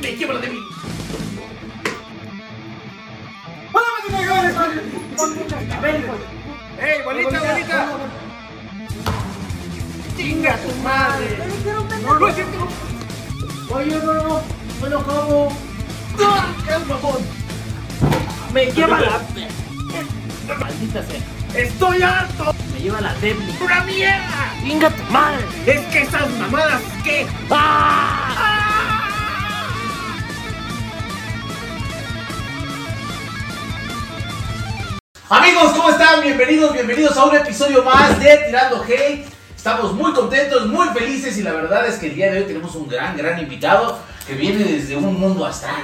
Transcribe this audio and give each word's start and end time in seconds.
Me 0.00 0.16
lleva 0.16 0.38
de 0.38 0.48
mí. 0.48 0.58
¡Ey, 6.80 7.02
bolita, 7.04 7.40
bolita! 7.40 7.88
¡Chinga 10.16 10.56
tu 10.56 10.74
madre! 10.82 11.38
¡No 12.02 12.28
es 12.28 12.34
cierto! 12.34 12.68
Oye, 13.70 13.96
no, 14.04 14.12
no, 14.14 14.42
no 14.80 14.88
lo 14.88 15.04
como. 15.04 15.52
¡Qué 16.16 16.78
mamón! 16.86 17.22
Me 18.52 18.66
lleva 18.72 19.00
la. 19.00 19.20
Maldita 20.58 21.02
sea. 21.02 21.37
¡Estoy 21.54 22.02
harto! 22.02 22.54
Me 22.72 22.80
lleva 22.80 23.00
la 23.00 23.14
débil. 23.14 23.56
¡Una 23.60 23.82
mierda! 23.84 24.54
¡Venga 24.62 24.90
tu 24.90 25.02
madre! 25.04 25.44
Es 25.66 25.80
que 25.86 26.02
esas 26.02 26.30
mamadas, 26.32 26.82
¿qué? 27.02 27.26
¡Ah! 27.50 29.08
Amigos, 35.30 35.72
¿cómo 35.72 35.90
están? 35.90 36.22
Bienvenidos, 36.22 36.72
bienvenidos 36.72 37.16
a 37.16 37.24
un 37.24 37.36
episodio 37.36 37.82
más 37.82 38.20
de 38.20 38.36
Tirando 38.46 38.82
Hate. 38.82 39.26
Estamos 39.56 39.92
muy 39.94 40.12
contentos, 40.12 40.66
muy 40.66 40.88
felices 40.88 41.36
y 41.38 41.42
la 41.42 41.52
verdad 41.52 41.86
es 41.86 41.96
que 41.96 42.08
el 42.08 42.14
día 42.14 42.30
de 42.30 42.38
hoy 42.38 42.44
tenemos 42.44 42.74
un 42.74 42.88
gran, 42.88 43.16
gran 43.16 43.38
invitado 43.38 43.98
que 44.26 44.34
viene 44.34 44.64
desde 44.64 44.96
un 44.96 45.18
mundo 45.18 45.44
astral, 45.46 45.82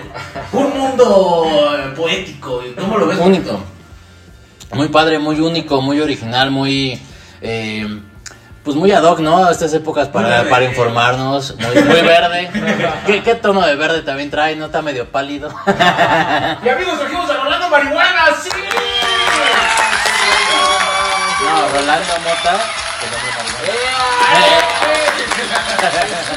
un 0.52 0.78
mundo 0.78 1.46
eh, 1.76 1.92
poético. 1.96 2.62
¿Cómo 2.78 2.98
lo 2.98 3.06
ves? 3.06 3.18
Único. 3.18 3.52
bonito? 3.52 3.73
Muy 4.74 4.88
padre, 4.88 5.18
muy 5.18 5.40
único, 5.40 5.80
muy 5.80 6.00
original, 6.00 6.50
muy. 6.50 7.00
eh, 7.40 8.00
pues 8.64 8.76
muy 8.76 8.90
ad 8.92 9.02
hoc, 9.04 9.18
¿no? 9.20 9.44
A 9.44 9.50
estas 9.52 9.74
épocas 9.74 10.06
Muy 10.06 10.14
para, 10.22 10.28
verde. 10.38 10.50
para 10.50 10.64
informarnos. 10.64 11.54
Muy, 11.58 11.82
muy 11.84 12.00
verde. 12.00 12.50
¿Qué, 13.06 13.22
qué 13.22 13.34
tono 13.34 13.60
de 13.60 13.76
verde 13.76 14.00
también 14.02 14.30
trae? 14.30 14.56
¿No 14.56 14.66
está 14.66 14.80
medio 14.80 15.06
pálido? 15.10 15.50
Y 15.66 16.68
amigos, 16.70 16.98
trajimos 16.98 17.28
a 17.30 17.34
Rolando 17.34 17.68
Marihuana, 17.68 18.24
sí. 18.42 18.48
No, 21.44 21.78
Rolando 21.78 22.14
Mota. 22.24 22.60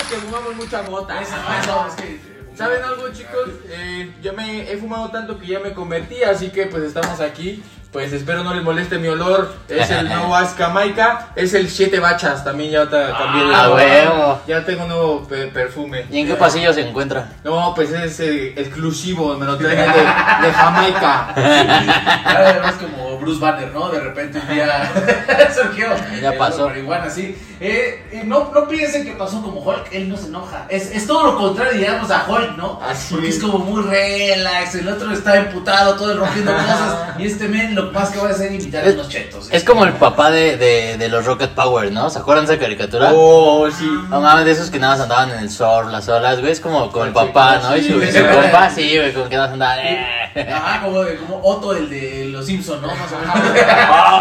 que 0.09 0.15
fumamos 0.17 0.55
mucha 0.55 0.81
mota. 0.83 1.21
Eso, 1.21 1.31
eso, 1.63 1.85
es 1.89 1.93
que- 1.95 2.37
¿Saben 2.57 2.81
algo, 2.83 3.07
chicos? 3.13 3.49
Eh, 3.69 4.11
yo 4.21 4.33
me 4.33 4.69
he 4.71 4.77
fumado 4.77 5.09
tanto 5.11 5.37
que 5.37 5.45
ya 5.45 5.59
me 5.59 5.73
convertí, 5.73 6.23
así 6.23 6.49
que 6.49 6.65
pues 6.65 6.83
estamos 6.83 7.19
aquí. 7.21 7.63
Pues 7.97 8.13
espero 8.13 8.43
no 8.43 8.53
les 8.53 8.61
moleste 8.63 8.99
mi 8.99 9.07
olor. 9.07 9.51
Es 9.67 9.89
el 9.89 10.07
nuevo 10.07 10.31
Jamaica, 10.55 11.29
es 11.35 11.55
el 11.55 11.67
Siete 11.67 11.99
Bachas. 11.99 12.43
También 12.43 12.69
ya 12.69 12.87
ta- 12.87 13.17
cambié 13.17 13.43
de 13.47 13.55
Ah, 13.55 13.71
huevo. 13.73 14.41
Ya 14.45 14.63
tengo 14.63 14.83
un 14.83 14.89
nuevo 14.89 15.27
pe- 15.27 15.47
perfume. 15.47 16.05
¿Y 16.11 16.19
en 16.19 16.27
qué 16.27 16.35
pasillo 16.35 16.71
se 16.73 16.87
encuentra? 16.87 17.27
No, 17.43 17.73
pues 17.73 17.89
es 17.91 18.19
eh, 18.19 18.53
exclusivo, 18.55 19.35
me 19.35 19.47
lo 19.47 19.57
traen 19.57 19.79
de, 19.91 20.47
de 20.47 20.53
Jamaica. 20.53 21.33
Además 22.23 22.75
como 22.75 23.17
Bruce 23.17 23.39
Banner, 23.39 23.71
¿no? 23.73 23.89
De 23.89 23.99
repente 23.99 24.39
un 24.47 24.53
día 24.53 24.91
surgió. 25.55 25.87
Ya 26.21 26.37
pasó. 26.37 26.67
Marihuana, 26.67 27.09
sí. 27.09 27.35
Eh, 27.59 28.23
no, 28.25 28.51
no 28.53 28.67
piensen 28.67 29.05
que 29.05 29.13
pasó 29.13 29.41
como 29.41 29.59
Hulk, 29.61 29.87
él 29.91 30.07
no 30.07 30.15
se 30.17 30.27
enoja. 30.27 30.67
Es, 30.69 30.91
es 30.91 31.07
todo 31.07 31.23
lo 31.23 31.37
contrario, 31.39 31.73
digamos, 31.79 32.11
a 32.11 32.25
Hulk, 32.29 32.55
¿no? 32.57 32.79
Así 32.87 33.15
Porque 33.15 33.29
es. 33.29 33.37
es 33.37 33.41
como 33.41 33.57
muy 33.57 33.81
relax, 33.81 34.75
el 34.75 34.87
otro 34.87 35.11
está 35.11 35.37
emputado, 35.37 35.95
todo 35.95 36.11
el 36.11 36.19
rompiendo 36.19 36.51
cosas. 36.55 37.17
Y 37.17 37.25
este 37.25 37.47
men 37.47 37.73
lo 37.73 37.86
más 37.91 38.09
que 38.11 38.19
va 38.19 38.27
a 38.27 38.31
hacer 38.31 38.47
es 38.51 38.59
invitar 38.63 38.87
a 38.87 38.91
unos 38.91 39.09
chetos. 39.09 39.47
Es 39.51 39.63
como 39.63 39.83
el 39.85 39.93
papá 39.93 40.29
de, 40.31 40.57
de, 40.57 40.97
de 40.97 41.09
los 41.09 41.25
Rocket 41.25 41.51
Power, 41.51 41.91
¿no? 41.91 42.09
¿Se 42.09 42.19
acuerdan 42.19 42.45
de 42.45 42.53
esa 42.53 42.61
caricatura? 42.61 43.11
Oh, 43.13 43.69
sí. 43.71 43.87
No 44.09 44.21
mames, 44.21 44.45
de 44.45 44.51
esos 44.51 44.69
que 44.69 44.79
nada 44.79 44.93
más 44.93 45.01
andaban 45.03 45.31
en 45.31 45.39
el 45.39 45.49
surf, 45.49 45.89
las 45.89 46.07
olas, 46.09 46.39
güey, 46.39 46.51
es 46.51 46.59
como, 46.59 46.91
como 46.91 47.05
el 47.05 47.11
Sí, 47.11 47.15
papá, 47.15 47.57
¿no? 47.63 47.75
Y 47.77 47.81
su, 47.83 47.99
sí, 48.01 48.07
su 48.07 48.11
sí. 48.17 48.23
compa, 48.23 48.69
sí, 48.69 48.97
güey, 48.97 49.13
como 49.13 49.29
que 49.29 49.35
nada 49.35 49.47
más 49.47 49.53
andaban, 49.53 49.79
eh. 49.79 50.53
Ajá, 50.53 50.81
como, 50.83 51.03
como 51.25 51.41
Otto, 51.43 51.73
el 51.75 51.89
de 51.89 52.25
los 52.25 52.45
Simpsons, 52.45 52.81
¿no? 52.81 52.87
Más 52.87 53.11
o 53.11 53.17
menos. 53.19 53.35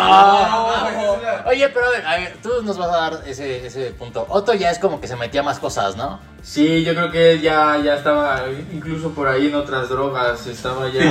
Ah. 0.08 1.44
Oye, 1.46 1.68
pero 1.68 1.86
a 1.86 1.90
ver, 1.90 2.06
a 2.06 2.16
ver, 2.16 2.36
tú 2.42 2.50
nos 2.62 2.76
vas 2.78 2.88
a 2.88 2.96
dar 2.96 3.20
ese, 3.26 3.66
ese 3.66 3.90
punto. 3.92 4.26
Otto 4.28 4.54
ya 4.54 4.70
es 4.70 4.78
como 4.78 5.00
que 5.00 5.08
se 5.08 5.16
metía 5.16 5.42
más 5.42 5.58
cosas, 5.58 5.96
¿no? 5.96 6.18
Sí, 6.46 6.84
yo 6.84 6.94
creo 6.94 7.10
que 7.10 7.32
él 7.32 7.40
ya, 7.42 7.76
ya 7.84 7.96
estaba 7.96 8.44
incluso 8.72 9.10
por 9.10 9.26
ahí 9.26 9.48
en 9.48 9.56
otras 9.56 9.88
drogas, 9.88 10.46
estaba 10.46 10.88
ya 10.92 11.02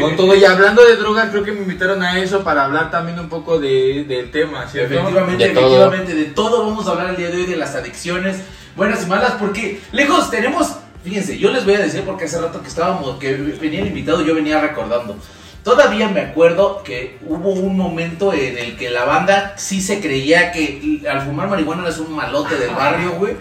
con 0.00 0.16
todo. 0.16 0.34
Y 0.34 0.42
hablando 0.46 0.82
de 0.82 0.96
drogas, 0.96 1.28
creo 1.28 1.44
que 1.44 1.52
me 1.52 1.60
invitaron 1.60 2.02
a 2.02 2.18
eso 2.18 2.42
para 2.42 2.64
hablar 2.64 2.90
también 2.90 3.20
un 3.20 3.28
poco 3.28 3.60
de, 3.60 4.04
del 4.08 4.30
tema, 4.30 4.66
¿cierto? 4.66 4.94
Efectivamente, 4.94 5.46
De 5.46 5.50
todo. 5.50 5.66
efectivamente, 5.66 6.14
de 6.14 6.24
todo 6.24 6.66
vamos 6.66 6.86
a 6.88 6.92
hablar 6.92 7.10
el 7.10 7.16
día 7.16 7.28
de 7.28 7.36
hoy, 7.36 7.44
de 7.44 7.56
las 7.56 7.74
adicciones, 7.74 8.38
buenas 8.76 9.04
y 9.04 9.06
malas, 9.10 9.32
porque 9.32 9.78
lejos 9.92 10.30
tenemos, 10.30 10.74
fíjense, 11.04 11.36
yo 11.36 11.50
les 11.50 11.66
voy 11.66 11.74
a 11.74 11.80
decir 11.80 12.00
porque 12.06 12.24
hace 12.24 12.40
rato 12.40 12.62
que 12.62 12.68
estábamos, 12.68 13.18
que 13.18 13.34
venía 13.34 13.82
el 13.82 13.88
invitado, 13.88 14.24
yo 14.24 14.34
venía 14.34 14.58
recordando. 14.58 15.18
Todavía 15.62 16.08
me 16.08 16.22
acuerdo 16.22 16.82
que 16.82 17.18
hubo 17.26 17.50
un 17.50 17.76
momento 17.76 18.32
en 18.32 18.56
el 18.56 18.78
que 18.78 18.88
la 18.88 19.04
banda 19.04 19.52
sí 19.58 19.82
se 19.82 20.00
creía 20.00 20.50
que 20.50 21.02
al 21.08 21.20
fumar 21.26 21.50
marihuana 21.50 21.82
eras 21.82 21.98
un 21.98 22.16
malote 22.16 22.56
del 22.56 22.70
barrio, 22.70 23.12
güey. 23.18 23.34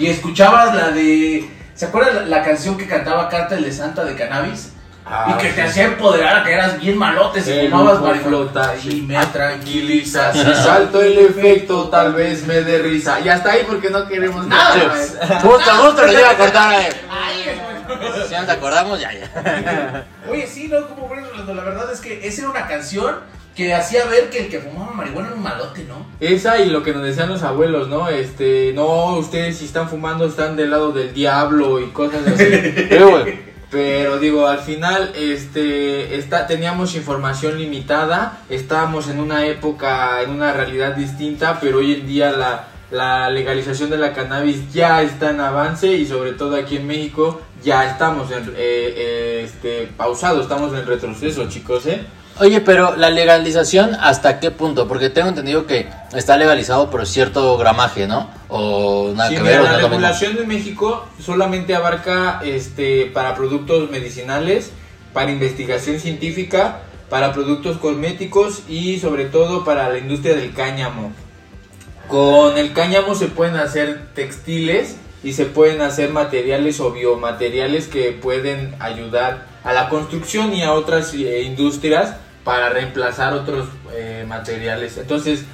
Y 0.00 0.06
escuchabas 0.06 0.74
la 0.74 0.90
de. 0.90 1.48
¿Se 1.74 1.84
acuerdan 1.86 2.14
la, 2.14 2.38
la 2.38 2.42
canción 2.42 2.78
que 2.78 2.86
cantaba 2.86 3.28
Cártel 3.28 3.62
de 3.64 3.72
Santa 3.72 4.02
de 4.02 4.14
Cannabis? 4.16 4.72
Ah, 5.04 5.34
y 5.34 5.42
que 5.42 5.50
te 5.50 5.62
hacía 5.62 5.84
empoderar, 5.84 6.44
que 6.44 6.52
eras 6.52 6.78
bien 6.78 6.96
malote 6.96 7.42
si 7.42 7.52
fumabas 7.68 7.98
humo 7.98 8.06
marihuana. 8.06 8.28
flota 8.28 8.74
Y 8.82 9.02
me 9.02 9.26
tranquiliza. 9.26 10.32
Si 10.32 10.54
salto 10.54 11.02
el 11.02 11.18
efecto, 11.18 11.88
tal 11.88 12.14
vez 12.14 12.46
me 12.46 12.62
dé 12.62 12.78
risa. 12.78 13.20
Y 13.20 13.28
hasta 13.28 13.52
ahí 13.52 13.64
porque 13.66 13.90
no 13.90 14.06
queremos 14.08 14.46
Nada. 14.46 14.94
Justo, 15.42 15.70
justo 15.82 16.06
lo 16.06 16.12
iba 16.12 16.30
a 16.30 16.36
cortar, 16.36 16.80
eh. 16.80 16.92
Ay, 17.10 17.60
Si 18.26 18.34
nos 18.34 18.48
acordamos, 18.48 19.00
ya, 19.00 19.10
ya. 19.12 20.06
Oye, 20.30 20.46
sí, 20.46 20.68
no, 20.68 20.86
como 20.88 21.08
bueno, 21.08 21.26
la 21.46 21.62
verdad 21.62 21.92
es 21.92 22.00
que 22.00 22.26
esa 22.26 22.42
era 22.42 22.50
una 22.50 22.66
canción 22.66 23.16
que 23.54 23.74
hacía 23.74 24.06
ver 24.06 24.30
que 24.30 24.44
el 24.44 24.48
que 24.48 24.60
fumaba 24.60 24.92
marihuana 24.92 25.28
era 25.28 25.36
un 25.36 25.42
malote, 25.42 25.84
¿no? 25.84 26.06
Esa 26.20 26.58
y 26.60 26.70
lo 26.70 26.82
que 26.82 26.92
nos 26.92 27.02
decían 27.02 27.28
los 27.28 27.42
abuelos, 27.42 27.88
¿no? 27.88 28.08
Este, 28.08 28.72
no, 28.74 29.16
ustedes 29.16 29.58
si 29.58 29.64
están 29.64 29.88
fumando 29.88 30.26
están 30.26 30.56
del 30.56 30.70
lado 30.70 30.92
del 30.92 31.12
diablo 31.12 31.80
y 31.80 31.86
cosas 31.86 32.26
así. 32.26 32.44
Pero, 32.88 33.10
güey, 33.10 33.38
Pero 33.70 34.18
digo, 34.18 34.46
al 34.46 34.60
final 34.60 35.12
este, 35.16 36.16
está, 36.16 36.46
teníamos 36.46 36.94
información 36.94 37.58
limitada, 37.58 38.40
estábamos 38.48 39.08
en 39.08 39.20
una 39.20 39.46
época, 39.46 40.22
en 40.22 40.30
una 40.30 40.52
realidad 40.52 40.96
distinta, 40.96 41.58
pero 41.60 41.78
hoy 41.78 41.94
en 41.94 42.06
día 42.06 42.32
la, 42.32 42.68
la 42.90 43.30
legalización 43.30 43.90
de 43.90 43.98
la 43.98 44.12
cannabis 44.12 44.72
ya 44.72 45.02
está 45.02 45.30
en 45.30 45.40
avance 45.40 45.86
y 45.86 46.04
sobre 46.06 46.32
todo 46.32 46.56
aquí 46.56 46.78
en 46.78 46.86
México 46.86 47.40
ya 47.62 47.88
estamos 47.88 48.30
en, 48.32 48.48
eh, 48.48 48.54
eh, 48.56 49.42
este, 49.44 49.88
pausados, 49.96 50.42
estamos 50.42 50.74
en 50.74 50.86
retroceso, 50.86 51.48
chicos, 51.48 51.86
¿eh? 51.86 52.00
Oye, 52.40 52.62
pero 52.62 52.96
la 52.96 53.10
legalización, 53.10 53.94
¿hasta 54.00 54.40
qué 54.40 54.50
punto? 54.50 54.88
Porque 54.88 55.10
tengo 55.10 55.28
entendido 55.28 55.66
que 55.66 55.88
está 56.14 56.38
legalizado 56.38 56.88
por 56.88 57.06
cierto 57.06 57.58
gramaje, 57.58 58.06
¿no? 58.06 58.30
O 58.48 59.12
nada 59.14 59.28
Sí, 59.28 59.36
que 59.36 59.42
mira, 59.42 59.60
ver, 59.60 59.70
no 59.70 59.76
la 59.76 59.88
regulación 59.88 60.36
de 60.36 60.46
México 60.46 61.06
solamente 61.22 61.74
abarca 61.74 62.40
este, 62.42 63.10
para 63.12 63.34
productos 63.34 63.90
medicinales, 63.90 64.72
para 65.12 65.30
investigación 65.30 66.00
científica, 66.00 66.80
para 67.10 67.34
productos 67.34 67.76
cosméticos 67.76 68.62
y 68.70 68.98
sobre 69.00 69.26
todo 69.26 69.62
para 69.62 69.90
la 69.90 69.98
industria 69.98 70.34
del 70.34 70.54
cáñamo. 70.54 71.12
Con 72.08 72.56
el 72.56 72.72
cáñamo 72.72 73.14
se 73.16 73.26
pueden 73.26 73.56
hacer 73.56 74.14
textiles 74.14 74.96
y 75.22 75.34
se 75.34 75.44
pueden 75.44 75.82
hacer 75.82 76.08
materiales 76.08 76.80
o 76.80 76.90
biomateriales 76.90 77.86
que 77.86 78.12
pueden 78.12 78.76
ayudar 78.78 79.46
a 79.62 79.74
la 79.74 79.90
construcción 79.90 80.54
y 80.54 80.62
a 80.62 80.72
otras 80.72 81.12
eh, 81.12 81.42
industrias 81.42 82.14
para 82.44 82.68
reemplazar 82.70 83.32
otros 83.34 83.68
eh, 83.92 84.24
materiales. 84.26 84.96
Entonces, 84.96 85.44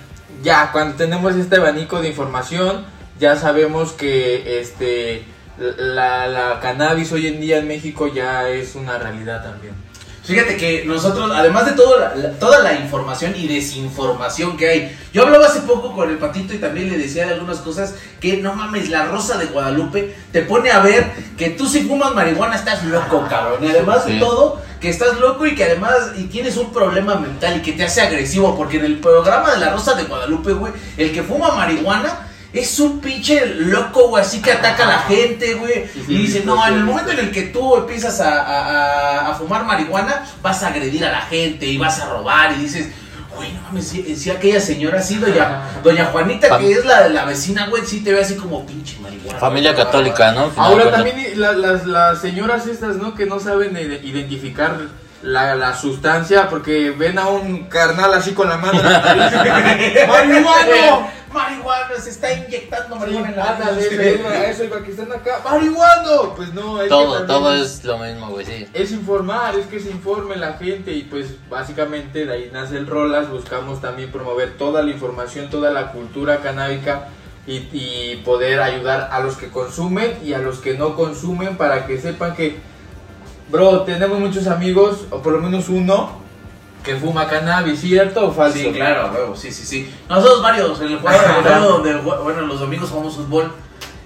ya 0.42 0.70
cuando 0.72 0.96
tenemos 0.96 1.34
este 1.34 1.56
abanico 1.56 2.00
de 2.00 2.08
información, 2.08 2.84
ya 3.18 3.36
sabemos 3.36 3.92
que 3.92 4.60
este 4.60 5.24
la, 5.58 6.26
la 6.26 6.60
cannabis 6.60 7.10
hoy 7.12 7.26
en 7.28 7.40
día 7.40 7.58
en 7.58 7.66
México 7.68 8.08
ya 8.12 8.48
es 8.48 8.74
una 8.74 8.98
realidad 8.98 9.42
también. 9.42 9.74
Fíjate 10.22 10.56
que 10.56 10.84
nosotros, 10.84 11.30
además 11.32 11.66
de 11.66 11.72
todo 11.72 11.98
la- 12.00 12.14
la- 12.16 12.32
toda 12.32 12.58
la 12.58 12.74
información 12.74 13.32
y 13.36 13.46
desinformación 13.46 14.56
que 14.56 14.68
hay, 14.68 14.98
yo 15.12 15.22
hablaba 15.22 15.46
hace 15.46 15.60
poco 15.60 15.94
con 15.94 16.10
el 16.10 16.18
patito 16.18 16.52
y 16.52 16.58
también 16.58 16.90
le 16.90 16.98
decía 16.98 17.26
de 17.26 17.34
algunas 17.34 17.58
cosas 17.58 17.94
que 18.20 18.38
no 18.38 18.52
mames, 18.54 18.90
la 18.90 19.06
rosa 19.06 19.38
de 19.38 19.46
Guadalupe 19.46 20.14
te 20.32 20.42
pone 20.42 20.70
a 20.72 20.80
ver 20.80 21.10
que 21.38 21.50
tú 21.50 21.66
si 21.68 21.84
fumas 21.84 22.12
marihuana 22.12 22.56
estás 22.56 22.84
loco, 22.84 23.24
cabrón. 23.30 23.64
Y 23.64 23.68
además 23.68 24.04
de 24.04 24.14
Sí. 24.14 24.18
todo, 24.18 24.60
que 24.80 24.88
estás 24.90 25.18
loco 25.20 25.46
y 25.46 25.54
que 25.54 25.64
además 25.64 25.94
y 26.16 26.24
tienes 26.24 26.56
un 26.56 26.72
problema 26.72 27.14
mental 27.16 27.56
y 27.58 27.62
que 27.62 27.72
te 27.72 27.84
hace 27.84 28.00
agresivo, 28.02 28.56
porque 28.56 28.76
en 28.78 28.84
el 28.84 28.98
programa 28.98 29.52
de 29.52 29.58
la 29.60 29.70
rosa 29.70 29.94
de 29.94 30.04
Guadalupe, 30.04 30.52
güey, 30.52 30.72
el 30.96 31.12
que 31.12 31.22
fuma 31.22 31.52
marihuana 31.54 32.28
es 32.52 32.78
un 32.80 33.00
pinche 33.00 33.44
loco, 33.46 34.08
güey, 34.08 34.22
así 34.24 34.40
que 34.40 34.52
ataca 34.52 34.84
a 34.84 34.88
la 34.88 34.98
gente, 35.00 35.54
güey. 35.54 35.86
Sí, 35.92 36.02
sí, 36.06 36.12
y 36.12 36.16
dice, 36.18 36.38
sí, 36.40 36.44
no, 36.46 36.66
en 36.66 36.74
el 36.74 36.84
momento 36.84 37.10
en 37.12 37.18
el 37.18 37.30
que 37.30 37.42
tú 37.42 37.76
empiezas 37.76 38.18
a- 38.20 39.30
a 39.30 39.34
fumar 39.34 39.64
marihuana, 39.64 40.24
vas 40.42 40.62
a 40.62 40.68
agredir 40.68 41.04
a 41.04 41.12
la 41.12 41.20
gente 41.22 41.66
y 41.66 41.76
vas 41.76 42.00
a 42.00 42.08
robar 42.08 42.52
y 42.52 42.62
dices, 42.62 42.88
Güey, 43.36 43.52
no 43.52 43.60
mames, 43.62 43.86
si, 43.88 44.16
si 44.16 44.30
aquella 44.30 44.60
señora 44.60 45.02
sí, 45.02 45.16
doña, 45.16 45.62
doña 45.84 46.06
Juanita, 46.06 46.58
que 46.58 46.72
es 46.72 46.84
la, 46.84 47.08
la 47.08 47.24
vecina, 47.24 47.68
güey, 47.68 47.84
sí 47.84 48.02
te 48.02 48.12
ve 48.12 48.20
así 48.20 48.34
como 48.36 48.64
pinche 48.66 48.98
marihuana. 49.00 49.38
Familia 49.38 49.74
católica, 49.74 50.32
¿no? 50.32 50.50
Ahora 50.56 50.84
también 50.90 51.38
la- 51.40 51.52
las, 51.52 51.86
las 51.86 52.20
señoras 52.20 52.66
estas, 52.66 52.96
¿no? 52.96 53.14
Que 53.14 53.26
no 53.26 53.38
saben 53.38 53.76
ide- 53.76 54.00
identificar 54.02 54.76
la, 55.22 55.54
la 55.54 55.74
sustancia 55.76 56.48
porque 56.48 56.90
ven 56.90 57.18
a 57.18 57.28
un 57.28 57.64
carnal 57.64 58.12
así 58.14 58.32
con 58.32 58.48
la 58.48 58.56
mano. 58.58 58.80
¡Marihuano! 60.08 61.08
Marihuana, 61.32 62.00
se 62.00 62.10
está 62.10 62.32
inyectando 62.32 62.94
Sí, 62.94 63.00
marihuana 63.00 63.28
en 63.30 63.36
la 63.36 63.80
eso 64.48 64.64
iba- 64.64 64.76
iba 64.76 64.84
que 64.86 64.90
están 64.92 65.12
acá. 65.12 65.40
¡Marihuano! 65.44 66.34
Pues 66.34 66.54
no, 66.54 66.80
es 66.80 66.88
Todo, 66.88 67.26
todo 67.26 67.54
es 67.54 67.84
lo 67.84 67.98
mismo, 67.98 68.28
güey, 68.30 68.46
sí. 68.46 68.66
es 68.72 68.90
informar, 68.92 69.54
es 69.56 69.66
que 69.66 69.80
se 69.80 69.90
informe 69.90 70.36
la 70.36 70.54
gente 70.54 70.92
y 70.92 71.02
pues 71.02 71.26
básicamente 71.50 72.24
de 72.24 72.32
ahí 72.32 72.50
nace 72.52 72.76
el 72.78 72.86
Rolas, 72.86 73.28
buscamos 73.28 73.80
también 73.82 74.10
promover 74.10 74.56
toda 74.56 74.82
la 74.82 74.90
información, 74.90 75.50
toda 75.50 75.70
la 75.72 75.92
cultura 75.92 76.38
canábica 76.38 77.08
y, 77.46 77.68
y 77.72 78.22
poder 78.24 78.60
ayudar 78.62 79.10
a 79.12 79.20
los 79.20 79.36
que 79.36 79.48
consumen 79.48 80.18
y 80.24 80.32
a 80.32 80.38
los 80.38 80.58
que 80.60 80.74
no 80.74 80.96
consumen 80.96 81.56
para 81.58 81.86
que 81.86 82.00
sepan 82.00 82.34
que, 82.34 82.58
bro, 83.48 83.82
tenemos 83.82 84.18
muchos 84.18 84.46
amigos, 84.46 85.06
o 85.10 85.18
por 85.20 85.32
lo 85.34 85.40
menos 85.40 85.68
uno, 85.68 86.20
que 86.82 86.96
fuma 86.96 87.26
cannabis, 87.26 87.80
¿cierto 87.80 88.28
o 88.28 88.32
falso? 88.32 88.58
Sí, 88.58 88.72
claro, 88.72 89.10
huevo, 89.12 89.36
sí, 89.36 89.50
sí, 89.50 89.66
sí. 89.66 89.90
Nosotros 90.08 90.42
varios, 90.42 90.80
en 90.80 90.92
el 90.92 90.98
juego, 90.98 91.18
el 91.46 91.62
donde, 91.62 91.94
bueno, 91.96 92.42
los 92.42 92.60
domingos 92.60 92.90
jugamos 92.90 93.16
fútbol. 93.16 93.52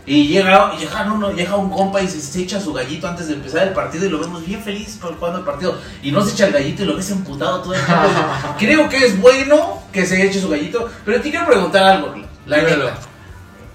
Y 0.07 0.27
llega, 0.27 0.75
llega, 0.77 1.13
uno, 1.13 1.31
llega 1.31 1.55
un 1.57 1.71
compa 1.71 2.01
y 2.01 2.09
se, 2.09 2.21
se 2.21 2.41
echa 2.41 2.59
su 2.59 2.73
gallito 2.73 3.07
antes 3.07 3.29
de 3.29 3.35
empezar 3.35 3.69
el 3.69 3.75
partido 3.75 4.07
y 4.07 4.09
lo 4.09 4.19
vemos 4.19 4.45
bien 4.45 4.61
feliz 4.61 4.99
por 5.01 5.15
jugando 5.17 5.41
el 5.41 5.45
partido. 5.45 5.77
Y 6.03 6.11
no 6.11 6.25
se 6.25 6.33
echa 6.33 6.47
el 6.47 6.53
gallito 6.53 6.83
y 6.83 6.87
lo 6.87 6.97
ves 6.97 7.11
emputado 7.11 7.61
todo 7.61 7.75
el 7.75 7.85
tiempo. 7.85 8.09
Creo 8.59 8.89
que 8.89 8.97
es 9.05 9.21
bueno 9.21 9.83
que 9.93 10.07
se 10.07 10.27
eche 10.27 10.41
su 10.41 10.49
gallito, 10.49 10.89
pero 11.05 11.21
te 11.21 11.31
quiero 11.31 11.47
preguntar 11.47 11.85
algo, 11.85 12.15
la 12.47 12.57
neta. 12.57 12.99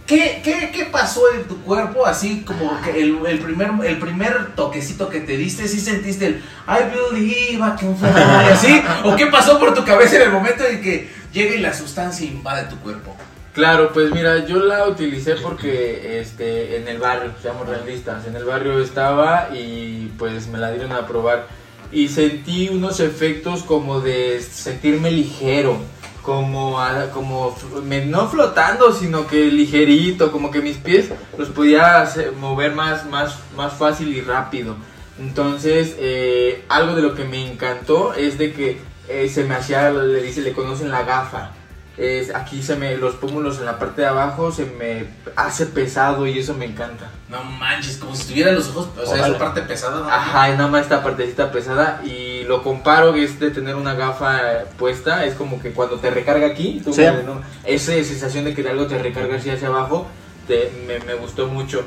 ¿Qué, 0.08 0.42
qué, 0.44 0.70
¿Qué 0.72 0.86
pasó 0.86 1.22
en 1.34 1.46
tu 1.46 1.62
cuerpo? 1.64 2.06
Así 2.06 2.42
como 2.42 2.80
que 2.82 3.02
el, 3.02 3.26
el 3.26 3.40
primer, 3.40 3.72
el 3.84 3.98
primer 3.98 4.54
toquecito 4.56 5.10
que 5.10 5.22
te 5.22 5.36
diste, 5.36 5.68
¿sí 5.68 5.80
sentiste 5.80 6.28
el 6.28 6.44
I 6.68 6.84
believe 6.94 7.54
I 7.54 7.80
can 7.80 7.98
fly? 7.98 8.10
¿Así? 8.52 8.82
¿O 9.04 9.16
qué 9.16 9.28
pasó 9.28 9.60
por 9.60 9.74
tu 9.74 9.84
cabeza 9.84 10.18
en 10.18 10.24
el 10.24 10.32
momento 10.32 10.64
en 10.64 10.82
que 10.82 11.10
llega 11.34 11.56
y 11.56 11.60
la 11.60 11.74
sustancia 11.74 12.26
invade 12.26 12.68
tu 12.70 12.78
cuerpo? 12.78 13.16
Claro, 13.54 13.94
pues 13.94 14.12
mira, 14.12 14.46
yo 14.46 14.60
la 14.60 14.88
utilicé 14.88 15.36
porque 15.36 16.20
este 16.20 16.76
en 16.76 16.88
el 16.88 17.00
barrio, 17.00 17.32
seamos 17.42 17.68
realistas, 17.68 18.28
en 18.28 18.36
el 18.36 18.44
barrio 18.44 18.80
estaba 18.80 19.50
y 19.54 20.12
pues 20.20 20.48
me 20.48 20.60
la 20.60 20.72
dieron 20.72 20.92
a 20.92 21.08
probar 21.08 21.48
y 21.92 22.10
sentí 22.10 22.70
unos 22.70 23.00
efectos 23.00 23.64
como 23.64 24.02
de 24.02 24.42
sentirme 24.42 25.10
ligero, 25.10 25.78
como 26.26 26.80
a- 26.82 27.12
como 27.12 27.56
no 28.08 28.28
flotando, 28.28 28.92
sino 28.92 29.28
que 29.28 29.46
ligerito, 29.46 30.32
como 30.32 30.50
que 30.50 30.60
mis 30.62 30.78
pies 30.78 31.10
los 31.38 31.50
podía 31.50 32.02
hacer- 32.02 32.32
mover 32.34 32.74
más 32.74 33.06
más 33.06 33.38
más 33.56 33.74
fácil 33.74 34.10
y 34.16 34.22
rápido. 34.22 34.76
Entonces, 35.20 35.96
eh, 36.00 36.66
algo 36.68 36.96
de 36.96 37.02
lo 37.04 37.14
que 37.16 37.24
me 37.26 37.50
encantó 37.50 38.14
es 38.14 38.38
de 38.38 38.52
que 38.54 38.82
eh, 39.08 39.30
se 39.30 39.44
me 39.44 39.54
hacía, 39.56 39.92
le 39.92 40.22
dice, 40.24 40.42
le 40.42 40.52
conocen 40.54 40.90
la 40.90 41.04
gafa. 41.04 41.52
Es, 41.98 42.36
aquí 42.36 42.62
se 42.62 42.76
me, 42.76 42.98
los 42.98 43.16
pómulos 43.16 43.60
en 43.60 43.66
la 43.66 43.80
parte 43.80 44.02
de 44.02 44.08
abajo 44.08 44.52
se 44.52 44.66
me 44.66 45.06
hace 45.38 45.66
pesado 45.66 46.28
y 46.28 46.38
eso 46.40 46.54
me 46.54 46.66
encanta. 46.66 47.10
No 47.30 47.42
manches, 47.44 47.98
como 47.98 48.14
si 48.16 48.24
estuvieran 48.24 48.56
los 48.56 48.68
ojos, 48.70 48.90
o 48.98 49.06
sea, 49.06 49.14
Ojalá. 49.16 49.28
esa 49.28 49.38
parte 49.38 49.62
pesada. 49.62 50.00
¿no? 50.02 50.10
Ajá, 50.10 50.50
nada 50.50 50.68
más 50.68 50.82
esta 50.84 51.02
partecita 51.02 51.52
pesada 51.54 52.02
y 52.06 52.44
lo 52.44 52.64
comparo 52.64 53.14
que 53.14 53.24
es 53.24 53.40
de 53.40 53.50
tener 53.52 53.76
una 53.76 53.94
gafa 53.94 54.40
puesta, 54.78 55.24
es 55.26 55.36
como 55.36 55.62
que 55.62 55.72
cuando 55.72 55.96
te 55.98 56.10
recarga 56.10 56.48
aquí, 56.48 56.82
tú 56.84 56.94
Sí. 56.94 57.04
esa 57.64 57.92
sensación 57.94 58.44
de 58.44 58.54
que 58.54 58.68
algo 58.70 58.88
te 58.88 58.98
recarga 58.98 59.38
así 59.38 59.50
hacia 59.50 59.70
abajo, 59.70 60.06
te- 60.48 60.72
me, 60.86 61.00
me 61.00 61.14
gustó 61.14 61.48
mucho. 61.48 61.86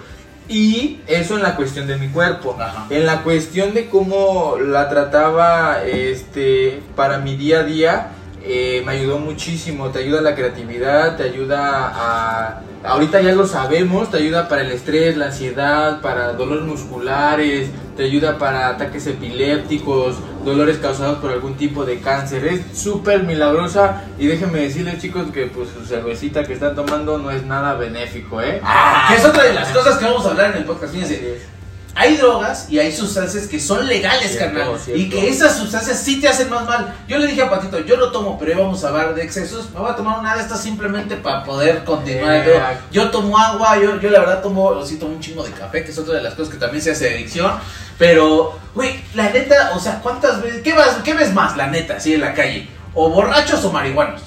Y 0.48 1.00
eso 1.06 1.36
en 1.36 1.42
la 1.42 1.54
cuestión 1.56 1.86
de 1.86 1.96
mi 1.98 2.08
cuerpo. 2.08 2.56
Ajá. 2.58 2.86
En 2.88 3.04
la 3.04 3.22
cuestión 3.22 3.74
de 3.74 3.90
cómo 3.90 4.56
la 4.58 4.88
trataba 4.88 5.82
este, 5.84 6.82
para 6.96 7.18
mi 7.18 7.36
día 7.36 7.60
a 7.60 7.62
día, 7.64 8.08
eh, 8.44 8.82
me 8.84 8.92
ayudó 8.92 9.18
muchísimo. 9.18 9.88
Te 9.90 10.00
ayuda 10.00 10.20
a 10.20 10.22
la 10.22 10.34
creatividad, 10.34 11.16
te 11.16 11.24
ayuda 11.24 11.92
a... 11.94 12.62
Ahorita 12.84 13.20
ya 13.20 13.32
lo 13.32 13.46
sabemos, 13.46 14.10
te 14.10 14.18
ayuda 14.18 14.48
para 14.48 14.62
el 14.62 14.70
estrés, 14.70 15.16
la 15.16 15.26
ansiedad, 15.26 16.00
para 16.00 16.32
dolores 16.34 16.64
musculares, 16.64 17.70
te 17.96 18.04
ayuda 18.04 18.38
para 18.38 18.68
ataques 18.68 19.04
epilépticos, 19.08 20.16
dolores 20.44 20.78
causados 20.78 21.18
por 21.18 21.32
algún 21.32 21.56
tipo 21.56 21.84
de 21.84 21.98
cáncer. 21.98 22.46
Es 22.46 22.78
súper 22.78 23.24
milagrosa 23.24 24.04
y 24.16 24.28
déjenme 24.28 24.60
decirles 24.60 25.02
chicos 25.02 25.26
que 25.32 25.46
pues 25.46 25.70
su 25.70 25.84
cervecita 25.84 26.44
que 26.44 26.52
están 26.52 26.76
tomando 26.76 27.18
no 27.18 27.32
es 27.32 27.44
nada 27.44 27.74
benéfico, 27.74 28.40
¿eh? 28.40 28.60
Que 29.08 29.14
es 29.16 29.24
otra 29.24 29.42
de 29.42 29.54
las 29.54 29.68
cosas 29.70 29.98
que 29.98 30.04
vamos 30.04 30.24
a 30.24 30.30
hablar 30.30 30.52
en 30.52 30.58
el 30.58 30.64
podcast. 30.64 30.92
Fíjense. 30.92 31.57
Hay 32.00 32.16
drogas 32.16 32.66
y 32.70 32.78
hay 32.78 32.92
sustancias 32.92 33.48
que 33.48 33.58
son 33.58 33.84
legales, 33.88 34.30
Cierto, 34.30 34.56
carnal. 34.56 34.78
cierto. 34.78 35.02
Y 35.02 35.08
que 35.08 35.28
esas 35.28 35.56
sustancias 35.56 35.98
sí 35.98 36.20
te 36.20 36.28
hacen 36.28 36.48
más 36.48 36.64
mal. 36.64 36.94
Yo 37.08 37.18
le 37.18 37.26
dije 37.26 37.42
a 37.42 37.50
Patito, 37.50 37.80
yo 37.80 37.96
lo 37.96 38.12
tomo, 38.12 38.38
pero 38.38 38.52
íbamos 38.52 38.84
a 38.84 38.88
hablar 38.88 39.16
de 39.16 39.24
excesos. 39.24 39.70
Me 39.74 39.80
voy 39.80 39.90
a 39.90 39.96
tomar 39.96 40.20
una 40.20 40.36
de 40.36 40.42
estas 40.42 40.62
simplemente 40.62 41.16
para 41.16 41.42
poder 41.42 41.82
continuar. 41.82 42.46
Yo, 42.46 42.52
yo 42.92 43.10
tomo 43.10 43.36
agua, 43.36 43.76
yo, 43.82 44.00
yo 44.00 44.10
la 44.10 44.20
verdad 44.20 44.42
tomo, 44.42 44.84
sí 44.86 44.96
tomo 44.96 45.14
un 45.14 45.20
chingo 45.20 45.42
de 45.42 45.50
café, 45.50 45.84
que 45.84 45.90
es 45.90 45.98
otra 45.98 46.14
de 46.14 46.22
las 46.22 46.34
cosas 46.34 46.54
que 46.54 46.60
también 46.60 46.80
se 46.82 46.92
hace 46.92 47.12
adicción. 47.12 47.52
Pero, 47.98 48.56
güey, 48.76 49.02
la 49.14 49.30
neta, 49.30 49.72
o 49.74 49.80
sea, 49.80 49.98
¿cuántas 50.00 50.40
veces? 50.40 50.62
¿Qué, 50.62 50.74
vas, 50.74 50.98
¿Qué 51.02 51.14
ves 51.14 51.34
más, 51.34 51.56
la 51.56 51.66
neta, 51.66 51.96
así 51.96 52.14
en 52.14 52.20
la 52.20 52.32
calle? 52.32 52.68
¿O 52.94 53.10
borrachos 53.10 53.64
o 53.64 53.72
marihuanos? 53.72 54.22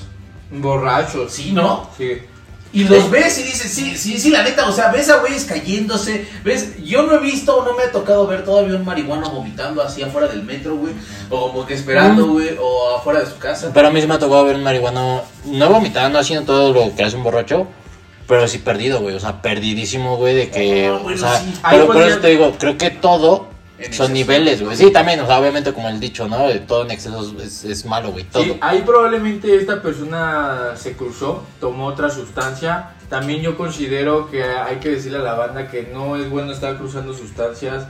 Borrachos. 0.52 1.32
Sí, 1.32 1.54
¿no? 1.54 1.90
Sí. 1.98 2.22
Y 2.74 2.86
los 2.86 3.10
ves 3.10 3.38
y 3.40 3.44
dices, 3.44 3.70
sí, 3.72 3.98
sí, 3.98 4.18
sí, 4.18 4.30
la 4.30 4.44
neta, 4.44 4.66
o 4.68 4.72
sea, 4.72 4.92
ves 4.92 5.10
a 5.10 5.18
güeyes 5.18 5.44
cayéndose, 5.44 6.26
ves, 6.44 6.82
yo 6.84 7.04
no 7.04 7.16
he 7.16 7.20
visto 7.20 7.58
o 7.58 7.66
no 7.66 7.76
me 7.76 7.84
ha 7.84 7.92
tocado 7.92 8.26
ver 8.28 8.46
todavía 8.46 8.78
un 8.78 8.86
marihuano 8.86 9.30
vomitando 9.30 9.82
así 9.82 10.02
afuera 10.02 10.28
del 10.28 10.44
metro, 10.44 10.78
güey, 10.78 10.94
o 11.30 11.52
como 11.52 11.66
que 11.66 11.74
esperando, 11.74 12.28
güey, 12.28 12.56
o 12.58 12.96
afuera 12.96 13.20
de 13.20 13.26
su 13.26 13.38
casa. 13.38 13.72
Pero 13.74 13.90
a 13.90 13.92
mí 13.92 14.00
sí 14.00 14.08
me 14.08 14.14
ha 14.14 14.20
tocado 14.20 14.46
ver 14.46 14.56
un 14.56 14.64
marihuano, 14.64 15.22
no 15.46 15.70
vomitando, 15.70 16.18
haciendo 16.18 16.46
todo 16.46 16.74
lo 16.74 16.96
que 16.96 17.04
hace 17.04 17.18
un 17.18 17.24
borracho, 17.24 17.68
pero 18.26 18.48
sí 18.48 18.60
perdido, 18.60 19.02
güey. 19.02 19.16
O 19.16 19.20
sea, 19.20 19.42
perdidísimo, 19.42 20.16
güey, 20.16 20.36
de 20.36 20.50
que. 20.50 20.90
Bueno, 20.90 21.18
o 21.18 21.20
sea, 21.20 21.40
sí. 21.40 21.54
Pero 21.70 21.88
por 21.88 22.02
eso 22.02 22.20
te 22.20 22.30
digo, 22.30 22.56
creo 22.58 22.78
que 22.78 22.90
todo 22.90 23.50
son 23.92 24.14
niveles, 24.14 24.62
güey. 24.62 24.78
Sí, 24.78 24.92
también, 24.92 25.20
o 25.20 25.26
sea, 25.26 25.40
obviamente, 25.40 25.74
como 25.74 25.90
el 25.90 26.00
dicho, 26.00 26.28
¿no? 26.28 26.48
Todo 26.68 26.84
en 26.84 26.92
exceso 26.92 27.36
es, 27.42 27.64
es 27.64 27.86
malo, 27.86 28.12
güey. 28.12 28.24
Todo. 28.26 28.44
Sí, 28.44 28.58
ahí 28.62 28.84
probablemente 28.86 29.56
esta 29.56 29.82
persona 29.82 30.74
se 30.76 30.94
cruzó, 30.94 31.44
tomó 31.60 31.88
otra 31.88 32.10
sustancia. 32.10 32.92
También 33.10 33.42
yo 33.42 33.58
considero 33.58 34.30
que 34.30 34.44
hay 34.44 34.78
que 34.78 34.90
decirle 34.90 35.18
a 35.18 35.22
la 35.22 35.34
banda 35.34 35.70
que 35.70 35.90
no 35.94 36.16
es 36.16 36.30
bueno 36.30 36.52
estar 36.52 36.78
cruzando 36.78 37.14
sustancias. 37.14 37.86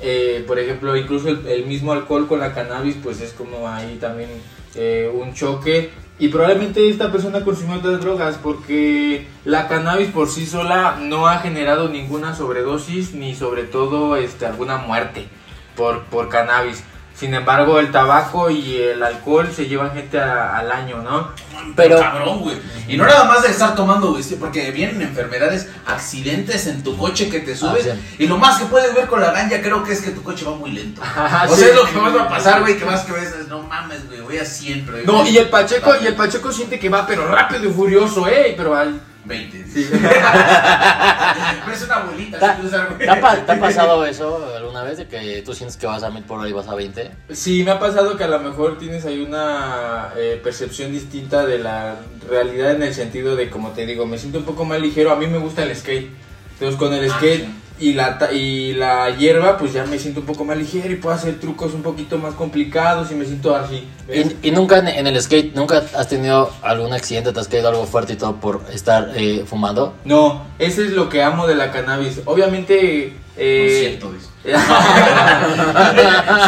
Eh, 0.00 0.44
por 0.46 0.58
ejemplo, 0.58 0.96
incluso 0.96 1.28
el, 1.28 1.46
el 1.46 1.66
mismo 1.66 1.92
alcohol 1.92 2.28
con 2.28 2.40
la 2.40 2.52
cannabis, 2.52 2.96
pues 3.02 3.20
es 3.20 3.32
como 3.32 3.68
ahí 3.68 3.96
también 4.00 4.30
eh, 4.74 5.10
un 5.12 5.34
choque. 5.34 5.90
Y 6.20 6.28
probablemente 6.28 6.88
esta 6.88 7.12
persona 7.12 7.44
consumió 7.44 7.76
otras 7.76 8.00
drogas 8.00 8.38
porque 8.42 9.28
la 9.44 9.68
cannabis 9.68 10.08
por 10.08 10.28
sí 10.28 10.46
sola 10.46 10.98
no 11.00 11.28
ha 11.28 11.38
generado 11.38 11.88
ninguna 11.88 12.34
sobredosis 12.34 13.14
ni 13.14 13.36
sobre 13.36 13.62
todo 13.62 14.16
este, 14.16 14.44
alguna 14.44 14.78
muerte 14.78 15.28
por, 15.76 16.02
por 16.04 16.28
cannabis. 16.28 16.82
Sin 17.18 17.34
embargo, 17.34 17.80
el 17.80 17.90
tabaco 17.90 18.48
y 18.48 18.76
el 18.76 19.02
alcohol 19.02 19.50
se 19.52 19.66
llevan 19.66 19.92
gente 19.92 20.20
a- 20.20 20.56
al 20.56 20.70
año, 20.70 20.98
¿no? 21.02 21.32
Pero- 21.74 21.98
Cabrón, 21.98 22.40
güey. 22.40 22.56
Y 22.86 22.96
no 22.96 23.04
nada 23.06 23.24
más 23.24 23.42
de 23.42 23.48
estar 23.48 23.74
tomando, 23.74 24.12
güey, 24.12 24.22
sí, 24.22 24.36
porque 24.38 24.70
vienen 24.70 25.02
enfermedades, 25.02 25.68
accidentes 25.84 26.66
en 26.68 26.82
tu 26.84 26.96
coche 26.96 27.28
que 27.28 27.40
te 27.40 27.56
subes. 27.56 27.88
Ah, 27.90 27.96
sí. 27.96 28.24
Y 28.24 28.26
lo 28.28 28.38
más 28.38 28.58
que 28.60 28.66
puedes 28.66 28.94
ver 28.94 29.06
con 29.08 29.20
la 29.20 29.32
ganja, 29.32 29.60
creo 29.60 29.82
que 29.82 29.92
es 29.92 30.00
que 30.00 30.12
tu 30.12 30.22
coche 30.22 30.44
va 30.44 30.52
muy 30.54 30.70
lento. 30.70 31.02
Ajá, 31.02 31.46
o 31.50 31.54
sí. 31.54 31.60
sea, 31.62 31.68
es 31.70 31.74
lo 31.74 31.84
que 31.86 31.98
más 31.98 32.16
va 32.16 32.22
a 32.22 32.28
pasar, 32.28 32.60
güey, 32.60 32.78
que 32.78 32.84
más 32.84 33.00
que 33.00 33.12
ves, 33.12 33.34
es, 33.40 33.48
no 33.48 33.62
mames, 33.64 34.06
güey, 34.06 34.20
voy 34.20 34.38
a 34.38 34.44
100, 34.44 34.86
pero... 34.86 34.98
No, 35.04 35.26
y 35.28 35.36
el 35.38 35.48
Pacheco, 35.48 35.92
y 36.00 36.06
el 36.06 36.14
Pacheco 36.14 36.52
siente 36.52 36.78
que 36.78 36.88
va 36.88 37.04
pero 37.06 37.26
rápido 37.26 37.68
y 37.68 37.72
furioso, 37.72 38.28
¿eh? 38.28 38.54
Pero 38.56 38.76
al... 38.76 39.00
20. 39.28 39.64
Sí. 39.66 39.88
Pero 39.92 41.76
es 41.76 41.82
una 41.84 41.94
abuelita, 41.96 42.38
¿Te, 42.38 43.08
ha, 43.10 43.20
pa- 43.20 43.36
te 43.36 43.52
ha 43.52 43.60
pasado 43.60 44.04
eso 44.06 44.54
alguna 44.56 44.82
vez 44.82 44.98
de 44.98 45.06
que 45.06 45.42
tú 45.42 45.54
sientes 45.54 45.76
que 45.76 45.86
vas 45.86 46.02
a 46.02 46.10
mil 46.10 46.22
por 46.24 46.40
hora 46.40 46.48
y 46.48 46.52
vas 46.52 46.68
a 46.68 46.74
20? 46.74 47.10
Sí, 47.30 47.62
me 47.64 47.70
ha 47.72 47.78
pasado 47.78 48.16
que 48.16 48.24
a 48.24 48.28
lo 48.28 48.38
mejor 48.40 48.78
tienes 48.78 49.04
ahí 49.04 49.20
una 49.22 50.10
eh, 50.16 50.40
percepción 50.42 50.92
distinta 50.92 51.44
de 51.46 51.58
la 51.58 51.96
realidad 52.28 52.72
en 52.72 52.82
el 52.82 52.94
sentido 52.94 53.36
de, 53.36 53.50
como 53.50 53.70
te 53.70 53.86
digo, 53.86 54.06
me 54.06 54.18
siento 54.18 54.38
un 54.38 54.44
poco 54.44 54.64
más 54.64 54.80
ligero. 54.80 55.12
A 55.12 55.16
mí 55.16 55.26
me 55.26 55.38
gusta 55.38 55.62
el 55.62 55.74
skate. 55.76 56.10
Entonces 56.54 56.76
con 56.78 56.92
el 56.92 57.10
Ah, 57.10 57.14
skate 57.16 57.44
sí. 57.44 57.54
Y, 57.80 57.92
la, 57.94 58.18
ta- 58.18 58.32
y 58.32 58.72
la 58.74 59.10
hierba, 59.16 59.56
pues 59.58 59.72
ya 59.72 59.84
me 59.84 59.98
siento 59.98 60.20
un 60.20 60.26
poco 60.26 60.44
más 60.44 60.56
ligero 60.56 60.92
y 60.92 60.96
puedo 60.96 61.14
hacer 61.14 61.38
trucos 61.40 61.74
un 61.74 61.82
poquito 61.82 62.18
más 62.18 62.34
complicados 62.34 63.10
y 63.10 63.14
me 63.14 63.24
siento 63.24 63.54
así. 63.54 63.86
Y, 64.12 64.48
y 64.48 64.50
nunca 64.50 64.78
en, 64.78 64.88
en 64.88 65.06
el 65.06 65.20
skate, 65.20 65.54
nunca 65.54 65.82
has 65.96 66.08
tenido 66.08 66.50
algún 66.62 66.92
accidente, 66.92 67.32
te 67.32 67.40
has 67.40 67.48
caído 67.48 67.68
algo 67.68 67.86
fuerte 67.86 68.14
y 68.14 68.16
todo 68.16 68.36
por 68.36 68.62
estar 68.72 69.10
eh, 69.14 69.44
fumando. 69.46 69.94
No, 70.04 70.44
eso 70.58 70.82
es 70.82 70.90
lo 70.92 71.08
que 71.08 71.22
amo 71.22 71.46
de 71.46 71.54
la 71.54 71.70
cannabis. 71.70 72.20
Obviamente... 72.24 73.12
No 73.14 73.44
Eh, 73.44 73.78
cierto, 73.98 74.12
dice. 74.12 74.26
se 74.44 74.50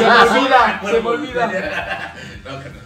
me 0.04 0.38
olvida, 0.40 0.80
se 0.84 1.00
me 1.00 1.08
olvida. 1.08 2.14
No, 2.44 2.52
no. 2.52 2.80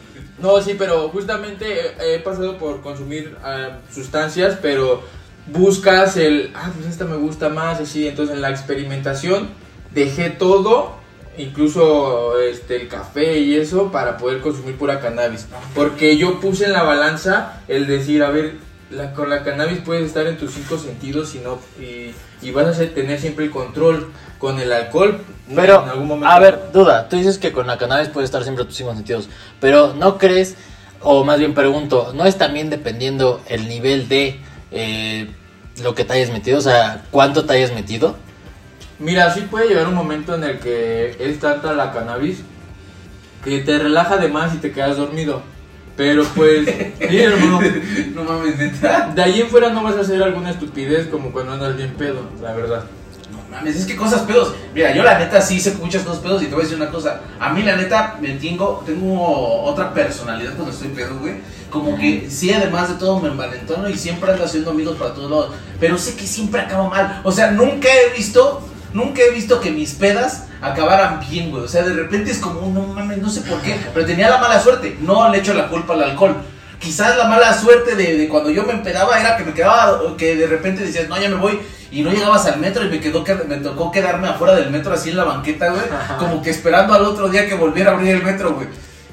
No, 0.56 0.60
sí, 0.60 0.74
pero 0.78 1.08
justamente 1.08 1.94
he, 2.00 2.18
pasado 2.18 2.58
por 2.58 2.82
consumir 2.82 3.34
ah, 3.42 3.78
sustancias, 3.90 4.58
pero 4.60 5.02
buscas 5.46 6.16
el, 6.16 6.52
ah, 6.54 6.70
pues 6.74 6.86
esta 6.86 7.04
me 7.04 7.16
gusta 7.16 7.48
más, 7.48 7.80
así, 7.80 8.08
entonces 8.08 8.34
en 8.34 8.42
la 8.42 8.50
experimentación 8.50 9.48
dejé 9.92 10.30
todo, 10.30 10.96
incluso 11.36 12.38
este, 12.40 12.76
el 12.76 12.88
café 12.88 13.38
y 13.38 13.56
eso, 13.56 13.90
para 13.92 14.16
poder 14.16 14.40
consumir 14.40 14.76
pura 14.76 15.00
cannabis. 15.00 15.46
Porque 15.74 16.16
yo 16.16 16.40
puse 16.40 16.64
en 16.64 16.72
la 16.72 16.82
balanza 16.82 17.62
el 17.68 17.86
decir, 17.86 18.22
a 18.22 18.30
ver, 18.30 18.54
la, 18.90 19.12
con 19.12 19.30
la 19.30 19.42
cannabis 19.42 19.78
puedes 19.80 20.06
estar 20.06 20.26
en 20.26 20.38
tus 20.38 20.52
cinco 20.52 20.78
sentidos 20.78 21.34
y, 21.34 21.38
no, 21.38 21.58
y, 21.80 22.14
y 22.46 22.50
vas 22.50 22.78
a 22.78 22.86
tener 22.86 23.20
siempre 23.20 23.46
el 23.46 23.50
control. 23.50 24.10
Con 24.34 24.58
el 24.58 24.70
alcohol, 24.72 25.20
Pero, 25.54 25.84
en 25.84 25.88
algún 25.88 26.06
momento... 26.06 26.28
a 26.28 26.38
ver, 26.38 26.60
duda, 26.70 27.08
tú 27.08 27.16
dices 27.16 27.38
que 27.38 27.50
con 27.50 27.66
la 27.66 27.78
cannabis 27.78 28.08
puedes 28.08 28.28
estar 28.28 28.42
siempre 28.42 28.64
a 28.64 28.66
tus 28.66 28.76
cinco 28.76 28.92
sentidos, 28.92 29.30
pero 29.58 29.94
¿no 29.94 30.18
crees, 30.18 30.56
o 31.00 31.24
más 31.24 31.38
bien 31.38 31.54
pregunto, 31.54 32.12
¿no 32.14 32.26
es 32.26 32.36
también 32.36 32.68
dependiendo 32.68 33.40
el 33.48 33.68
nivel 33.68 34.06
de 34.06 34.38
eh, 34.70 35.30
lo 35.82 35.94
que 35.94 36.04
te 36.04 36.12
hayas 36.14 36.30
metido? 36.30 36.58
O 36.58 36.62
sea, 36.62 37.04
¿cuánto 37.10 37.44
te 37.44 37.54
hayas 37.54 37.72
metido? 37.72 38.16
Mira, 38.98 39.32
sí 39.34 39.42
puede 39.50 39.68
llegar 39.68 39.88
un 39.88 39.94
momento 39.94 40.34
en 40.34 40.44
el 40.44 40.58
que 40.58 41.16
es 41.18 41.40
tanta 41.40 41.72
la 41.74 41.92
cannabis 41.92 42.42
que 43.42 43.58
te 43.60 43.78
relaja 43.78 44.16
de 44.16 44.28
más 44.28 44.54
y 44.54 44.58
te 44.58 44.72
quedas 44.72 44.96
dormido. 44.96 45.42
Pero 45.96 46.24
pues, 46.34 46.66
sí, 47.08 47.18
hermano, 47.18 47.60
No 48.14 48.24
mames, 48.24 48.58
neta. 48.58 49.12
de 49.14 49.22
ahí 49.22 49.40
en 49.42 49.48
fuera 49.48 49.70
no 49.70 49.82
vas 49.82 49.96
a 49.96 50.00
hacer 50.00 50.22
alguna 50.22 50.50
estupidez 50.50 51.06
como 51.08 51.30
cuando 51.32 51.52
andas 51.52 51.76
bien 51.76 51.94
pedo, 51.94 52.28
la 52.42 52.52
verdad. 52.52 52.84
Mames, 53.54 53.76
es 53.76 53.86
que 53.86 53.94
cosas 53.94 54.22
pedos. 54.22 54.52
Mira, 54.74 54.92
yo 54.92 55.04
la 55.04 55.16
neta 55.16 55.40
sí 55.40 55.60
sé 55.60 55.74
muchas 55.80 56.02
cosas 56.02 56.20
pedos 56.20 56.42
y 56.42 56.46
te 56.46 56.54
voy 56.54 56.62
a 56.62 56.64
decir 56.64 56.80
una 56.80 56.90
cosa. 56.90 57.20
A 57.38 57.50
mí 57.52 57.62
la 57.62 57.76
neta 57.76 58.18
me 58.20 58.30
tengo, 58.30 58.82
tengo 58.84 59.62
otra 59.62 59.94
personalidad 59.94 60.54
cuando 60.54 60.72
estoy 60.72 60.88
pedo, 60.88 61.16
güey. 61.20 61.34
Como 61.70 61.96
que 61.96 62.28
sí, 62.28 62.52
además 62.52 62.88
de 62.88 62.94
todo 62.94 63.20
me 63.20 63.28
envalentono 63.28 63.88
y 63.88 63.96
siempre 63.96 64.32
ando 64.32 64.44
haciendo 64.44 64.72
amigos 64.72 64.96
para 64.96 65.14
todos 65.14 65.30
lados. 65.30 65.50
Pero 65.78 65.96
sé 65.98 66.16
que 66.16 66.26
siempre 66.26 66.62
acabo 66.62 66.90
mal. 66.90 67.20
O 67.22 67.30
sea, 67.30 67.52
nunca 67.52 67.88
he 67.88 68.16
visto, 68.16 68.60
nunca 68.92 69.22
he 69.22 69.30
visto 69.30 69.60
que 69.60 69.70
mis 69.70 69.94
pedas 69.94 70.46
acabaran 70.60 71.20
bien, 71.28 71.50
güey. 71.52 71.62
O 71.62 71.68
sea, 71.68 71.82
de 71.82 71.92
repente 71.92 72.32
es 72.32 72.38
como, 72.38 72.60
no 72.72 72.88
mames, 72.88 73.18
no 73.18 73.30
sé 73.30 73.42
por 73.42 73.60
qué. 73.60 73.78
Pero 73.92 74.04
tenía 74.04 74.30
la 74.30 74.38
mala 74.38 74.60
suerte. 74.60 74.98
No 75.00 75.28
le 75.30 75.38
echo 75.38 75.54
la 75.54 75.68
culpa 75.68 75.94
al 75.94 76.02
alcohol. 76.02 76.36
Quizás 76.80 77.16
la 77.16 77.28
mala 77.28 77.56
suerte 77.56 77.94
de, 77.94 78.18
de 78.18 78.28
cuando 78.28 78.50
yo 78.50 78.64
me 78.64 78.72
empedaba 78.72 79.18
era 79.18 79.36
que 79.36 79.44
me 79.44 79.54
quedaba, 79.54 80.00
que 80.18 80.36
de 80.36 80.46
repente 80.46 80.84
decías, 80.84 81.08
no, 81.08 81.18
ya 81.18 81.30
me 81.30 81.36
voy, 81.36 81.58
y 81.98 82.02
no 82.02 82.10
llegabas 82.10 82.46
al 82.46 82.58
metro 82.60 82.84
y 82.84 82.88
me, 82.90 83.00
quedó, 83.00 83.22
que- 83.24 83.34
me 83.34 83.56
tocó 83.56 83.90
quedarme 83.92 84.28
afuera 84.28 84.54
del 84.54 84.70
metro 84.70 84.92
así 84.92 85.10
en 85.10 85.16
la 85.16 85.24
banqueta, 85.24 85.68
güey, 85.70 85.82
como 86.18 86.42
que 86.42 86.50
esperando 86.50 86.92
al 86.94 87.04
otro 87.04 87.28
día 87.28 87.48
que 87.48 87.54
volviera 87.54 87.90
a 87.92 87.94
abrir 87.94 88.14
el 88.16 88.22
metro, 88.22 88.54
güey. 88.54 88.68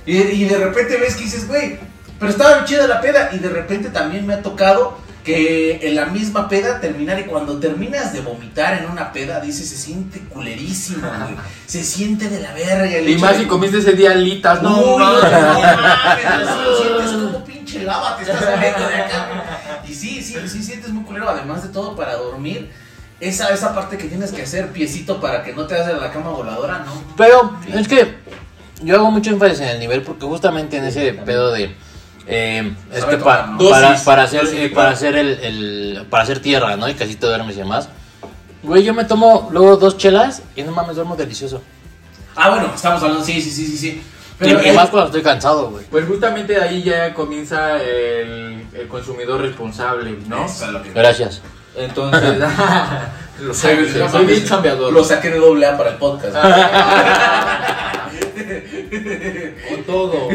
Y, 0.06 0.18
y 0.18 0.46
de 0.46 0.58
repente 0.58 0.98
ves 0.98 1.16
que 1.16 1.24
dices, 1.24 1.48
güey, 1.48 1.80
pero 2.20 2.32
estaba 2.32 2.66
chida 2.66 2.88
la 2.88 3.02
peda, 3.02 3.30
y 3.34 3.40
de 3.40 3.50
repente 3.50 3.90
también 3.90 4.26
me 4.28 4.34
ha 4.34 4.42
tocado 4.42 4.98
que 5.24 5.80
en 5.88 5.96
la 5.96 6.06
misma 6.08 6.50
peda 6.50 6.80
terminar, 6.82 7.20
y 7.20 7.24
cuando 7.26 7.60
terminas 7.60 8.12
de 8.14 8.22
vomitar 8.22 8.78
en 8.82 8.90
una 8.90 9.12
peda, 9.14 9.40
dices, 9.40 9.70
se 9.70 9.78
siente 9.78 10.20
culerísimo, 10.30 11.08
güey, 11.08 11.36
se 11.68 11.84
siente 11.84 12.28
de 12.30 12.40
la 12.40 12.54
verga. 12.54 12.86
el 12.98 13.08
Y 13.10 13.18
más 13.18 13.34
de- 13.34 13.40
si 13.40 13.46
comiste 13.46 13.78
ese 13.78 13.94
día 13.94 14.12
alitas, 14.12 14.62
no, 14.64 14.70
no, 14.98 14.98
no, 14.98 15.22
no, 15.22 15.22
no 15.22 16.78
sientes 16.78 17.12
como 17.12 17.44
pinche 17.46 17.84
lava 17.84 18.18
te 18.18 18.24
estás 18.24 18.40
saliendo 18.44 18.88
de 18.88 18.96
acá. 18.96 19.82
Y 19.88 19.94
sí, 19.94 20.22
sí, 20.24 20.36
sí 20.48 20.64
sientes 20.64 20.90
muy 20.90 21.04
culero, 21.04 21.30
además 21.30 21.64
de 21.64 21.70
todo 21.70 21.96
para 21.96 22.16
dormir. 22.16 22.72
Esa, 23.20 23.50
esa 23.54 23.76
parte 23.76 23.98
que 24.00 24.06
tienes 24.08 24.32
que 24.32 24.42
hacer, 24.42 24.70
piecito, 24.72 25.22
para 25.22 25.44
que 25.44 25.54
no 25.54 25.68
te 25.68 25.76
hagas 25.76 26.02
la 26.02 26.12
cama 26.12 26.32
voladora, 26.32 26.80
¿no? 26.80 26.92
Pero 27.16 27.56
es 27.72 27.88
que 27.88 28.16
yo 28.82 28.96
hago 28.96 29.12
mucho 29.12 29.30
énfasis 29.30 29.60
en 29.60 29.68
el 29.68 29.80
nivel 29.80 30.02
porque 30.02 30.26
justamente 30.26 30.78
en 30.78 30.86
ese 30.86 31.14
pedo 31.14 31.52
de 31.52 31.76
eh, 32.28 32.74
es 32.94 33.06
que 33.06 33.18
para, 33.18 33.58
para 34.06 34.24
hacer 34.24 34.42
dosis, 34.44 34.60
eh, 34.60 34.70
para 34.74 34.90
hacer 34.92 35.16
el, 35.16 35.28
el- 35.40 36.06
para 36.10 36.24
hacer 36.24 36.40
tierra, 36.40 36.76
¿no? 36.78 36.88
Y 36.90 36.94
casi 36.94 37.16
te 37.16 37.26
duermes 37.28 37.56
y 37.56 37.60
demás. 37.60 37.90
Güey, 38.64 38.84
yo 38.84 38.94
me 38.94 39.06
tomo 39.06 39.50
luego 39.52 39.78
dos 39.78 39.98
chelas 39.98 40.44
y 40.56 40.64
no 40.64 40.72
mames, 40.72 40.96
duermo 40.96 41.16
delicioso. 41.16 41.62
Ah, 42.36 42.50
bueno, 42.52 42.72
estamos 42.76 43.02
hablando, 43.02 43.24
sí, 43.26 43.42
sí, 43.42 43.50
sí, 43.52 43.66
sí, 43.68 43.78
sí. 43.78 44.02
y, 44.42 44.50
y 44.50 44.70
eh, 44.70 44.74
más 44.74 44.90
cuando 44.90 45.08
estoy 45.08 45.22
cansado, 45.24 45.72
güey. 45.72 45.84
Pues 45.90 46.06
justamente 46.08 46.54
de 46.54 46.62
ahí 46.62 46.84
ya 46.84 47.14
comienza 47.14 47.82
el, 47.82 48.66
el 48.74 48.88
consumidor 48.88 49.42
responsable, 49.42 50.16
¿no? 50.28 50.46
que- 50.84 50.92
Gracias. 50.94 51.42
Entonces, 51.76 52.38
lo 53.42 53.54
Soy- 53.54 53.90
soy, 54.12 54.26
bien 54.26 54.46
chambeador. 54.46 54.94
Lo 54.94 55.04
saqué 55.04 55.30
de 55.32 55.40
doble 55.40 55.66
A 55.66 55.76
para 55.78 55.90
el 55.92 55.96
podcast. 55.98 56.36
Con 59.70 59.84
todo. 59.86 60.28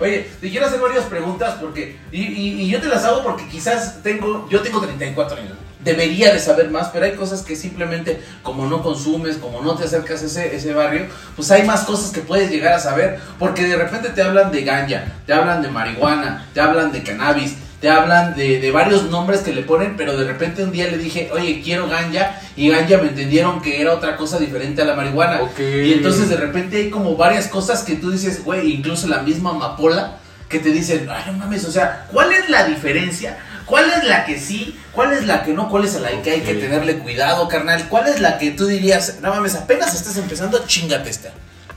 Oye, 0.00 0.28
te 0.40 0.50
quiero 0.50 0.66
hacer 0.66 0.80
varias 0.80 1.04
preguntas 1.04 1.56
porque 1.60 1.96
y, 2.12 2.22
y- 2.22 2.62
y 2.62 2.68
yo 2.68 2.80
te 2.80 2.86
las 2.88 3.04
hago 3.04 3.22
porque 3.22 3.46
quizás 3.48 4.02
tengo 4.02 4.48
yo 4.48 4.60
tengo 4.62 4.80
34 4.80 5.36
años. 5.38 5.52
Debería 5.80 6.32
de 6.34 6.40
saber 6.40 6.70
más, 6.70 6.88
pero 6.88 7.04
hay 7.04 7.12
cosas 7.12 7.42
que 7.42 7.54
simplemente 7.54 8.20
como 8.42 8.66
no 8.66 8.82
consumes, 8.82 9.36
como 9.36 9.62
no 9.62 9.74
te 9.76 9.84
acercas 9.84 10.22
a 10.22 10.26
ese, 10.26 10.56
ese 10.56 10.72
barrio, 10.74 11.06
pues 11.36 11.50
hay 11.52 11.62
más 11.62 11.82
cosas 11.82 12.10
que 12.10 12.20
puedes 12.20 12.50
llegar 12.50 12.72
a 12.74 12.80
saber 12.80 13.20
porque 13.38 13.64
de 13.64 13.76
repente 13.76 14.08
te 14.10 14.22
hablan 14.22 14.50
de 14.50 14.62
ganja, 14.62 15.04
te 15.24 15.32
hablan 15.32 15.62
de 15.62 15.68
marihuana, 15.68 16.46
te 16.52 16.60
hablan 16.60 16.90
de 16.92 17.02
cannabis, 17.04 17.54
te 17.80 17.88
hablan 17.88 18.34
de, 18.34 18.60
de 18.60 18.70
varios 18.70 19.04
nombres 19.04 19.40
que 19.40 19.52
le 19.52 19.62
ponen, 19.62 19.96
pero 19.96 20.16
de 20.16 20.24
repente 20.24 20.64
un 20.64 20.72
día 20.72 20.88
le 20.88 20.98
dije, 20.98 21.30
oye, 21.32 21.60
quiero 21.62 21.88
ganja, 21.88 22.40
y 22.56 22.68
ganja 22.68 22.98
me 22.98 23.08
entendieron 23.08 23.62
que 23.62 23.80
era 23.80 23.94
otra 23.94 24.16
cosa 24.16 24.38
diferente 24.38 24.82
a 24.82 24.84
la 24.84 24.96
marihuana. 24.96 25.42
Ok. 25.42 25.60
Y 25.60 25.92
entonces 25.92 26.28
de 26.28 26.36
repente 26.36 26.78
hay 26.78 26.90
como 26.90 27.16
varias 27.16 27.46
cosas 27.46 27.82
que 27.82 27.94
tú 27.94 28.10
dices, 28.10 28.44
güey, 28.44 28.72
incluso 28.72 29.06
la 29.06 29.22
misma 29.22 29.50
amapola, 29.50 30.18
que 30.48 30.58
te 30.58 30.70
dicen, 30.70 31.08
ay, 31.10 31.24
no 31.26 31.34
mames, 31.34 31.64
o 31.66 31.70
sea, 31.70 32.06
¿cuál 32.10 32.32
es 32.32 32.48
la 32.48 32.64
diferencia? 32.64 33.38
¿Cuál 33.66 33.84
es 33.90 34.04
la 34.04 34.24
que 34.24 34.40
sí? 34.40 34.78
¿Cuál 34.92 35.12
es 35.12 35.26
la 35.26 35.44
que 35.44 35.52
no? 35.52 35.68
¿Cuál 35.68 35.84
es 35.84 35.94
la 36.00 36.10
que 36.22 36.30
hay 36.30 36.40
que 36.40 36.54
tenerle 36.54 36.98
cuidado, 36.98 37.46
carnal? 37.48 37.86
¿Cuál 37.88 38.08
es 38.08 38.18
la 38.18 38.38
que 38.38 38.52
tú 38.52 38.66
dirías, 38.66 39.18
no 39.20 39.28
mames, 39.28 39.54
apenas 39.56 39.94
estás 39.94 40.16
empezando, 40.16 40.66
chingate 40.66 41.10
esta? 41.10 41.32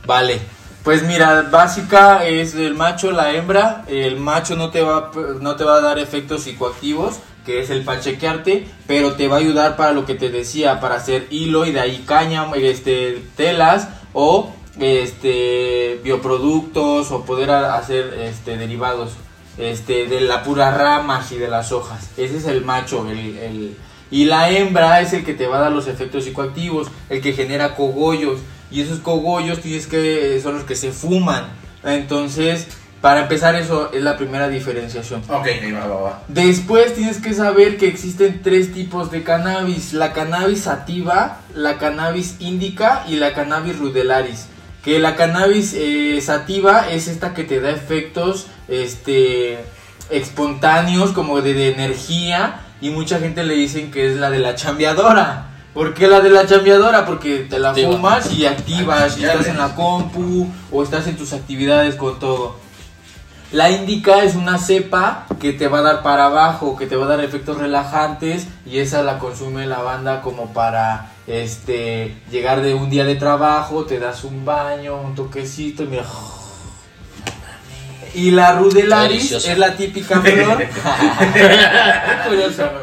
Vale. 0.06 0.40
Pues 0.84 1.04
mira, 1.04 1.44
básica 1.52 2.26
es 2.26 2.56
el 2.56 2.74
macho, 2.74 3.12
la 3.12 3.34
hembra. 3.34 3.86
El 3.88 4.18
macho 4.18 4.56
no 4.56 4.72
te 4.72 4.82
va, 4.82 5.12
no 5.40 5.56
te 5.56 5.64
va 5.64 5.76
a 5.76 5.82
dar 5.82 6.00
efectos 6.00 6.44
psicoactivos, 6.44 7.20
que 7.46 7.62
es 7.62 7.70
el 7.70 7.84
pachequearte, 7.84 8.66
pero 8.88 9.14
te 9.14 9.28
va 9.28 9.36
a 9.36 9.40
ayudar 9.40 9.76
para 9.76 9.92
lo 9.92 10.06
que 10.06 10.16
te 10.16 10.30
decía, 10.30 10.80
para 10.80 10.96
hacer 10.96 11.28
hilo 11.30 11.66
y 11.68 11.72
de 11.72 11.82
ahí 11.82 12.04
caña, 12.08 12.48
este, 12.56 13.24
telas 13.36 13.90
o 14.14 14.52
este 14.80 16.00
bioproductos 16.04 17.12
o 17.12 17.26
poder 17.26 17.52
hacer 17.52 18.16
este 18.20 18.58
derivados 18.58 19.12
este 19.58 20.08
de 20.08 20.22
la 20.22 20.44
pura 20.44 20.72
ramas 20.76 21.32
y 21.32 21.38
de 21.38 21.48
las 21.48 21.72
hojas. 21.72 22.10
Ese 22.18 22.38
es 22.38 22.46
el 22.46 22.64
macho, 22.66 23.08
el, 23.08 23.38
el- 23.38 23.78
y 24.10 24.26
la 24.26 24.50
hembra 24.50 25.00
es 25.00 25.14
el 25.14 25.24
que 25.24 25.34
te 25.34 25.48
va 25.48 25.58
a 25.58 25.62
dar 25.62 25.72
los 25.72 25.88
efectos 25.88 26.24
psicoactivos, 26.26 26.88
el 27.10 27.22
que 27.22 27.32
genera 27.34 27.76
cogollos. 27.76 28.40
Y 28.72 28.82
esos 28.82 29.00
cogollos 29.00 29.60
tienes 29.60 29.88
que 29.88 30.40
son 30.42 30.56
los 30.56 30.64
que 30.64 30.76
se 30.76 30.92
fuman. 30.92 31.48
Entonces, 31.84 32.68
para 33.02 33.22
empezar 33.22 33.56
eso 33.56 33.92
es 33.92 34.04
la 34.04 34.16
primera 34.16 34.48
diferenciación. 34.48 35.24
Ok, 35.28 35.48
ahí 35.48 35.72
va, 35.72 35.88
va, 35.88 36.02
va. 36.02 36.24
Después 36.28 36.94
tienes 36.94 37.18
que 37.18 37.34
saber 37.34 37.78
que 37.78 37.88
existen 37.88 38.42
tres 38.44 38.74
tipos 38.74 39.10
de 39.10 39.24
cannabis, 39.24 39.94
la 39.94 40.14
cannabis 40.14 40.62
sativa, 40.62 41.40
la 41.56 41.80
cannabis 41.80 42.36
indica 42.40 43.04
y 43.08 43.16
la 43.16 43.34
cannabis 43.34 43.80
rudelaris. 43.80 44.46
Que 44.84 45.00
la 45.00 45.16
cannabis 45.16 45.74
eh, 45.76 46.20
sativa 46.22 46.90
es 46.90 47.08
esta 47.08 47.34
que 47.34 47.44
te 47.44 47.60
da 47.60 47.72
efectos 47.72 48.48
este 48.68 49.60
espontáneos 50.10 51.12
como 51.12 51.42
de, 51.42 51.54
de 51.54 51.74
energía 51.74 52.62
y 52.82 52.90
mucha 52.90 53.20
gente 53.20 53.44
le 53.44 53.56
dicen 53.56 53.92
que 53.92 54.12
es 54.12 54.18
la 54.18 54.30
de 54.30 54.40
la 54.40 54.56
chambeadora. 54.56 55.51
¿Por 55.74 55.94
qué 55.94 56.08
la 56.08 56.20
de 56.20 56.30
la 56.30 56.46
chambeadora? 56.46 57.06
Porque 57.06 57.48
te 57.50 57.58
la 57.58 57.70
Activa. 57.70 57.94
fumas 57.94 58.34
y 58.34 58.46
activas, 58.46 59.18
y 59.18 59.24
estás 59.24 59.48
en 59.48 59.58
la 59.58 59.74
compu 59.74 60.50
o 60.72 60.84
estás 60.84 61.08
en 61.08 61.16
tus 61.16 61.32
actividades 61.32 61.96
con 61.96 62.20
todo. 62.20 62.58
La 63.54 63.70
indica 63.70 64.24
es 64.24 64.36
una 64.36 64.58
cepa 64.58 65.26
que 65.40 65.54
te 65.54 65.68
va 65.68 65.80
a 65.80 65.82
dar 65.82 66.04
para 66.04 66.26
abajo, 66.26 66.78
que 66.78 66.88
te 66.88 66.96
va 66.96 67.06
a 67.06 67.10
dar 67.10 67.22
efectos 67.22 67.58
relajantes 67.58 68.48
y 68.66 68.80
esa 68.80 69.04
la 69.04 69.20
consume 69.20 69.66
la 69.66 69.80
banda 69.80 70.22
como 70.22 70.54
para 70.54 71.12
este 71.28 72.16
llegar 72.32 72.62
de 72.62 72.74
un 72.74 72.90
día 72.90 73.04
de 73.04 73.16
trabajo, 73.16 73.86
te 73.86 74.00
das 74.00 74.24
un 74.24 74.46
baño, 74.46 75.02
un 75.02 75.16
toquecito 75.16 75.84
y 75.84 75.88
mira. 75.88 76.06
Y 78.14 78.32
la 78.32 78.54
rudelaris 78.54 79.32
es 79.32 79.58
la 79.58 79.76
típica 79.76 80.22
flor. 80.22 80.58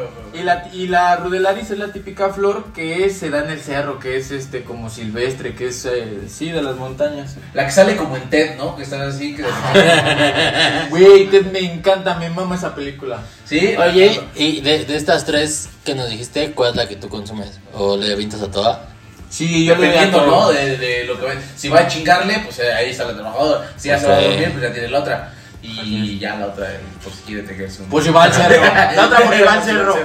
Y 0.33 0.43
la, 0.43 0.69
y 0.73 0.87
la 0.87 1.15
rudelaris 1.17 1.71
es 1.71 1.77
la 1.77 1.91
típica 1.91 2.29
flor 2.29 2.71
que 2.73 3.09
se 3.09 3.29
da 3.29 3.43
en 3.43 3.51
el 3.51 3.59
cerro, 3.59 3.99
que 3.99 4.17
es 4.17 4.31
este 4.31 4.63
como 4.63 4.89
silvestre, 4.89 5.55
que 5.55 5.67
es 5.67 5.85
eh, 5.85 6.21
sí 6.27 6.51
de 6.51 6.61
las 6.61 6.75
montañas. 6.75 7.35
La 7.53 7.65
que 7.65 7.71
sale 7.71 7.95
como 7.95 8.15
en 8.15 8.29
TED, 8.29 8.57
¿no? 8.57 8.75
Que 8.75 8.83
están 8.83 9.01
así, 9.01 9.35
que... 9.35 9.43
Güey, 10.89 11.27
Ted, 11.27 11.51
me 11.51 11.59
encanta, 11.59 12.15
me 12.15 12.29
mama 12.29 12.55
esa 12.55 12.73
película. 12.75 13.21
Sí. 13.45 13.75
Oye, 13.77 14.21
y 14.35 14.61
de, 14.61 14.85
de 14.85 14.95
estas 14.95 15.25
tres 15.25 15.69
que 15.83 15.95
nos 15.95 16.09
dijiste, 16.09 16.51
¿cuál 16.51 16.71
es 16.71 16.75
la 16.75 16.87
que 16.87 16.95
tú 16.95 17.09
consumes? 17.09 17.59
¿O 17.73 17.97
le 17.97 18.13
avientas 18.13 18.41
a 18.41 18.51
toda? 18.51 18.89
Sí, 19.29 19.65
yo 19.65 19.75
le 19.75 19.87
Dependiendo, 19.87 20.25
¿no? 20.25 20.49
De, 20.49 20.77
de 20.77 21.03
lo 21.05 21.19
que. 21.19 21.27
Si 21.55 21.69
va 21.69 21.81
a 21.81 21.87
chingarle, 21.87 22.39
pues 22.43 22.59
eh, 22.59 22.73
ahí 22.73 22.89
está 22.89 23.05
la 23.05 23.13
trabajadora. 23.13 23.71
Si 23.77 23.87
ya 23.87 23.99
se 23.99 24.07
va 24.07 24.17
a 24.17 24.21
dormir, 24.21 24.49
pues 24.51 24.63
ya 24.63 24.73
tiene 24.73 24.87
la 24.89 24.99
otra. 24.99 25.33
Y 25.61 26.17
ya 26.19 26.35
la 26.35 26.47
otra, 26.47 26.67
pues 27.03 27.15
quiere 27.25 27.43
tejerse 27.43 27.81
un. 27.83 27.89
Pues 27.89 28.07
al 28.07 28.33
cerro. 28.33 28.61
La 28.95 29.05
otra 29.05 29.19
va 29.19 29.53
al 29.53 29.63
cerro. 29.63 29.95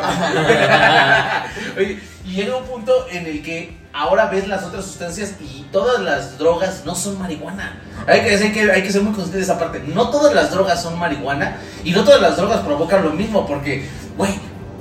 Oye, 1.76 2.00
y 2.25 2.30
llega 2.32 2.56
un 2.56 2.64
punto 2.64 3.06
en 3.11 3.26
el 3.26 3.42
que 3.42 3.76
ahora 3.92 4.26
ves 4.26 4.49
las 4.49 4.64
otras 4.64 4.84
sustancias 4.84 5.34
y 5.40 5.62
todas 5.70 6.02
las 6.02 6.38
drogas 6.38 6.82
no 6.84 6.96
son 6.96 7.20
marihuana. 7.20 7.78
Hay 8.06 8.23
que, 8.23 8.30
hay 8.30 8.52
que, 8.52 8.73
hay 8.73 8.82
que 8.82 8.90
ser 8.90 9.02
muy 9.02 9.12
consciente 9.12 9.38
de 9.38 9.44
esa 9.44 9.58
parte. 9.58 9.80
No 9.87 10.11
todas 10.11 10.34
las 10.34 10.50
drogas 10.50 10.82
son 10.82 10.99
marihuana 10.99 11.58
y 11.84 11.92
no 11.92 12.02
todas 12.02 12.20
las 12.20 12.37
drogas 12.37 12.61
provocan 12.61 13.04
lo 13.04 13.11
mismo. 13.11 13.46
Porque, 13.46 13.88
güey, 14.16 14.32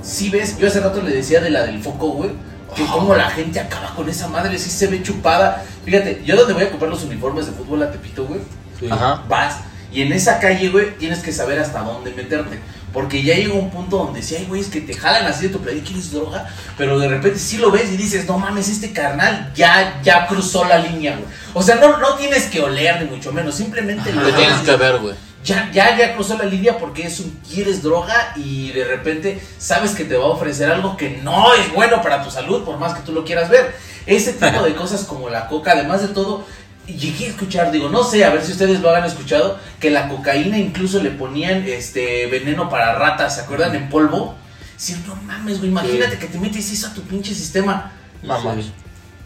si 0.02 0.30
ves, 0.30 0.58
yo 0.58 0.66
hace 0.66 0.80
rato 0.80 1.00
le 1.02 1.12
decía 1.14 1.40
de 1.40 1.50
la 1.50 1.64
del 1.64 1.82
foco, 1.82 2.08
güey. 2.08 2.30
Que 2.74 2.84
como 2.86 3.14
la 3.14 3.30
gente 3.30 3.60
acaba 3.60 3.94
con 3.94 4.08
esa 4.08 4.26
madre, 4.26 4.58
si 4.58 4.68
se 4.68 4.88
ve 4.88 5.00
chupada. 5.00 5.62
Fíjate, 5.84 6.22
yo 6.24 6.34
donde 6.34 6.54
voy 6.54 6.64
a 6.64 6.70
comprar 6.70 6.90
los 6.90 7.04
uniformes 7.04 7.46
de 7.46 7.52
fútbol 7.52 7.84
a 7.84 7.92
Tepito, 7.92 8.24
güey 8.24 8.40
Sí. 8.80 8.88
Ajá. 8.90 9.22
vas 9.28 9.60
y 9.94 10.02
en 10.02 10.12
esa 10.12 10.38
calle, 10.40 10.68
güey, 10.68 10.96
tienes 10.98 11.20
que 11.20 11.32
saber 11.32 11.58
hasta 11.58 11.80
dónde 11.80 12.10
meterte. 12.10 12.58
Porque 12.92 13.24
ya 13.24 13.34
llega 13.34 13.54
un 13.54 13.70
punto 13.70 13.96
donde 13.98 14.22
si 14.22 14.36
hay 14.36 14.44
güeyes 14.44 14.68
que 14.68 14.80
te 14.80 14.94
jalan 14.94 15.26
así 15.26 15.48
de 15.48 15.52
tu 15.52 15.60
playa, 15.60 15.82
¿quieres 15.84 16.12
droga? 16.12 16.48
Pero 16.78 16.98
de 16.98 17.08
repente 17.08 17.40
sí 17.40 17.56
lo 17.56 17.72
ves 17.72 17.90
y 17.92 17.96
dices, 17.96 18.24
no 18.26 18.38
mames, 18.38 18.68
este 18.68 18.92
carnal 18.92 19.52
ya, 19.54 20.00
ya 20.04 20.28
cruzó 20.28 20.64
la 20.64 20.78
línea, 20.78 21.16
güey. 21.16 21.26
O 21.54 21.62
sea, 21.62 21.74
no, 21.76 21.98
no 21.98 22.14
tienes 22.14 22.44
que 22.44 22.60
oler 22.60 23.02
ni 23.02 23.10
mucho 23.10 23.32
menos, 23.32 23.56
simplemente 23.56 24.12
lo 24.12 24.20
Lo 24.22 24.32
tienes 24.34 24.58
que 24.60 24.76
ver, 24.76 24.98
güey. 24.98 25.14
ya, 25.42 25.70
ya, 25.72 25.96
ya 25.98 26.14
cruzó 26.14 26.38
la 26.38 26.44
línea 26.44 26.78
porque 26.78 27.04
es 27.04 27.18
un 27.18 27.36
quieres 27.48 27.82
droga 27.82 28.32
y 28.36 28.70
de 28.70 28.84
repente 28.84 29.42
sabes 29.58 29.90
que 29.90 30.04
te 30.04 30.16
va 30.16 30.26
a 30.26 30.28
ofrecer 30.28 30.70
algo 30.70 30.96
que 30.96 31.18
no 31.22 31.52
es 31.54 31.72
bueno 31.74 32.00
para 32.00 32.22
tu 32.22 32.30
salud, 32.30 32.62
por 32.64 32.78
más 32.78 32.94
que 32.94 33.02
tú 33.02 33.10
lo 33.12 33.24
quieras 33.24 33.48
ver. 33.50 33.74
Ese 34.06 34.34
tipo 34.34 34.62
de 34.62 34.74
cosas 34.74 35.02
como 35.04 35.30
la 35.30 35.48
coca, 35.48 35.72
además 35.72 36.02
de 36.02 36.08
todo, 36.08 36.44
llegué 36.86 37.26
a 37.26 37.28
escuchar, 37.28 37.70
digo, 37.70 37.88
no 37.88 38.04
sé, 38.04 38.24
a 38.24 38.30
ver 38.30 38.44
si 38.44 38.52
ustedes 38.52 38.80
lo 38.80 38.90
hagan 38.90 39.04
escuchado, 39.04 39.58
que 39.80 39.90
la 39.90 40.08
cocaína 40.08 40.58
incluso 40.58 41.02
le 41.02 41.10
ponían 41.10 41.64
este 41.66 42.26
veneno 42.26 42.68
para 42.68 42.94
ratas, 42.94 43.36
¿se 43.36 43.40
acuerdan? 43.42 43.74
En 43.74 43.88
polvo. 43.88 44.34
Sí, 44.76 44.96
no 45.06 45.14
mames, 45.16 45.58
güey, 45.58 45.70
imagínate 45.70 46.18
que 46.18 46.26
te 46.26 46.38
metes 46.38 46.70
eso 46.72 46.88
a 46.88 46.94
tu 46.94 47.02
pinche 47.02 47.34
sistema. 47.34 47.92
Pues 48.22 48.66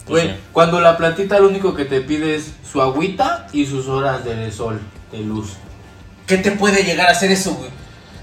Güey, 0.07 0.37
cuando 0.53 0.81
la 0.81 0.97
platita 0.97 1.38
lo 1.38 1.49
único 1.49 1.75
que 1.75 1.85
te 1.85 2.00
pide 2.00 2.35
es 2.37 2.53
su 2.71 2.81
agüita 2.81 3.47
y 3.53 3.67
sus 3.67 3.88
horas 3.88 4.25
de 4.25 4.50
sol, 4.50 4.81
de 5.12 5.19
luz. 5.19 5.50
¿Qué 6.27 6.38
te 6.38 6.53
puede 6.53 6.83
llegar 6.83 7.09
a 7.09 7.12
hacer 7.12 7.31
eso, 7.31 7.55
güey? 7.55 7.71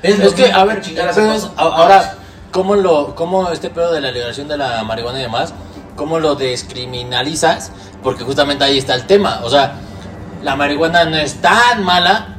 Es, 0.02 0.20
es 0.20 0.34
que, 0.34 0.52
a 0.52 0.64
ver, 0.66 0.82
chingar 0.82 1.10
a- 1.10 1.12
ahora, 1.58 2.16
¿cómo, 2.52 2.76
lo, 2.76 3.16
¿cómo 3.16 3.52
este 3.52 3.70
pedo 3.70 3.92
de 3.92 4.02
la 4.02 4.12
liberación 4.12 4.48
de 4.48 4.58
la 4.58 4.84
marihuana 4.84 5.20
y 5.20 5.24
demás, 5.24 5.54
cómo 5.96 6.20
lo 6.20 6.36
descriminalizas? 6.36 7.72
Porque 8.04 8.24
justamente 8.24 8.64
ahí 8.64 8.78
está 8.78 8.96
el 8.96 9.06
tema. 9.08 9.42
O 9.44 9.50
sea, 9.50 9.76
la 10.44 10.56
marihuana 10.56 11.06
no 11.06 11.18
es 11.18 11.36
tan 11.42 11.84
mala, 11.84 12.38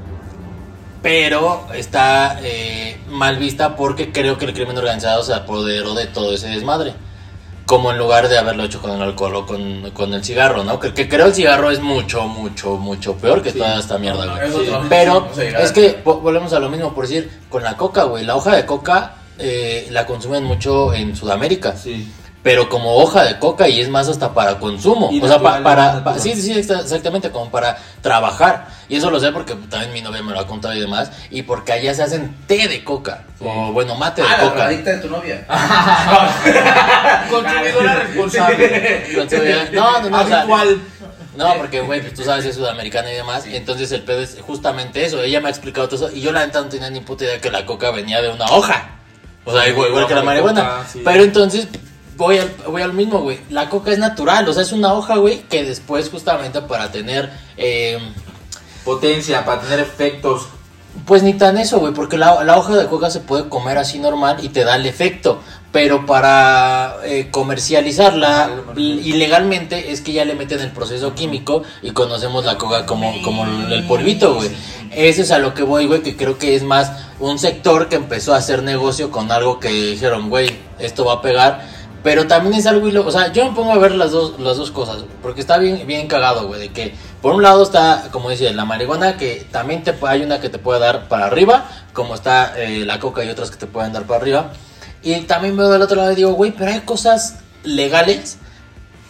pero 1.02 1.66
está 1.74 2.38
eh, 2.42 2.98
mal 3.08 3.36
vista 3.36 3.76
porque 3.76 4.12
creo 4.12 4.38
que 4.38 4.46
el 4.46 4.54
crimen 4.54 4.76
organizado 4.76 5.22
se 5.22 5.34
apoderó 5.34 5.94
de 5.94 6.06
todo 6.06 6.32
ese 6.34 6.48
desmadre. 6.48 6.94
Como 7.64 7.90
en 7.90 7.98
lugar 7.98 8.28
de 8.28 8.38
haberlo 8.38 8.62
hecho 8.62 8.80
con 8.80 8.92
el 8.92 9.02
alcohol 9.02 9.34
o 9.34 9.44
con, 9.46 9.90
con 9.90 10.14
el 10.14 10.22
cigarro, 10.22 10.62
¿no? 10.62 10.78
Que, 10.78 10.94
que 10.94 11.08
creo 11.08 11.26
el 11.26 11.34
cigarro 11.34 11.72
es 11.72 11.80
mucho, 11.80 12.22
mucho, 12.28 12.76
mucho 12.76 13.16
peor 13.16 13.42
que 13.42 13.50
Sí. 13.50 13.58
toda 13.58 13.80
esta 13.80 13.98
mierda, 13.98 14.24
No, 14.24 14.36
güey. 14.36 14.66
Sí. 14.66 14.72
Pero 14.88 15.28
sí, 15.34 15.40
es 15.42 15.72
que 15.72 16.04
vo- 16.04 16.20
volvemos 16.20 16.52
a 16.52 16.60
lo 16.60 16.68
mismo 16.68 16.94
por 16.94 17.08
decir, 17.08 17.28
con 17.48 17.64
la 17.64 17.76
coca, 17.76 18.04
güey. 18.04 18.24
La 18.24 18.36
hoja 18.36 18.54
de 18.54 18.64
coca 18.66 19.14
eh, 19.38 19.88
la 19.90 20.06
consumen 20.06 20.44
mucho 20.44 20.94
en 20.94 21.16
Sudamérica. 21.16 21.76
Sí. 21.76 22.08
Pero 22.46 22.68
como 22.68 22.94
hoja 22.98 23.24
de 23.24 23.40
coca 23.40 23.68
y 23.68 23.80
es 23.80 23.88
más 23.88 24.06
hasta 24.08 24.32
para 24.32 24.60
consumo. 24.60 25.08
Y 25.10 25.20
o 25.20 25.26
sea, 25.26 25.40
pa- 25.40 25.64
para... 25.64 26.04
pa- 26.04 26.16
sí, 26.20 26.32
sí, 26.36 26.42
sí, 26.42 26.52
exa- 26.54 26.80
exactamente, 26.80 27.32
como 27.32 27.50
para 27.50 27.76
trabajar. 28.02 28.68
Y 28.88 28.94
eso 28.98 29.10
lo 29.10 29.18
sé 29.18 29.32
porque 29.32 29.54
también 29.68 29.92
mi 29.92 30.00
novia 30.00 30.22
me 30.22 30.30
lo 30.30 30.38
ha 30.38 30.46
contado 30.46 30.72
y 30.72 30.78
demás. 30.78 31.10
Y 31.32 31.42
porque 31.42 31.72
allá 31.72 31.92
se 31.92 32.04
hacen 32.04 32.36
té 32.46 32.68
de 32.68 32.84
coca. 32.84 33.24
O 33.40 33.72
bueno, 33.72 33.96
mate 33.96 34.22
de 34.22 34.28
Ah, 34.28 34.36
la 34.38 34.44
coca. 34.48 34.68
de 34.68 34.96
tu 34.98 35.08
novia. 35.10 35.44
Consumidora 37.30 37.94
responsable. 37.94 39.02
No, 39.72 40.00
no, 40.02 40.10
no, 40.10 40.20
o 40.22 40.26
sea, 40.28 40.38
Habitual. 40.42 40.80
No, 41.36 41.54
porque, 41.58 41.80
güey, 41.80 42.00
pues 42.00 42.14
tú 42.14 42.22
sabes, 42.22 42.44
es 42.44 42.54
sudamericana 42.54 43.10
y 43.12 43.16
demás. 43.16 43.44
Entonces 43.46 43.90
el 43.90 44.02
pedo 44.02 44.20
es 44.22 44.38
justamente 44.40 45.04
eso. 45.04 45.20
Ella 45.20 45.40
me 45.40 45.48
ha 45.48 45.50
explicado 45.50 45.88
todo 45.88 46.06
eso. 46.06 46.16
Y 46.16 46.20
yo, 46.20 46.30
la 46.32 46.46
neta, 46.46 46.60
no 46.62 46.68
tenía 46.68 46.90
ni 46.90 47.00
puta 47.00 47.24
idea 47.24 47.40
que 47.40 47.50
la 47.50 47.66
coca 47.66 47.90
venía 47.90 48.22
de 48.22 48.28
una 48.30 48.46
hoja. 48.46 48.90
O 49.44 49.52
sea, 49.52 49.68
igual, 49.68 49.88
igual 49.90 50.06
que 50.06 50.14
la 50.14 50.20
de 50.20 50.26
marihuana. 50.26 50.84
sí. 50.90 51.02
Pero 51.04 51.22
entonces 51.24 51.68
voy 52.16 52.38
al, 52.38 52.52
voy 52.68 52.82
al 52.82 52.92
mismo, 52.92 53.20
güey. 53.20 53.38
La 53.50 53.68
coca 53.68 53.92
es 53.92 53.98
natural. 53.98 54.48
O 54.48 54.52
sea, 54.52 54.62
es 54.62 54.72
una 54.72 54.92
hoja, 54.94 55.16
güey, 55.16 55.42
que 55.48 55.64
después, 55.64 56.08
justamente 56.10 56.60
para 56.62 56.90
tener. 56.92 57.30
eh, 57.56 57.98
Potencia, 58.84 59.44
para 59.44 59.60
tener 59.62 59.80
efectos. 59.80 60.46
pues 61.06 61.22
ni 61.22 61.34
tan 61.34 61.58
eso, 61.58 61.78
güey, 61.80 61.92
porque 61.92 62.16
la, 62.16 62.42
la 62.44 62.56
hoja 62.56 62.74
de 62.76 62.86
coca 62.86 63.10
se 63.10 63.20
puede 63.20 63.48
comer 63.48 63.76
así 63.78 63.98
normal 63.98 64.38
y 64.42 64.48
te 64.48 64.64
da 64.64 64.76
el 64.76 64.86
efecto. 64.86 65.40
Pero 65.72 66.06
para 66.06 66.96
eh, 67.04 67.28
comercializarla 67.30 68.48
l- 68.76 69.02
ilegalmente 69.02 69.90
es 69.92 70.00
que 70.00 70.12
ya 70.12 70.24
le 70.24 70.34
meten 70.34 70.60
el 70.60 70.70
proceso 70.70 71.14
químico 71.14 71.64
y 71.82 71.90
conocemos 71.90 72.44
la 72.46 72.56
coca 72.56 72.86
como, 72.86 73.12
como 73.22 73.44
el, 73.44 73.72
el 73.72 73.86
polvito, 73.86 74.36
güey. 74.36 74.50
Eso 74.92 75.20
es 75.22 75.30
a 75.32 75.38
lo 75.38 75.52
que 75.52 75.64
voy, 75.64 75.86
güey, 75.86 76.02
que 76.02 76.16
creo 76.16 76.38
que 76.38 76.54
es 76.54 76.62
más 76.62 76.92
un 77.18 77.38
sector 77.38 77.88
que 77.88 77.96
empezó 77.96 78.32
a 78.34 78.38
hacer 78.38 78.62
negocio 78.62 79.10
con 79.10 79.30
algo 79.32 79.58
que 79.60 79.68
dijeron, 79.68 80.30
güey, 80.30 80.48
esto 80.78 81.04
va 81.04 81.14
a 81.14 81.22
pegar. 81.22 81.68
Pero 82.06 82.28
también 82.28 82.54
es 82.54 82.66
algo 82.66 82.86
ilógico. 82.86 83.08
O 83.08 83.10
sea, 83.10 83.32
yo 83.32 83.44
me 83.44 83.50
pongo 83.50 83.72
a 83.72 83.78
ver 83.78 83.90
las 83.90 84.12
dos, 84.12 84.38
las 84.38 84.56
dos 84.56 84.70
cosas. 84.70 84.98
Porque 85.22 85.40
está 85.40 85.58
bien, 85.58 85.84
bien 85.88 86.06
cagado, 86.06 86.46
güey. 86.46 86.60
De 86.60 86.68
que 86.68 86.94
por 87.20 87.34
un 87.34 87.42
lado 87.42 87.64
está, 87.64 88.10
como 88.12 88.30
dice, 88.30 88.54
la 88.54 88.64
marihuana, 88.64 89.16
que 89.16 89.44
también 89.50 89.82
te, 89.82 89.92
hay 90.02 90.22
una 90.22 90.40
que 90.40 90.48
te 90.48 90.60
puede 90.60 90.78
dar 90.78 91.08
para 91.08 91.26
arriba. 91.26 91.68
Como 91.92 92.14
está 92.14 92.52
eh, 92.62 92.84
la 92.86 93.00
coca 93.00 93.24
y 93.24 93.28
otras 93.28 93.50
que 93.50 93.56
te 93.56 93.66
pueden 93.66 93.92
dar 93.92 94.04
para 94.04 94.20
arriba. 94.20 94.52
Y 95.02 95.22
también 95.22 95.56
veo 95.56 95.68
del 95.68 95.82
otro 95.82 95.96
lado 95.96 96.12
y 96.12 96.14
digo, 96.14 96.30
güey, 96.34 96.52
pero 96.52 96.70
hay 96.70 96.82
cosas 96.82 97.40
legales 97.64 98.38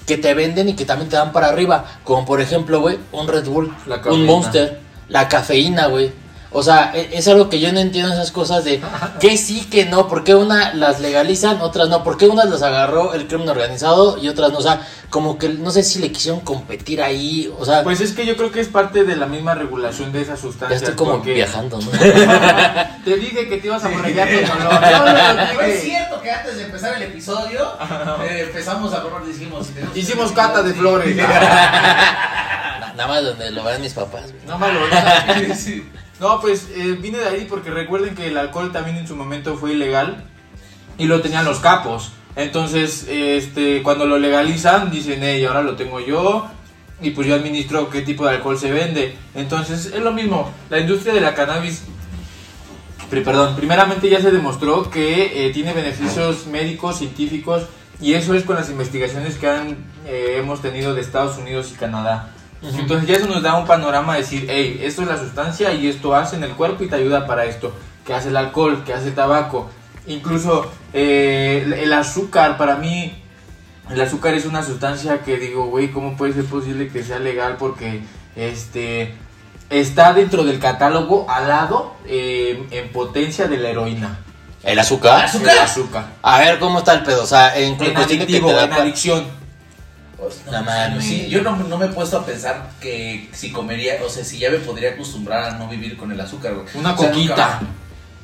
que 0.07 0.17
te 0.17 0.33
venden 0.33 0.71
y 0.71 0.73
que 0.73 0.87
también 0.87 1.11
te 1.11 1.17
dan 1.17 1.33
para 1.33 1.49
arriba. 1.49 1.85
Como 2.03 2.25
por 2.25 2.41
ejemplo, 2.41 2.81
güey, 2.81 2.99
un 3.13 3.29
Red 3.29 3.45
Bull, 3.45 3.77
un. 4.07 4.25
Monster, 4.25 4.81
la 5.11 5.29
cafeína, 5.29 5.89
güey. 5.89 6.13
O 6.53 6.63
sea, 6.63 6.93
e- 6.95 7.11
es 7.13 7.27
algo 7.29 7.49
que 7.51 7.61
yo 7.61 7.73
no 7.73 7.81
entiendo 7.81 8.13
esas 8.13 8.31
cosas 8.31 8.65
de 8.65 8.81
que 9.21 9.37
sí, 9.37 9.67
que 9.71 9.85
no, 9.85 10.09
por 10.09 10.25
qué 10.25 10.35
una 10.35 10.73
las 10.75 11.01
legalizan, 11.01 11.61
otras 11.61 11.89
no, 11.89 12.03
por 12.05 12.17
qué 12.17 12.27
unas 12.29 12.49
las 12.49 12.63
agarró 12.63 13.15
el 13.15 13.27
crimen 13.27 13.49
organizado 13.49 14.17
y 14.23 14.29
otras 14.29 14.53
no, 14.53 14.59
o 14.59 14.63
sea, 14.63 14.81
como 15.11 15.39
que 15.39 15.49
no 15.51 15.71
sé 15.71 15.83
si 15.83 15.99
le 15.99 16.11
quisieron 16.13 16.41
competir 16.41 17.03
ahí, 17.03 17.53
o 17.59 17.65
sea, 17.65 17.83
Pues 17.83 18.01
es 18.01 18.13
que 18.13 18.25
yo 18.27 18.37
creo 18.37 18.51
que 18.53 18.61
es 18.61 18.69
parte 18.69 19.05
de 19.05 19.17
la 19.17 19.27
misma 19.27 19.55
regulación 19.55 20.13
de 20.13 20.23
esas 20.23 20.37
ya 20.41 20.43
sustancias. 20.43 20.83
estoy 20.83 20.95
como 20.97 21.13
porque 21.13 21.35
viajando, 21.35 21.79
¿no? 21.81 21.91
Te 23.05 23.17
dije 23.17 23.49
que 23.49 23.59
te 23.59 23.67
ibas 23.69 23.85
a 23.85 23.89
borregar 23.89 24.29
con 24.29 24.59
No 25.55 25.61
es 25.61 25.81
cierto 25.83 26.21
que 26.23 26.31
antes 26.31 26.57
de 26.57 26.65
empezar 26.65 26.95
el 26.97 27.03
episodio 27.03 27.73
eh, 28.29 28.45
empezamos 28.49 28.93
a 28.93 29.01
probar, 29.03 29.25
dijimos. 29.25 29.69
si 29.95 30.01
Hicimos 30.01 30.33
cata 30.33 30.63
de 30.63 30.75
flores. 30.75 31.15
Na- 31.17 32.93
Nada 32.97 33.09
más 33.09 33.23
donde 33.25 33.51
lo 33.51 33.63
vean 33.63 33.81
mis 33.83 33.93
papás. 33.93 34.23
No 34.47 34.59
me 34.59 34.73
lo 34.73 34.81
Sí. 35.55 35.87
No, 36.21 36.41
pues 36.41 36.69
eh, 36.75 36.97
vine 37.01 37.19
de 37.19 37.29
ahí 37.29 37.47
porque 37.49 37.71
recuerden 37.71 38.15
que 38.15 38.29
el 38.29 38.39
alcohol 38.39 38.73
también 38.73 38.97
en 38.97 39.07
su 39.07 39.17
momento 39.17 39.57
fue 39.57 39.73
ilegal 39.73 40.25
y 40.99 41.07
lo 41.07 41.21
tenían 41.21 41.45
los 41.45 41.59
capos. 41.59 42.13
Entonces, 42.37 43.07
este, 43.09 43.83
cuando 43.83 44.07
lo 44.07 44.19
legalizan, 44.19 44.91
dicen, 44.91 45.21
hey, 45.23 45.45
ahora 45.45 45.63
lo 45.63 45.77
tengo 45.77 46.01
yo 46.01 46.47
y 47.01 47.11
pues 47.11 47.27
yo 47.27 47.35
administro 47.35 47.91
qué 47.91 48.03
tipo 48.03 48.25
de 48.25 48.37
alcohol 48.37 48.59
se 48.59 48.71
vende. 48.71 49.17
Entonces, 49.35 49.87
es 49.87 50.01
lo 50.01 50.13
mismo. 50.13 50.51
La 50.71 50.79
industria 50.79 51.13
de 51.13 51.21
la 51.21 51.35
cannabis, 51.35 51.83
perdón, 53.11 53.57
primeramente 53.57 54.09
ya 54.09 54.21
se 54.21 54.31
demostró 54.31 54.91
que 54.91 55.47
eh, 55.47 55.51
tiene 55.53 55.73
beneficios 55.73 56.47
médicos, 56.47 56.99
científicos 56.99 57.65
y 58.01 58.15
eso 58.15 58.35
es 58.35 58.45
con 58.45 58.57
las 58.57 58.71
investigaciones 58.71 59.37
que 59.37 59.49
han, 59.49 59.77
eh, 60.07 60.37
hemos 60.39 60.61
tenido 60.61 60.95
de 60.95 61.01
Estados 61.01 61.39
Unidos 61.39 61.73
y 61.75 61.79
Canadá. 61.79 62.36
Entonces 62.63 63.09
ya 63.09 63.17
eso 63.17 63.27
nos 63.27 63.43
da 63.43 63.55
un 63.57 63.67
panorama 63.67 64.15
de 64.15 64.21
decir, 64.23 64.47
hey, 64.49 64.81
esto 64.83 65.03
es 65.03 65.09
la 65.09 65.19
sustancia 65.19 65.73
y 65.73 65.89
esto 65.89 66.15
hace 66.15 66.37
en 66.37 66.45
el 66.45 66.53
cuerpo 66.53 66.85
y 66.85 66.89
te 66.89 66.97
ayuda 66.97 67.27
para 67.27 67.45
esto. 67.45 67.73
¿Qué 68.05 68.15
hace 68.15 68.29
el 68.29 68.37
alcohol? 68.37 68.83
¿Qué 68.85 68.93
hace 68.95 69.09
el 69.09 69.15
tabaco? 69.15 69.71
Incluso 70.07 70.71
eh, 70.93 71.79
el- 71.83 71.93
azúcar, 71.93 72.57
para 72.57 72.77
mí, 72.77 73.13
el 73.91 74.01
azúcar 74.01 74.35
es 74.35 74.47
una 74.47 74.63
sustancia 74.63 75.21
que 75.23 75.37
digo, 75.37 75.67
güey, 75.67 75.91
¿cómo 75.91 76.17
puede 76.17 76.33
ser 76.33 76.45
posible 76.47 76.89
que 76.89 77.03
sea 77.05 77.19
legal? 77.19 77.57
Porque 77.59 78.03
este 78.37 79.15
está 79.71 80.13
dentro 80.13 80.45
del 80.45 80.59
catálogo 80.61 81.27
al 81.29 81.49
lado 81.49 81.95
eh, 82.07 82.67
en 82.71 82.93
potencia 82.93 83.49
de 83.49 83.59
la 83.59 83.69
heroína. 83.71 84.19
¿El 84.63 84.79
azúcar? 84.79 85.25
¿Azúcar? 85.25 85.53
El 85.55 85.59
azúcar. 85.61 86.07
A 86.23 86.39
ver, 86.39 86.59
¿cómo 86.59 86.79
está 86.79 86.95
el 86.95 87.03
pedo? 87.03 87.23
O 87.23 87.27
sea, 87.27 87.57
en, 87.59 87.77
En 87.81 87.97
adictivo, 87.97 88.51
en 88.51 88.73
adicción. 88.73 89.25
Pues, 90.19 90.41
No 90.51 90.63
mames. 90.63 91.05
Sí, 91.05 91.29
yo 91.29 91.43
no, 91.43 91.57
no 91.57 91.77
me 91.79 91.87
he 91.87 91.89
puesto 91.91 92.17
a 92.19 92.25
pensar 92.27 92.71
que 92.81 93.29
si 93.33 93.53
comería, 93.53 93.99
o 94.05 94.09
sea, 94.09 94.25
si 94.25 94.39
ya 94.39 94.51
me 94.51 94.59
podría 94.59 94.91
acostumbrar 94.91 95.45
a 95.45 95.59
no 95.59 95.69
vivir 95.69 95.97
con 95.97 96.11
el 96.11 96.21
azúcar, 96.21 96.55
güey. 96.55 96.67
Una 96.75 96.95
O 96.95 96.99
sea, 96.99 97.11
coquita. 97.11 97.35
nunca- 97.61 97.61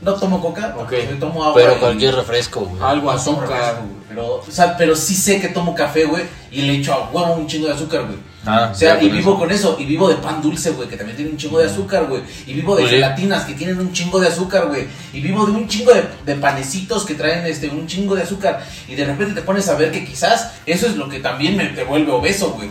No 0.03 0.15
tomo 0.15 0.41
coca, 0.41 0.75
Ok. 0.79 0.93
yo 1.11 1.19
tomo 1.19 1.45
agua. 1.45 1.55
Pero 1.55 1.77
y- 1.77 1.79
cualquier 1.79 2.15
refresco, 2.17 2.61
güey. 2.61 2.83
Algo 2.83 3.07
no 3.12 3.19
azúcar. 3.19 3.83
Pero, 4.09 4.43
o 4.47 4.51
sea, 4.51 4.77
pero 4.77 4.95
sí 4.97 5.15
sé 5.15 5.41
que 5.41 5.49
tomo 5.49 5.75
café, 5.75 6.05
güey, 6.05 6.25
y 6.51 6.62
le 6.62 6.75
echo 6.79 6.93
a 6.93 7.09
huevo 7.11 7.35
un 7.35 7.47
chingo 7.47 7.69
de 7.69 7.75
azúcar, 7.75 8.05
güey. 8.07 8.19
Ah, 8.45 8.71
o 8.73 8.75
sea, 8.75 9.01
y 9.01 9.09
vivo 9.09 9.31
eso. 9.31 9.38
con 9.38 9.51
eso, 9.53 9.77
y 9.79 9.85
vivo 9.85 10.09
de 10.09 10.17
pan 10.17 10.43
dulce, 10.43 10.71
güey, 10.73 10.88
que 10.88 10.97
también 10.97 11.17
tiene 11.17 11.31
un 11.31 11.37
chingo 11.37 11.61
de 11.61 11.67
azúcar, 11.67 12.07
güey. 12.09 12.23
Y 12.45 12.53
vivo 12.55 12.75
de 12.75 12.87
gelatinas 12.88 13.45
que 13.45 13.55
tienen 13.55 13.79
un 13.79 13.93
chingo 13.93 14.19
de 14.19 14.27
azúcar, 14.27 14.67
güey. 14.67 14.88
Y 15.12 15.21
vivo 15.21 15.47
de 15.47 15.53
un 15.53 15.69
chingo 15.69 15.95
de, 15.95 16.03
de 16.27 16.35
panecitos 16.35 17.05
que 17.07 17.15
traen 17.15 17.47
este 17.47 17.69
un 17.69 17.87
chingo 17.87 18.17
de 18.17 18.23
azúcar. 18.25 18.61
Y 18.88 18.97
de 18.97 19.05
repente 19.05 19.35
te 19.35 19.43
pones 19.43 19.69
a 19.69 19.77
ver 19.77 19.93
que 19.93 20.05
quizás 20.05 20.51
eso 20.67 20.87
es 20.88 20.97
lo 20.97 21.09
que 21.09 21.21
también 21.21 21.57
me, 21.57 21.67
te 21.67 21.85
vuelve 21.85 22.11
obeso, 22.11 22.51
güey. 22.51 22.69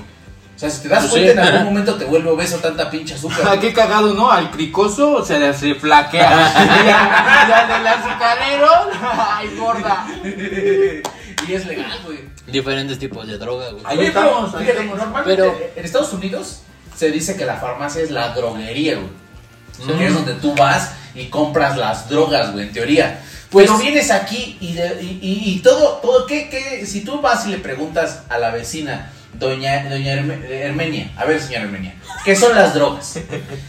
O 0.61 0.63
sea, 0.63 0.69
si 0.69 0.83
te 0.83 0.89
das 0.89 1.07
Pues 1.07 1.11
cuenta 1.23 1.41
sí. 1.41 1.47
en 1.49 1.53
algún 1.55 1.73
momento 1.73 1.95
te 1.95 2.05
vuelve 2.05 2.29
obeso 2.29 2.57
tanta 2.57 2.87
pinche 2.87 3.15
azúcar. 3.15 3.39
Ah, 3.47 3.59
qué 3.59 3.73
cagado, 3.73 4.13
¿no? 4.13 4.31
Al 4.31 4.51
cricoso 4.51 5.25
se 5.25 5.39
le 5.39 5.55
se 5.55 5.73
flaquea. 5.73 6.53
y 7.47 7.51
al 7.51 7.67
del 7.67 7.87
azucarero, 7.87 8.67
ay, 9.17 9.55
gorda. 9.57 10.05
y 11.47 11.53
es 11.53 11.65
legal, 11.65 11.99
güey. 12.05 12.19
Diferentes 12.45 12.99
tipos 12.99 13.25
de 13.27 13.39
droga, 13.39 13.71
güey. 13.71 13.83
Ahí 13.87 13.97
Oye, 13.97 14.07
estamos, 14.09 14.53
ahí 14.53 14.61
fíjate, 14.65 14.71
estamos. 14.81 14.97
Normalmente 14.99 15.35
Pero- 15.35 15.57
en 15.75 15.85
Estados 15.85 16.13
Unidos 16.13 16.59
se 16.95 17.09
dice 17.11 17.35
que 17.35 17.45
la 17.45 17.55
farmacia 17.55 18.03
es 18.03 18.11
la 18.11 18.29
droguería, 18.29 18.95
güey. 18.97 19.97
Que 19.97 20.05
es 20.05 20.13
donde 20.13 20.33
tú 20.35 20.53
vas 20.53 20.91
y 21.15 21.25
compras 21.29 21.75
las 21.75 22.07
drogas, 22.07 22.51
güey, 22.53 22.67
en 22.67 22.73
teoría. 22.73 23.19
Pues- 23.49 23.65
Pero 23.67 23.79
vienes 23.79 24.11
aquí 24.11 24.57
y, 24.61 24.73
de- 24.73 25.01
y, 25.01 25.07
y- 25.21 25.51
y 25.55 25.59
todo, 25.61 25.93
todo, 26.03 26.25
¿qué, 26.27 26.49
qué? 26.49 26.85
Si 26.85 27.03
tú 27.03 27.19
vas 27.19 27.47
y 27.47 27.49
le 27.49 27.57
preguntas 27.57 28.21
a 28.29 28.37
la 28.37 28.51
vecina, 28.51 29.11
doña, 29.33 29.83
doña 29.89 30.13
Herme- 30.13 30.45
Hermenia, 30.49 31.11
a 31.17 31.25
ver, 31.25 31.41
señora 31.41 31.65
Hermenia, 31.65 31.93
¿qué 32.25 32.35
son 32.35 32.55
las 32.55 32.73
drogas? 32.73 33.19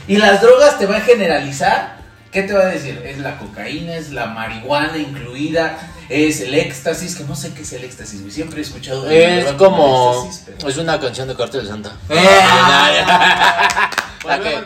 Y 0.09 0.17
las 0.17 0.41
drogas 0.43 0.79
te 0.79 0.87
va 0.87 0.97
a 0.99 1.01
generalizar, 1.01 1.97
¿qué 2.31 2.43
te 2.43 2.53
va 2.53 2.63
a 2.63 2.67
decir? 2.67 3.03
Es 3.05 3.19
la 3.19 3.39
cocaína, 3.39 3.95
es 3.95 4.11
la 4.11 4.27
marihuana 4.27 4.99
incluida, 4.99 5.79
es 6.09 6.41
el 6.41 6.55
éxtasis, 6.55 7.17
que 7.17 7.25
no 7.25 7.35
sé 7.37 7.55
qué 7.55 7.63
es 7.63 7.73
el 7.73 7.85
éxtasis, 7.85 8.21
güey, 8.21 8.33
siempre 8.33 8.59
he 8.59 8.63
escuchado 8.63 9.09
Es 9.11 9.47
como. 9.53 10.25
éxtasis, 10.27 10.43
pero- 10.57 10.69
Es 10.69 10.77
una 10.77 11.01
canción 11.01 11.29
de 11.29 11.37
Cartel 11.37 11.63
de 11.63 11.69
Santa. 11.69 11.93
Que- 14.23 14.57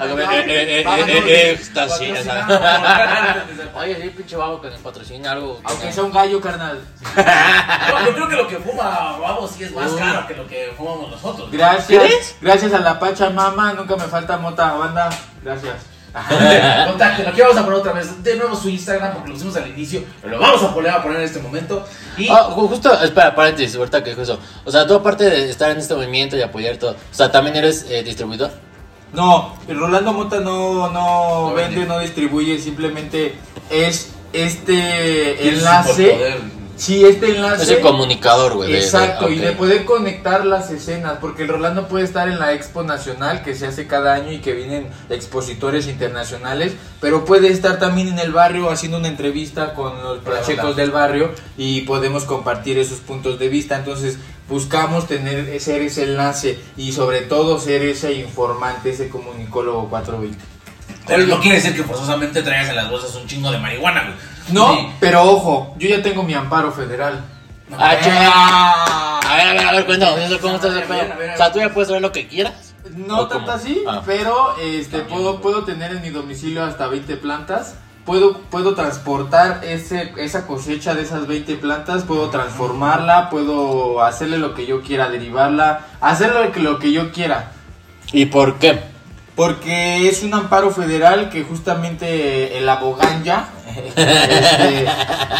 A 0.00 0.06
ya. 0.06 0.40
eh, 0.46 0.80
eh, 0.80 0.84
eh, 1.26 1.50
éxtasis. 1.52 2.18
Oye, 3.76 3.96
sí, 4.02 4.10
pinche 4.10 4.36
babo 4.36 4.60
que 4.60 4.70
nos 4.70 4.80
patrocina 4.80 5.32
algo. 5.32 5.60
Aunque 5.64 5.92
sea 5.92 6.04
un 6.04 6.12
gallo, 6.12 6.40
carnal. 6.40 6.80
Yo 8.06 8.14
creo 8.14 8.28
que 8.28 8.36
lo 8.36 8.48
que 8.48 8.56
fuma 8.58 9.16
Babo 9.18 9.48
sí 9.48 9.64
es 9.64 9.72
más 9.72 9.90
Uh. 9.92 9.96
caro 9.98 10.26
que 10.26 10.34
lo 10.34 10.46
que 10.46 10.72
fumamos 10.76 11.10
nosotros. 11.10 11.50
Gracias. 11.50 12.36
Gracias 12.40 12.72
a 12.72 12.80
la 12.80 12.98
Pachamama. 12.98 13.72
Nunca 13.74 13.96
me 13.96 14.04
falta 14.04 14.36
mota, 14.38 14.72
banda. 14.74 15.10
Gracias. 15.42 15.74
Contáctenos, 16.86 17.30
aquí 17.32 17.42
vamos 17.42 17.58
a 17.58 17.64
poner 17.64 17.78
otra 17.78 17.92
vez 17.92 18.22
de 18.24 18.36
nuevo 18.36 18.56
su 18.56 18.70
Instagram 18.70 19.12
porque 19.12 19.28
lo 19.28 19.34
pusimos 19.34 19.54
al 19.56 19.68
inicio, 19.68 20.02
pero 20.22 20.36
lo 20.36 20.40
vamos 20.40 20.62
a 20.62 20.72
poner 20.72 20.90
a 20.92 21.02
poner 21.02 21.18
en 21.18 21.24
este 21.24 21.40
momento. 21.40 21.86
Y 22.16 22.26
Ah, 22.30 22.48
ju- 22.48 22.68
justo, 22.68 22.90
espera, 23.02 23.34
paréntesis, 23.34 23.76
ahorita 23.76 24.02
que 24.02 24.10
dijo 24.10 24.22
eso. 24.22 24.40
O 24.64 24.70
sea, 24.70 24.86
tú 24.86 24.94
aparte 24.94 25.24
de 25.24 25.50
estar 25.50 25.70
en 25.70 25.76
este 25.76 25.94
movimiento 25.94 26.34
y 26.34 26.40
apoyar 26.40 26.78
todo, 26.78 26.92
o 26.92 27.14
sea, 27.14 27.30
también 27.30 27.56
eres 27.56 27.84
eh, 27.90 28.02
distribuidor. 28.02 28.50
No, 29.12 29.56
el 29.68 29.78
Rolando 29.78 30.12
Mota 30.12 30.40
no, 30.40 30.90
no 30.90 31.48
No 31.50 31.54
vende, 31.54 31.76
vende. 31.80 31.86
no 31.94 31.98
distribuye, 32.00 32.58
simplemente 32.58 33.34
es 33.70 34.12
este 34.32 35.48
enlace. 35.48 36.36
Sí, 36.76 37.02
este 37.06 37.34
enlace. 37.34 37.62
Es 37.62 37.70
el 37.70 37.80
comunicador, 37.80 38.52
güey. 38.52 38.70
de- 38.70 38.76
de- 38.76 38.84
Exacto, 38.84 39.30
y 39.30 39.38
de 39.38 39.52
poder 39.52 39.86
conectar 39.86 40.44
las 40.44 40.70
escenas, 40.70 41.16
porque 41.22 41.44
el 41.44 41.48
Rolando 41.48 41.88
puede 41.88 42.04
estar 42.04 42.28
en 42.28 42.38
la 42.38 42.52
Expo 42.52 42.82
Nacional 42.82 43.42
que 43.42 43.54
se 43.54 43.66
hace 43.66 43.86
cada 43.86 44.12
año 44.12 44.30
y 44.30 44.40
que 44.40 44.52
vienen 44.52 44.88
expositores 45.08 45.86
internacionales, 45.88 46.74
pero 47.00 47.24
puede 47.24 47.48
estar 47.48 47.78
también 47.78 48.08
en 48.08 48.18
el 48.18 48.30
barrio 48.30 48.68
haciendo 48.68 48.98
una 48.98 49.08
entrevista 49.08 49.72
con 49.72 50.02
los 50.02 50.18
hola. 50.26 50.72
del 50.74 50.90
barrio 50.90 51.30
y 51.56 51.80
podemos 51.82 52.24
compartir 52.24 52.76
esos 52.76 52.98
puntos 52.98 53.38
de 53.38 53.48
vista. 53.48 53.76
Entonces, 53.76 54.18
buscamos 54.48 55.06
tener 55.06 55.58
ser 55.60 55.82
ese 55.82 56.04
enlace 56.04 56.58
y 56.76 56.92
sobre 56.92 57.22
todo 57.22 57.58
ser 57.58 57.82
ese 57.82 58.12
informante, 58.14 58.90
ese 58.90 59.08
comunicólogo 59.08 59.88
420. 59.88 60.38
Pero 61.06 61.26
no 61.26 61.40
quiere 61.40 61.56
decir 61.56 61.74
que 61.76 61.84
forzosamente 61.84 62.42
traigas 62.42 62.68
en 62.70 62.76
las 62.76 62.90
bolsas 62.90 63.14
un 63.14 63.26
chingo 63.26 63.50
de 63.50 63.58
marihuana, 63.58 64.02
güey. 64.02 64.14
No, 64.52 64.74
Sí. 64.74 64.88
pero 65.00 65.22
ojo, 65.24 65.74
yo 65.78 65.88
ya 65.88 66.02
tengo 66.02 66.22
mi 66.22 66.34
amparo 66.34 66.72
federal. 66.72 67.24
Ah, 67.76 67.96
chinga. 68.00 68.30
A 69.32 69.36
ver, 69.36 69.46
a 69.48 69.52
ver, 69.54 69.66
a 69.66 69.72
ver, 69.72 69.86
cuéntame, 69.86 70.38
¿cómo 70.40 70.54
estás. 70.56 70.72
O 70.72 71.36
sea, 71.36 71.52
tú 71.52 71.58
ya 71.58 71.72
puedes 71.72 71.88
traer 71.88 72.02
lo 72.02 72.12
que 72.12 72.28
quieras. 72.28 72.74
No 72.94 73.20
¿O 73.20 73.26
tanto 73.28 73.50
así, 73.50 73.82
Ah. 73.88 74.02
pero 74.06 74.56
este 74.58 75.00
puedo 75.00 75.40
puedo 75.40 75.64
tener 75.64 75.90
en 75.92 76.02
mi 76.02 76.10
domicilio 76.10 76.64
hasta 76.64 76.86
20 76.86 77.16
plantas. 77.16 77.74
Puedo 78.06 78.38
puedo 78.38 78.74
transportar 78.74 79.62
ese 79.64 80.12
esa 80.16 80.46
cosecha 80.46 80.94
de 80.94 81.02
esas 81.02 81.26
20 81.26 81.56
plantas, 81.56 82.04
puedo 82.04 82.30
transformarla, 82.30 83.30
puedo 83.30 84.00
hacerle 84.00 84.38
lo 84.38 84.54
que 84.54 84.64
yo 84.64 84.80
quiera, 84.80 85.10
derivarla, 85.10 85.86
hacerle 86.00 86.44
lo 86.44 86.52
que, 86.52 86.60
lo 86.60 86.78
que 86.78 86.92
yo 86.92 87.10
quiera. 87.10 87.50
¿Y 88.12 88.26
por 88.26 88.60
qué? 88.60 88.78
Porque 89.34 90.08
es 90.08 90.22
un 90.22 90.32
amparo 90.32 90.70
federal 90.70 91.28
que 91.28 91.42
justamente 91.42 92.56
el 92.56 92.68
aboganya 92.68 93.48
este, 93.86 94.86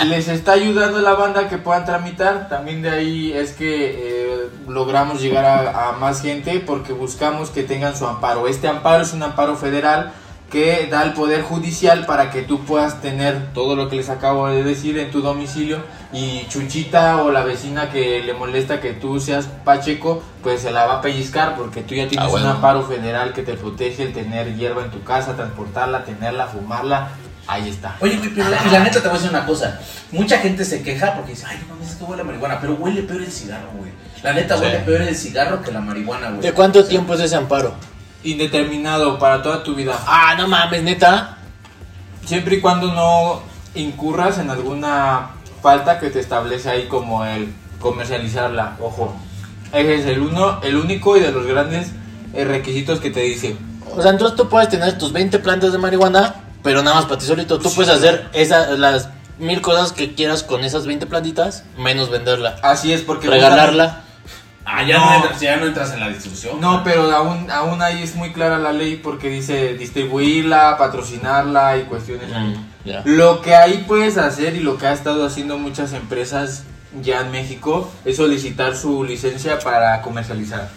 les 0.06 0.28
está 0.28 0.52
ayudando 0.52 0.98
a 0.98 1.02
la 1.02 1.14
banda 1.14 1.48
que 1.48 1.56
puedan 1.58 1.86
tramitar. 1.86 2.48
También 2.48 2.82
de 2.82 2.90
ahí 2.90 3.32
es 3.32 3.52
que 3.52 3.94
eh, 3.96 4.50
logramos 4.68 5.22
llegar 5.22 5.44
a, 5.44 5.88
a 5.88 5.92
más 5.92 6.20
gente 6.20 6.60
porque 6.60 6.92
buscamos 6.92 7.50
que 7.50 7.62
tengan 7.62 7.96
su 7.96 8.06
amparo. 8.06 8.48
Este 8.48 8.68
amparo 8.68 9.02
es 9.02 9.12
un 9.14 9.22
amparo 9.22 9.56
federal 9.56 10.12
que 10.50 10.86
da 10.90 11.02
el 11.02 11.12
poder 11.12 11.42
judicial 11.42 12.06
para 12.06 12.30
que 12.30 12.42
tú 12.42 12.64
puedas 12.64 13.00
tener 13.02 13.52
todo 13.52 13.74
lo 13.74 13.88
que 13.88 13.96
les 13.96 14.08
acabo 14.08 14.48
de 14.48 14.62
decir 14.62 14.96
en 14.98 15.10
tu 15.10 15.20
domicilio 15.20 15.78
y 16.12 16.46
Chuchita 16.48 17.22
o 17.22 17.32
la 17.32 17.42
vecina 17.42 17.90
que 17.90 18.22
le 18.22 18.32
molesta 18.32 18.80
que 18.80 18.92
tú 18.92 19.18
seas 19.18 19.48
Pacheco, 19.64 20.22
pues 20.44 20.62
se 20.62 20.70
la 20.70 20.86
va 20.86 20.94
a 20.98 21.00
pellizcar 21.00 21.56
porque 21.56 21.82
tú 21.82 21.94
ya 21.96 22.06
tienes 22.06 22.26
Ah, 22.26 22.30
bueno. 22.30 22.46
un 22.46 22.52
amparo 22.52 22.82
federal 22.84 23.32
que 23.32 23.42
te 23.42 23.54
protege 23.54 24.04
el 24.04 24.12
tener 24.12 24.54
hierba 24.54 24.84
en 24.84 24.90
tu 24.92 25.02
casa, 25.02 25.34
transportarla, 25.34 26.04
tenerla, 26.04 26.46
fumarla. 26.46 27.08
Ahí 27.48 27.68
está. 27.68 27.96
Oye, 28.00 28.16
güey, 28.16 28.30
pero 28.34 28.48
la, 28.48 28.58
y 28.66 28.70
la 28.70 28.80
neta 28.80 28.94
te 29.00 29.08
voy 29.08 29.10
a 29.10 29.20
decir 29.20 29.30
una 29.30 29.46
cosa. 29.46 29.80
Mucha 30.12 30.38
gente 30.38 30.64
se 30.64 30.82
queja 30.82 31.14
porque 31.14 31.30
dice, 31.32 31.46
ay, 31.48 31.58
no 31.68 31.74
mames, 31.74 31.90
es 31.90 31.96
que 31.96 32.04
huele 32.04 32.22
a 32.22 32.24
marihuana. 32.24 32.58
Pero 32.60 32.74
huele 32.74 33.02
peor 33.02 33.22
el 33.22 33.30
cigarro, 33.30 33.68
güey. 33.76 33.90
La 34.22 34.32
neta 34.32 34.56
Sí. 34.56 34.62
huele 34.64 34.78
peor 34.80 35.02
el 35.02 35.14
cigarro 35.16 35.62
que 35.62 35.70
la 35.70 35.80
marihuana, 35.80 36.30
güey. 36.30 36.40
¿De 36.42 36.52
cuánto 36.52 36.84
tiempo 36.84 37.14
es 37.14 37.20
ese 37.20 37.36
amparo? 37.36 37.74
Indeterminado 38.26 39.18
para 39.18 39.42
toda 39.42 39.62
tu 39.62 39.74
vida. 39.74 39.98
Ah, 40.06 40.34
no 40.36 40.48
mames, 40.48 40.82
neta. 40.82 41.38
Siempre 42.24 42.56
y 42.56 42.60
cuando 42.60 42.92
no 42.92 43.42
incurras 43.74 44.38
en 44.38 44.50
alguna 44.50 45.30
falta 45.62 45.98
que 45.98 46.10
te 46.10 46.20
establece 46.20 46.68
ahí 46.68 46.86
como 46.86 47.24
el 47.24 47.54
comercializarla. 47.80 48.76
Ojo. 48.80 49.16
Ese 49.72 49.94
es 49.94 50.06
el 50.06 50.20
uno, 50.20 50.60
el 50.62 50.76
único 50.76 51.16
y 51.16 51.20
de 51.20 51.32
los 51.32 51.46
grandes 51.46 51.92
eh, 52.34 52.44
requisitos 52.44 53.00
que 53.00 53.10
te 53.10 53.20
dice. 53.20 53.56
O 53.94 54.02
sea, 54.02 54.10
entonces 54.10 54.36
tú 54.36 54.48
puedes 54.48 54.68
tener 54.68 54.98
tus 54.98 55.12
20 55.12 55.38
plantas 55.38 55.72
de 55.72 55.78
marihuana, 55.78 56.34
pero 56.62 56.82
nada 56.82 56.96
más 56.96 57.06
para 57.06 57.18
ti 57.18 57.26
solito. 57.26 57.58
Tú 57.58 57.72
puedes 57.72 57.92
hacer 57.92 58.28
esa, 58.32 58.70
las 58.72 59.08
mil 59.38 59.60
cosas 59.60 59.92
que 59.92 60.14
quieras 60.14 60.42
con 60.42 60.64
esas 60.64 60.86
20 60.86 61.06
plantitas, 61.06 61.64
menos 61.78 62.10
venderla. 62.10 62.56
Así 62.62 62.92
es 62.92 63.02
porque 63.02 63.28
Regalarla. 63.28 64.02
Ah, 64.68 64.82
ya 64.82 64.98
no. 64.98 65.04
No. 65.06 65.14
entras, 65.14 65.40
ya 65.40 65.56
no 65.56 65.66
entras 65.66 65.92
en 65.92 66.00
la 66.00 66.08
distribución. 66.08 66.60
No, 66.60 66.82
pero 66.82 67.10
aún, 67.12 67.48
aún 67.50 67.80
ahí 67.80 68.02
es 68.02 68.16
muy 68.16 68.32
clara 68.32 68.58
la 68.58 68.72
ley 68.72 68.96
porque 68.96 69.30
dice 69.30 69.74
distribuirla, 69.74 70.76
patrocinarla 70.76 71.78
y 71.78 71.82
cuestiones. 71.84 72.28
Mm. 72.28 72.54
Lo 73.04 73.40
que 73.42 73.54
ahí 73.54 73.84
puedes 73.86 74.18
hacer 74.18 74.56
y 74.56 74.60
lo 74.60 74.76
que 74.76 74.86
ha 74.86 74.92
estado 74.92 75.24
haciendo 75.24 75.56
muchas 75.56 75.92
empresas 75.92 76.64
ya 77.00 77.20
en 77.20 77.30
México 77.30 77.90
es 78.04 78.16
solicitar 78.16 78.76
su 78.76 79.04
licencia 79.04 79.58
para 79.60 80.02
comercializar. 80.02 80.68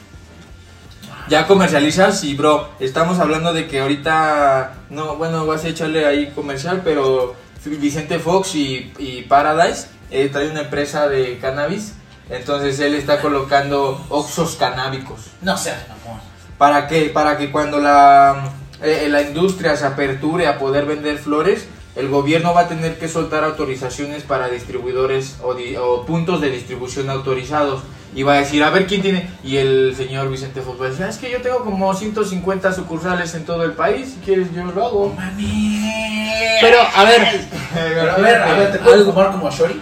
Ya 1.27 1.45
comercializas 1.45 2.23
y 2.23 2.33
bro, 2.33 2.69
estamos 2.79 3.19
hablando 3.19 3.53
de 3.53 3.67
que 3.67 3.79
ahorita, 3.81 4.73
no, 4.89 5.15
bueno, 5.15 5.45
vas 5.45 5.63
a 5.65 5.67
echarle 5.67 6.05
ahí 6.05 6.31
comercial, 6.33 6.81
pero 6.83 7.35
Vicente 7.65 8.19
Fox 8.19 8.55
y, 8.55 8.93
y 8.97 9.23
Paradise 9.23 9.87
eh, 10.09 10.29
trae 10.31 10.49
una 10.49 10.61
empresa 10.61 11.07
de 11.07 11.37
cannabis, 11.37 11.93
entonces 12.29 12.79
él 12.79 12.95
está 12.95 13.21
colocando 13.21 14.03
oxos 14.09 14.55
canábicos. 14.55 15.21
No 15.41 15.57
seas 15.57 15.79
mamón. 15.87 16.19
¿Para 16.57 16.87
qué? 16.87 17.05
Para 17.13 17.37
que 17.37 17.51
cuando 17.51 17.79
la, 17.79 18.51
eh, 18.83 19.07
la 19.09 19.21
industria 19.21 19.75
se 19.75 19.85
aperture 19.85 20.47
a 20.47 20.57
poder 20.59 20.85
vender 20.85 21.17
flores, 21.17 21.67
el 21.95 22.07
gobierno 22.09 22.53
va 22.53 22.61
a 22.61 22.67
tener 22.67 22.97
que 22.99 23.07
soltar 23.07 23.43
autorizaciones 23.43 24.23
para 24.23 24.47
distribuidores 24.49 25.37
o, 25.43 25.53
di- 25.53 25.75
o 25.75 26.05
puntos 26.05 26.39
de 26.41 26.49
distribución 26.49 27.09
autorizados. 27.09 27.81
Y 28.15 28.23
va 28.23 28.33
a 28.33 28.37
decir, 28.37 28.63
a 28.63 28.71
ver 28.71 28.87
quién 28.87 29.01
tiene. 29.03 29.29
Y 29.43 29.57
el 29.57 29.93
señor 29.95 30.29
Vicente 30.31 30.61
Fox 30.61 30.81
va 30.81 30.85
a 30.87 30.89
decir, 30.89 31.05
"Ah, 31.05 31.09
es 31.09 31.17
que 31.17 31.29
yo 31.31 31.41
tengo 31.41 31.63
como 31.63 31.93
150 31.93 32.73
sucursales 32.73 33.35
en 33.35 33.45
todo 33.45 33.63
el 33.63 33.73
país. 33.73 34.13
Si 34.15 34.25
quieres, 34.25 34.47
yo 34.53 34.63
lo 34.63 34.85
hago. 34.85 35.13
Mami. 35.15 36.57
Pero, 36.61 36.77
a 36.95 37.03
ver, 37.03 37.21
Pero 37.73 38.11
a 38.11 38.15
ver, 38.17 38.35
a 38.41 38.53
ver, 38.55 38.71
¿te 38.71 38.79
puedes 38.79 39.05
fumar 39.05 39.31
como 39.31 39.49
Shori? 39.51 39.79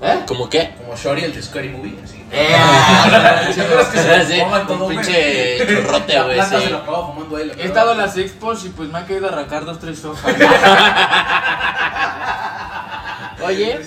¿Eh? 0.00 0.20
¿cómo 0.26 0.48
qué? 0.48 0.70
Como 0.78 0.96
Shori, 0.96 1.24
el 1.24 1.34
de 1.34 1.42
Scary 1.42 1.68
Movie. 1.70 1.98
Así. 2.04 2.16
Eh, 2.30 2.54
¿Sí 3.54 3.60
crees 3.62 3.86
que 3.86 3.98
se 3.98 4.26
Sí, 4.34 4.40
fuman 4.42 4.66
todo, 4.66 4.84
un 4.84 4.90
pinche 4.94 5.58
churrote, 5.66 6.12
La 6.14 6.24
güey, 6.24 6.42
sí. 6.42 6.56
se 6.62 6.70
lo 6.70 6.76
acaba 6.78 7.06
fumando 7.06 7.38
él. 7.38 7.52
He 7.58 7.64
estado 7.64 7.92
en 7.92 7.98
las 7.98 8.16
expos 8.18 8.64
y 8.66 8.68
pues 8.68 8.90
me 8.90 8.98
ha 8.98 9.06
querido 9.06 9.28
arrancar 9.28 9.64
dos, 9.64 9.78
tres 9.80 10.04
hojas. 10.04 10.34
Oye. 13.44 13.78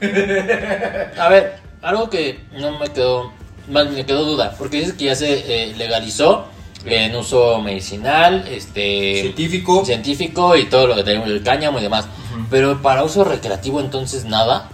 A 1.18 1.28
ver, 1.28 1.56
algo 1.82 2.10
que 2.10 2.40
no 2.52 2.78
me 2.78 2.88
quedó, 2.88 3.32
más 3.68 3.88
me 3.90 4.04
quedó 4.04 4.24
duda, 4.24 4.54
porque 4.58 4.78
dices 4.78 4.94
que 4.94 5.06
ya 5.06 5.14
se 5.14 5.32
eh, 5.70 5.74
legalizó 5.76 6.48
en 6.84 7.14
uso 7.16 7.60
medicinal, 7.60 8.46
este 8.50 9.20
Científico. 9.22 9.84
científico 9.84 10.56
y 10.56 10.64
todo 10.66 10.86
lo 10.88 10.94
que 10.96 11.04
tenemos 11.04 11.28
el 11.28 11.42
cáñamo 11.42 11.78
y 11.78 11.82
demás. 11.82 12.06
Pero 12.50 12.80
para 12.82 13.02
uso 13.04 13.24
recreativo 13.24 13.80
entonces 13.80 14.24
nada. 14.24 14.68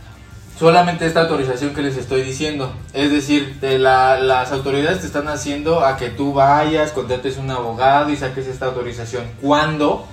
Solamente 0.59 1.05
esta 1.07 1.23
autorización 1.23 1.75
que 1.75 1.83
les 1.83 1.97
estoy 1.97 2.23
diciendo. 2.23 2.73
Es 2.93 3.11
decir, 3.11 3.59
de 3.61 3.79
la- 3.79 4.19
las 4.21 4.53
autoridades 4.53 5.01
te 5.01 5.07
están 5.07 5.27
haciendo 5.29 5.85
a 5.85 5.97
que 5.97 6.11
tú 6.11 6.33
vayas, 6.33 6.93
contrates 6.93 7.39
un 7.39 7.51
abogado 7.51 8.11
y 8.11 8.17
saques 8.17 8.47
esta 8.47 8.67
autorización. 8.67 9.25
Cuando 9.41 10.07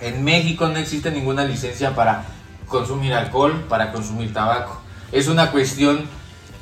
en 0.00 0.24
México 0.24 0.66
no 0.68 0.76
existe 0.78 1.12
ninguna 1.12 1.44
licencia 1.44 1.94
para 1.94 2.24
consumir 2.66 3.14
alcohol, 3.14 3.64
para 3.68 3.92
consumir 3.92 4.32
tabaco. 4.32 4.80
Es 5.12 5.28
una 5.28 5.52
cuestión 5.52 6.00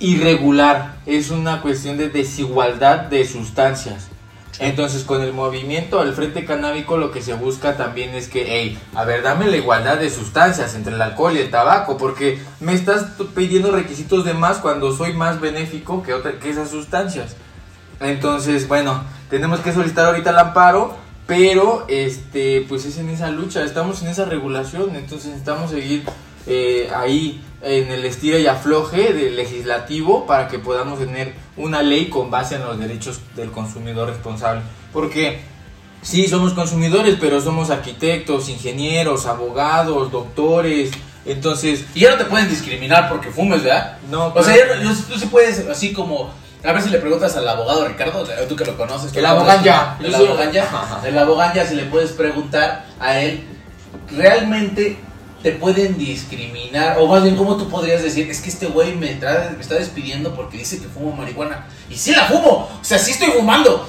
irregular, 0.00 0.96
es 1.06 1.30
una 1.30 1.62
cuestión 1.62 1.96
de 1.96 2.10
desigualdad 2.10 2.98
de 3.06 3.26
sustancias. 3.26 4.08
Entonces, 4.60 5.04
con 5.04 5.22
el 5.22 5.32
movimiento 5.32 6.00
al 6.00 6.14
frente 6.14 6.44
canábico, 6.44 6.96
lo 6.96 7.12
que 7.12 7.22
se 7.22 7.34
busca 7.34 7.76
también 7.76 8.14
es 8.14 8.28
que, 8.28 8.44
hey, 8.48 8.78
a 8.94 9.04
ver, 9.04 9.22
dame 9.22 9.46
la 9.46 9.56
igualdad 9.56 9.98
de 9.98 10.10
sustancias 10.10 10.74
entre 10.74 10.94
el 10.94 11.02
alcohol 11.02 11.36
y 11.36 11.38
el 11.38 11.50
tabaco, 11.50 11.96
porque 11.96 12.40
me 12.58 12.72
estás 12.72 13.06
pidiendo 13.36 13.70
requisitos 13.70 14.24
de 14.24 14.34
más 14.34 14.58
cuando 14.58 14.96
soy 14.96 15.12
más 15.12 15.40
benéfico 15.40 16.02
que, 16.02 16.12
otra, 16.12 16.40
que 16.40 16.50
esas 16.50 16.70
sustancias. 16.70 17.36
Entonces, 18.00 18.66
bueno, 18.66 19.04
tenemos 19.30 19.60
que 19.60 19.72
solicitar 19.72 20.06
ahorita 20.06 20.30
el 20.30 20.38
amparo, 20.38 20.96
pero 21.26 21.84
este, 21.88 22.64
pues 22.68 22.84
es 22.84 22.98
en 22.98 23.10
esa 23.10 23.30
lucha, 23.30 23.62
estamos 23.62 24.02
en 24.02 24.08
esa 24.08 24.24
regulación, 24.24 24.96
entonces 24.96 25.26
necesitamos 25.26 25.70
seguir 25.70 26.04
eh, 26.48 26.90
ahí 26.96 27.40
en 27.62 27.90
el 27.90 28.04
estira 28.04 28.38
y 28.38 28.46
afloje 28.46 29.12
del 29.12 29.36
legislativo 29.36 30.26
para 30.26 30.48
que 30.48 30.58
podamos 30.58 30.98
tener 30.98 31.34
una 31.56 31.82
ley 31.82 32.08
con 32.08 32.30
base 32.30 32.54
en 32.56 32.62
los 32.62 32.78
derechos 32.78 33.20
del 33.36 33.50
consumidor 33.50 34.08
responsable. 34.08 34.62
Porque 34.92 35.40
sí, 36.02 36.26
somos 36.28 36.54
consumidores, 36.54 37.16
pero 37.20 37.40
somos 37.40 37.70
arquitectos, 37.70 38.48
ingenieros, 38.48 39.26
abogados, 39.26 40.10
doctores, 40.10 40.90
entonces... 41.26 41.84
Y 41.94 42.00
ya 42.00 42.10
no 42.12 42.16
te 42.16 42.24
pueden 42.24 42.48
discriminar 42.48 43.08
porque 43.08 43.30
fumes, 43.30 43.62
¿verdad? 43.62 43.98
No, 44.10 44.28
O 44.28 44.42
sea, 44.42 44.54
claro. 44.54 44.74
ya 44.82 44.88
no- 44.90 44.96
tú 44.96 45.18
sí 45.18 45.26
puedes, 45.26 45.66
así 45.68 45.92
como. 45.92 46.30
A 46.64 46.72
ver 46.72 46.82
si 46.82 46.88
le 46.90 46.98
preguntas 46.98 47.36
al 47.36 47.46
abogado 47.48 47.86
Ricardo, 47.86 48.24
tú 48.48 48.56
que 48.56 48.64
lo 48.64 48.76
conoces. 48.76 49.14
El 49.14 49.24
aboganya. 49.26 49.96
conoces, 49.98 50.06
El 50.06 50.12
soy- 50.14 50.26
aboganya. 50.28 50.64
El 51.04 51.18
aboganya, 51.18 51.66
si 51.66 51.74
le 51.76 51.84
puedes 51.84 52.12
preguntar 52.12 52.84
a 52.98 53.20
él, 53.20 53.44
¿realmente 54.16 54.96
te 55.42 55.52
pueden 55.52 55.96
discriminar? 55.96 56.98
O 56.98 57.06
más 57.06 57.22
bien, 57.22 57.36
¿cómo 57.36 57.56
tú 57.56 57.68
podrías 57.68 58.02
decir? 58.02 58.30
Es 58.30 58.40
que 58.40 58.50
este 58.50 58.66
güey 58.66 58.94
me, 58.94 59.12
está 59.12 59.74
despidiendo 59.74 60.34
porque 60.34 60.58
dice 60.58 60.78
que 60.78 60.88
fumo 60.88 61.12
marihuana. 61.12 61.66
Y 61.90 61.96
sí 61.96 62.12
la 62.12 62.26
fumo, 62.26 62.68
o 62.80 62.84
sea, 62.84 62.98
sí 62.98 63.12
estoy 63.12 63.28
fumando. 63.28 63.88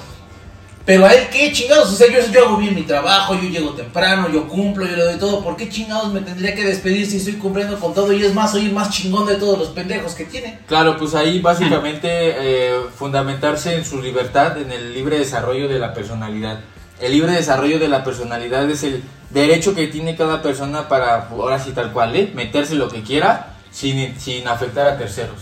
Pero 0.86 1.06
a 1.06 1.12
él, 1.12 1.28
¿qué 1.30 1.52
chingados? 1.52 1.92
O 1.92 1.94
sea, 1.94 2.08
yo, 2.10 2.32
yo 2.32 2.46
hago 2.46 2.56
bien 2.56 2.74
mi 2.74 2.82
trabajo, 2.82 3.34
yo 3.34 3.48
llego 3.48 3.74
temprano, 3.74 4.28
yo 4.28 4.48
cumplo, 4.48 4.86
yo 4.86 4.96
le 4.96 5.04
doy 5.04 5.18
todo. 5.18 5.44
¿Por 5.44 5.56
qué 5.56 5.68
chingados 5.68 6.12
me 6.12 6.20
tendría 6.20 6.54
que 6.54 6.64
despedir 6.64 7.06
si 7.06 7.18
estoy 7.18 7.34
cumpliendo 7.34 7.78
con 7.78 7.94
todo? 7.94 8.12
Y 8.12 8.24
es 8.24 8.34
más, 8.34 8.52
soy 8.52 8.66
el 8.66 8.72
más 8.72 8.90
chingón 8.90 9.26
de 9.26 9.36
todos 9.36 9.58
los 9.58 9.68
pendejos 9.68 10.14
que 10.14 10.24
tiene. 10.24 10.58
Claro, 10.66 10.96
pues 10.96 11.14
ahí 11.14 11.40
básicamente 11.40 12.08
eh, 12.10 12.74
fundamentarse 12.96 13.74
en 13.76 13.84
su 13.84 14.00
libertad, 14.00 14.56
en 14.58 14.72
el 14.72 14.94
libre 14.94 15.18
desarrollo 15.18 15.68
de 15.68 15.78
la 15.78 15.92
personalidad. 15.92 16.60
El 16.98 17.12
libre 17.12 17.32
desarrollo 17.32 17.78
de 17.78 17.88
la 17.88 18.02
personalidad 18.02 18.68
es 18.68 18.82
el 18.82 19.02
derecho 19.30 19.74
que 19.74 19.86
tiene 19.86 20.16
cada 20.16 20.42
persona 20.42 20.88
para, 20.88 21.28
ahora 21.28 21.58
sí 21.58 21.72
tal 21.72 21.92
cual, 21.92 22.14
¿eh? 22.16 22.30
meterse 22.34 22.74
lo 22.74 22.88
que 22.88 23.02
quiera 23.02 23.54
sin, 23.70 24.18
sin 24.18 24.46
afectar 24.48 24.86
a 24.86 24.98
terceros. 24.98 25.38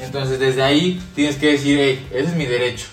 Entonces 0.00 0.38
desde 0.38 0.62
ahí 0.62 1.02
tienes 1.14 1.36
que 1.36 1.52
decir, 1.52 1.78
hey, 1.80 2.08
ese 2.10 2.28
es 2.28 2.34
mi 2.34 2.46
derecho. 2.46 2.86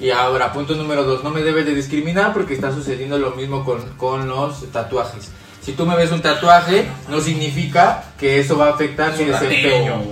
Y 0.00 0.10
ahora, 0.10 0.52
punto 0.52 0.74
número 0.74 1.04
dos, 1.04 1.22
no 1.22 1.30
me 1.30 1.42
debes 1.42 1.66
de 1.66 1.74
discriminar 1.74 2.32
porque 2.32 2.54
está 2.54 2.72
sucediendo 2.72 3.18
lo 3.18 3.32
mismo 3.32 3.64
con, 3.64 3.82
con 3.96 4.28
los 4.28 4.70
tatuajes. 4.72 5.30
Si 5.60 5.72
tú 5.72 5.84
me 5.84 5.94
ves 5.94 6.10
un 6.10 6.22
tatuaje, 6.22 6.86
no 7.08 7.20
significa 7.20 8.04
que 8.18 8.40
eso 8.40 8.56
va 8.56 8.68
a 8.68 8.70
afectar 8.70 9.16
mi 9.16 9.24
desempeño, 9.24 10.02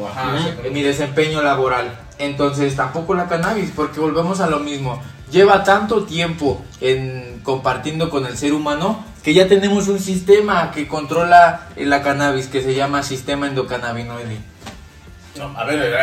mi 0.71 0.83
desempeño 0.83 1.43
laboral. 1.43 1.99
Entonces 2.19 2.77
tampoco 2.77 3.15
la 3.15 3.29
cannabis, 3.29 3.71
porque 3.75 3.99
volvemos 3.99 4.41
a 4.41 4.49
lo 4.49 4.61
mismo. 4.61 5.03
Lleva 5.31 5.65
tanto 5.65 6.05
tiempo 6.05 6.63
en 6.83 7.41
compartiendo 7.43 8.11
con 8.11 8.27
el 8.27 8.37
ser 8.37 8.53
humano 8.53 9.05
que 9.29 9.35
ya 9.35 9.47
tenemos 9.47 9.89
un 9.89 9.99
sistema 10.01 10.71
que 10.71 10.89
controla 10.89 11.69
eh, 11.77 11.85
la 11.85 12.03
cannabis 12.03 12.47
que 12.47 12.63
se 12.63 12.75
llama 12.75 13.03
sistema 13.03 13.47
endocannabinoide. 13.47 14.39
No, 15.37 15.53
a 15.55 15.65
ver. 15.67 15.95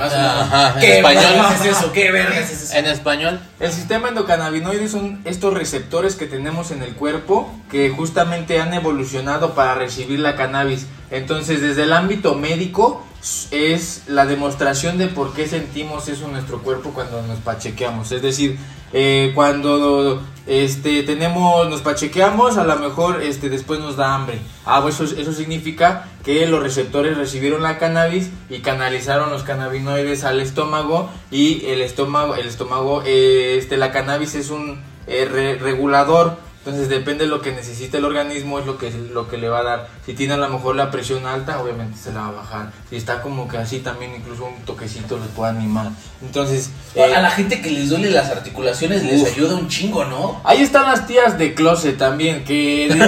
Ajá, 0.00 0.74
en 0.74 0.80
¿Qué 0.80 0.98
español. 0.98 1.24
es 1.54 1.64
eso? 1.64 1.90
¿Qué 1.90 2.12
vergas 2.12 2.52
es 2.52 2.62
eso? 2.62 2.76
En 2.76 2.86
español, 2.86 3.40
El 3.58 3.72
sistema 3.72 4.10
endocannabinoide 4.10 4.88
son 4.88 5.20
estos 5.24 5.54
receptores 5.54 6.14
que 6.14 6.26
tenemos 6.26 6.70
en 6.70 6.84
el 6.84 6.94
cuerpo 6.94 7.52
que 7.68 7.90
justamente 7.90 8.60
han 8.60 8.72
evolucionado 8.72 9.54
para 9.56 9.74
recibir 9.74 10.20
la 10.20 10.36
cannabis. 10.36 10.86
Entonces, 11.10 11.60
desde 11.60 11.82
el 11.82 11.92
ámbito 11.92 12.36
médico 12.36 13.04
es 13.50 14.04
la 14.06 14.24
demostración 14.24 14.98
de 14.98 15.08
por 15.08 15.34
qué 15.34 15.48
sentimos 15.48 16.06
eso 16.06 16.26
en 16.26 16.32
nuestro 16.34 16.62
cuerpo 16.62 16.92
cuando 16.94 17.22
nos 17.22 17.40
pachequeamos. 17.40 18.12
Es 18.12 18.22
decir, 18.22 18.56
eh, 18.92 19.32
cuando 19.34 20.22
este 20.46 21.02
tenemos 21.02 21.68
nos 21.68 21.82
pachequeamos, 21.82 22.56
a 22.56 22.64
lo 22.64 22.76
mejor 22.76 23.22
este 23.22 23.50
después 23.50 23.80
nos 23.80 23.96
da 23.96 24.14
hambre. 24.14 24.38
Ah, 24.64 24.80
pues 24.82 24.98
eso, 24.98 25.14
eso 25.20 25.32
significa 25.32 26.08
que 26.24 26.46
los 26.46 26.62
receptores 26.62 27.16
recibieron 27.18 27.62
la 27.62 27.78
cannabis 27.78 28.30
y 28.48 28.60
canalizaron 28.60 29.30
los 29.30 29.42
cannabinoides 29.42 30.24
al 30.24 30.40
estómago 30.40 31.10
y 31.30 31.66
el 31.66 31.82
estómago, 31.82 32.34
el 32.34 32.46
estómago, 32.46 33.02
eh, 33.04 33.56
este, 33.58 33.76
la 33.76 33.92
cannabis 33.92 34.34
es 34.34 34.50
un 34.50 34.80
eh, 35.06 35.26
re- 35.30 35.56
regulador. 35.56 36.36
Entonces 36.68 36.90
depende 36.90 37.24
de 37.24 37.30
lo 37.30 37.40
que 37.40 37.50
necesite 37.50 37.96
el 37.96 38.04
organismo, 38.04 38.58
es 38.58 38.66
lo 38.66 38.76
que, 38.76 38.90
lo 38.90 39.26
que 39.26 39.38
le 39.38 39.48
va 39.48 39.60
a 39.60 39.62
dar. 39.62 39.88
Si 40.04 40.12
tiene 40.12 40.34
a 40.34 40.36
lo 40.36 40.50
mejor 40.50 40.76
la 40.76 40.90
presión 40.90 41.24
alta, 41.24 41.62
obviamente 41.62 41.96
se 41.96 42.12
la 42.12 42.20
va 42.20 42.28
a 42.28 42.32
bajar. 42.32 42.72
Si 42.90 42.96
está 42.96 43.22
como 43.22 43.48
que 43.48 43.56
así, 43.56 43.78
también 43.78 44.14
incluso 44.14 44.44
un 44.44 44.62
toquecito 44.66 45.16
le 45.16 45.24
puede 45.28 45.52
animar. 45.52 45.88
Entonces, 46.20 46.68
eh, 46.94 47.02
A 47.02 47.22
la 47.22 47.30
gente 47.30 47.62
que 47.62 47.70
les 47.70 47.88
duele 47.88 48.10
las 48.10 48.30
articulaciones 48.30 49.02
les 49.02 49.22
Uf. 49.22 49.32
ayuda 49.32 49.54
un 49.54 49.68
chingo, 49.68 50.04
¿no? 50.04 50.42
ahí 50.44 50.60
están 50.60 50.84
las 50.84 51.06
tías 51.06 51.38
de 51.38 51.54
closet 51.54 51.96
también, 51.96 52.44
que... 52.44 52.88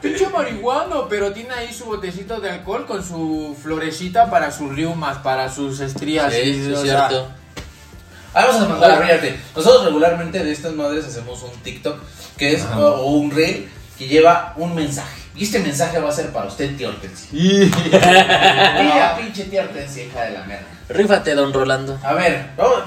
De. 0.00 0.08
Pinche 0.08 0.28
marihuano, 0.28 1.08
pero 1.08 1.32
tiene 1.32 1.54
ahí 1.54 1.72
su 1.72 1.86
botecito 1.86 2.38
de 2.38 2.50
alcohol 2.50 2.86
con 2.86 3.02
su 3.02 3.56
florecita 3.60 4.30
para 4.30 4.52
sus 4.52 4.72
riumas, 4.72 5.18
para 5.18 5.50
sus 5.50 5.80
estrías. 5.80 6.32
Sí, 6.32 6.38
y, 6.40 6.54
sí, 6.54 6.70
o 6.70 6.74
es 6.74 6.82
sea, 6.82 7.08
cierto. 7.08 7.28
Ah, 8.36 8.44
vamos 8.48 8.62
a 8.62 8.68
mandar, 8.68 9.02
fíjate. 9.02 9.40
Nosotros 9.56 9.86
regularmente 9.86 10.44
de 10.44 10.52
estas 10.52 10.74
madres 10.74 11.06
hacemos 11.06 11.42
un 11.42 11.58
TikTok 11.62 11.98
que 12.36 12.52
es 12.52 12.66
o, 12.66 12.86
o 12.86 13.12
un 13.12 13.30
reel 13.30 13.66
que 13.96 14.08
lleva 14.08 14.52
un 14.56 14.74
mensaje. 14.74 15.22
Y 15.34 15.44
este 15.44 15.58
mensaje 15.60 15.98
va 15.98 16.10
a 16.10 16.12
ser 16.12 16.30
para 16.32 16.46
usted, 16.46 16.76
tía 16.76 16.88
Hortensia. 16.88 17.30
Mira, 17.32 19.16
pinche 19.18 19.44
tía 19.44 19.62
Hortensia, 19.62 20.04
hija 20.04 20.24
de 20.24 20.30
la 20.32 20.44
merda. 20.44 20.66
Rífate, 20.90 21.34
don 21.34 21.50
Rolando. 21.50 21.98
A 22.02 22.12
ver, 22.12 22.50
vamos, 22.58 22.82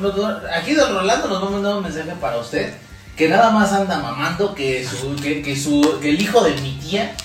aquí 0.53 0.75
don 0.75 0.93
Rolando 0.93 1.27
nos 1.27 1.43
va 1.43 1.47
a 1.47 1.49
mandar 1.49 1.75
un 1.77 1.83
mensaje 1.83 2.13
para 2.21 2.37
usted 2.37 2.71
que 3.17 3.27
nada 3.27 3.49
más 3.49 3.73
anda 3.73 3.97
mamando 3.97 4.53
que 4.53 4.87
su 4.87 5.15
que, 5.15 5.41
que 5.41 5.55
su 5.55 5.99
que 5.99 6.11
el 6.11 6.21
hijo 6.21 6.43
de 6.43 6.53
mi 6.61 6.73
tía 6.73 7.15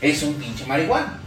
es 0.00 0.20
un 0.24 0.34
pinche 0.34 0.66
marihuana. 0.66 1.20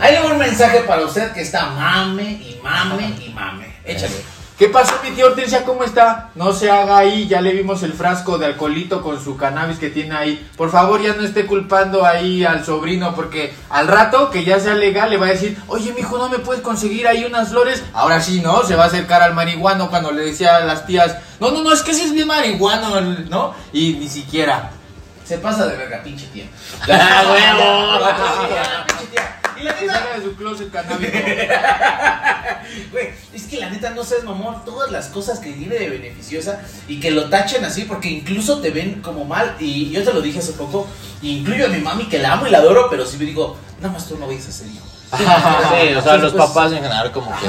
Ahí 0.00 0.14
le 0.14 0.22
va 0.22 0.32
un 0.32 0.38
mensaje 0.38 0.80
para 0.80 1.04
usted 1.04 1.30
que 1.30 1.42
está 1.42 1.66
mame 1.66 2.32
y 2.32 2.58
mame 2.64 3.14
y 3.24 3.28
mame. 3.28 3.72
Échale. 3.84 4.41
¿Qué 4.62 4.68
pasó, 4.68 4.94
mi 5.02 5.10
tía 5.10 5.26
Hortensia? 5.26 5.64
¿Cómo 5.64 5.82
está? 5.82 6.30
No 6.36 6.52
se 6.52 6.70
haga 6.70 6.96
ahí, 6.96 7.26
ya 7.26 7.40
le 7.40 7.52
vimos 7.52 7.82
el 7.82 7.94
frasco 7.94 8.38
de 8.38 8.46
alcoholito 8.46 9.02
con 9.02 9.20
su 9.20 9.36
cannabis 9.36 9.80
que 9.80 9.90
tiene 9.90 10.14
ahí. 10.14 10.50
Por 10.56 10.70
favor, 10.70 11.02
ya 11.02 11.14
no 11.14 11.24
esté 11.24 11.46
culpando 11.46 12.06
ahí 12.06 12.44
al 12.44 12.64
sobrino, 12.64 13.12
porque 13.16 13.52
al 13.70 13.88
rato 13.88 14.30
que 14.30 14.44
ya 14.44 14.60
sea 14.60 14.76
legal 14.76 15.10
le 15.10 15.16
va 15.16 15.26
a 15.26 15.30
decir, 15.30 15.60
oye, 15.66 15.92
mijo, 15.92 16.16
¿no 16.16 16.28
me 16.28 16.38
puedes 16.38 16.62
conseguir 16.62 17.08
ahí 17.08 17.24
unas 17.24 17.48
flores? 17.48 17.82
Ahora 17.92 18.20
sí, 18.20 18.40
¿no? 18.40 18.62
Se 18.62 18.76
va 18.76 18.84
a 18.84 18.86
acercar 18.86 19.20
al 19.20 19.34
marihuano 19.34 19.90
cuando 19.90 20.12
le 20.12 20.26
decía 20.26 20.54
a 20.58 20.60
las 20.60 20.86
tías, 20.86 21.16
no, 21.40 21.50
no, 21.50 21.64
no, 21.64 21.72
es 21.72 21.82
que 21.82 21.90
ese 21.90 22.04
es 22.04 22.12
bien 22.12 22.28
marihuano, 22.28 23.00
¿no? 23.00 23.56
Y 23.72 23.94
ni 23.94 24.08
siquiera. 24.08 24.70
Se 25.24 25.38
pasa 25.38 25.66
de 25.66 25.76
verga, 25.76 26.04
pinche 26.04 26.26
tía. 26.26 26.44
¡Ah, 26.88 27.24
huevo! 27.32 27.98
Tía, 28.46 29.10
tía. 29.10 29.42
Y 29.60 29.64
la 29.64 29.76
salga 29.76 30.18
de 30.18 30.22
su 30.22 30.36
closet 30.36 30.70
canábico. 30.70 31.12
güey, 32.92 33.10
es 33.32 33.42
que 33.44 33.58
la 33.58 33.70
neta 33.82 33.94
no 33.94 34.04
sabes, 34.04 34.24
mamón, 34.24 34.64
todas 34.64 34.90
las 34.90 35.06
cosas 35.06 35.38
que 35.40 35.52
tiene 35.52 35.74
de 35.76 35.90
beneficiosa 35.90 36.60
y 36.88 37.00
que 37.00 37.10
lo 37.10 37.28
tachen 37.28 37.64
así 37.64 37.82
porque 37.84 38.08
incluso 38.08 38.60
te 38.60 38.70
ven 38.70 39.00
como 39.02 39.24
mal. 39.24 39.56
Y 39.58 39.90
yo 39.90 40.02
te 40.04 40.12
lo 40.12 40.20
dije 40.20 40.38
hace 40.38 40.52
poco, 40.52 40.86
incluyo 41.22 41.66
a 41.66 41.68
mi 41.68 41.78
mami 41.78 42.04
que 42.08 42.18
la 42.18 42.34
amo 42.34 42.46
y 42.46 42.50
la 42.50 42.58
adoro, 42.58 42.88
pero 42.90 43.04
sí 43.04 43.16
me 43.18 43.24
digo, 43.24 43.56
nada 43.80 43.92
más 43.94 44.06
tú 44.08 44.16
no 44.18 44.26
vayas 44.26 44.48
a 44.48 44.52
ser 44.52 44.68
hijo. 44.68 44.86
Sí, 45.12 45.94
o 45.94 46.00
sea, 46.02 46.16
los 46.16 46.32
Pues, 46.32 46.44
papás 46.46 46.72
en 46.72 46.78
general 46.78 47.12
como 47.12 47.30
que 47.32 47.46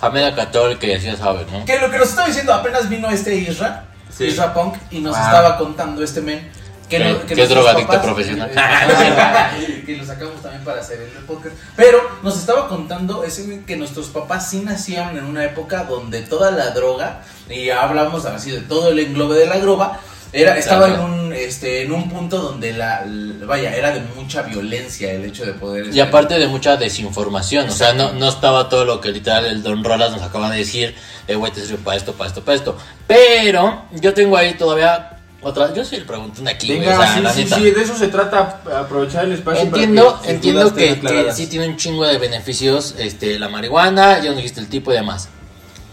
familia 0.00 0.34
católica 0.34 0.86
y 0.86 0.92
así 0.94 1.06
ya 1.06 1.16
sabes, 1.16 1.46
¿no? 1.50 1.64
Que 1.64 1.78
lo 1.78 1.90
que 1.90 1.98
nos 1.98 2.08
estaba 2.08 2.26
diciendo, 2.28 2.52
apenas 2.54 2.88
vino 2.88 3.08
este 3.10 3.34
Isra, 3.36 3.84
Sí. 4.16 4.24
Isra 4.24 4.52
Punk, 4.54 4.74
y 4.90 4.98
nos 5.00 5.14
Wow. 5.16 5.24
estaba 5.26 5.58
contando 5.58 6.02
este 6.02 6.20
men. 6.22 6.50
Que- 6.88 6.98
no- 7.00 7.20
que 7.26 7.34
es 7.34 7.38
nuestros 7.38 7.50
drogadicto 7.64 8.00
profesional. 8.00 8.50
que 9.88 9.96
lo 9.96 10.04
sacamos 10.04 10.42
también 10.42 10.62
para 10.64 10.80
hacer 10.80 11.00
el 11.00 11.24
podcast. 11.24 11.56
Pero 11.74 11.98
nos 12.22 12.38
estaba 12.38 12.68
contando 12.68 13.24
ese 13.24 13.64
que 13.64 13.76
nuestros 13.76 14.08
papás 14.08 14.50
sí 14.50 14.60
nacieron 14.60 15.16
en 15.16 15.24
una 15.24 15.44
época 15.44 15.84
donde 15.84 16.20
toda 16.22 16.50
la 16.50 16.70
droga, 16.70 17.22
y 17.48 17.70
hablamos 17.70 18.26
así 18.26 18.50
de 18.50 18.60
todo 18.60 18.90
el 18.90 18.98
englobe 18.98 19.38
de 19.38 19.46
la 19.46 19.58
droga, 19.58 19.98
era, 20.30 20.58
estaba 20.58 20.88
en 20.88 21.00
un, 21.00 21.32
este, 21.32 21.84
en 21.84 21.92
un 21.92 22.10
punto 22.10 22.36
donde 22.36 22.74
la, 22.74 23.02
vaya, 23.46 23.74
era 23.74 23.92
de 23.92 24.00
mucha 24.14 24.42
violencia 24.42 25.10
el 25.10 25.24
hecho 25.24 25.46
de 25.46 25.54
poder... 25.54 25.88
Y 25.94 26.00
aparte 26.00 26.38
de 26.38 26.46
mucha 26.48 26.76
desinformación, 26.76 27.70
o 27.70 27.72
sea, 27.72 27.94
no, 27.94 28.12
no 28.12 28.28
estaba 28.28 28.68
todo 28.68 28.84
lo 28.84 29.00
que 29.00 29.08
literal 29.08 29.46
el 29.46 29.62
Don 29.62 29.82
Rolas 29.82 30.12
nos 30.12 30.20
acaba 30.20 30.50
de 30.50 30.58
decir, 30.58 30.94
eh, 31.26 31.34
güey, 31.34 31.50
te 31.50 31.62
sirve 31.62 31.78
para 31.78 31.96
esto, 31.96 32.12
para 32.12 32.28
esto, 32.28 32.44
para 32.44 32.56
esto. 32.56 32.76
Pero 33.06 33.84
yo 33.92 34.12
tengo 34.12 34.36
ahí 34.36 34.52
todavía 34.52 35.17
otra, 35.40 35.72
yo 35.72 35.84
soy 35.84 35.98
el 35.98 36.04
preguntón 36.04 36.48
aquí, 36.48 36.66
güey, 36.68 36.80
Venga, 36.80 36.98
o 36.98 37.02
sea, 37.02 37.14
sí, 37.14 37.20
la 37.20 37.32
sí, 37.32 37.44
neta. 37.44 37.56
sí, 37.56 37.70
de 37.70 37.82
eso 37.82 37.94
se 37.96 38.08
trata, 38.08 38.60
aprovechar 38.76 39.24
el 39.24 39.32
espacio. 39.32 39.70
para 39.70 39.82
Entiendo, 39.82 40.20
que 40.20 40.30
entiendo 40.30 40.74
que, 40.74 41.32
sí 41.32 41.46
tiene 41.46 41.68
un 41.68 41.76
chingo 41.76 42.04
de 42.06 42.18
beneficios 42.18 42.94
este, 42.98 43.38
la 43.38 43.48
marihuana, 43.48 44.18
ya 44.18 44.30
nos 44.30 44.36
dijiste 44.36 44.60
el 44.60 44.68
tipo 44.68 44.92
y 44.92 44.96
demás. 44.96 45.28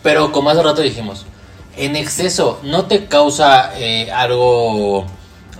Pero 0.01 0.31
como 0.31 0.49
hace 0.49 0.63
rato 0.63 0.81
dijimos, 0.81 1.25
en 1.77 1.95
exceso 1.95 2.59
no 2.63 2.85
te 2.85 3.05
causa 3.05 3.71
eh, 3.77 4.11
algo 4.11 5.05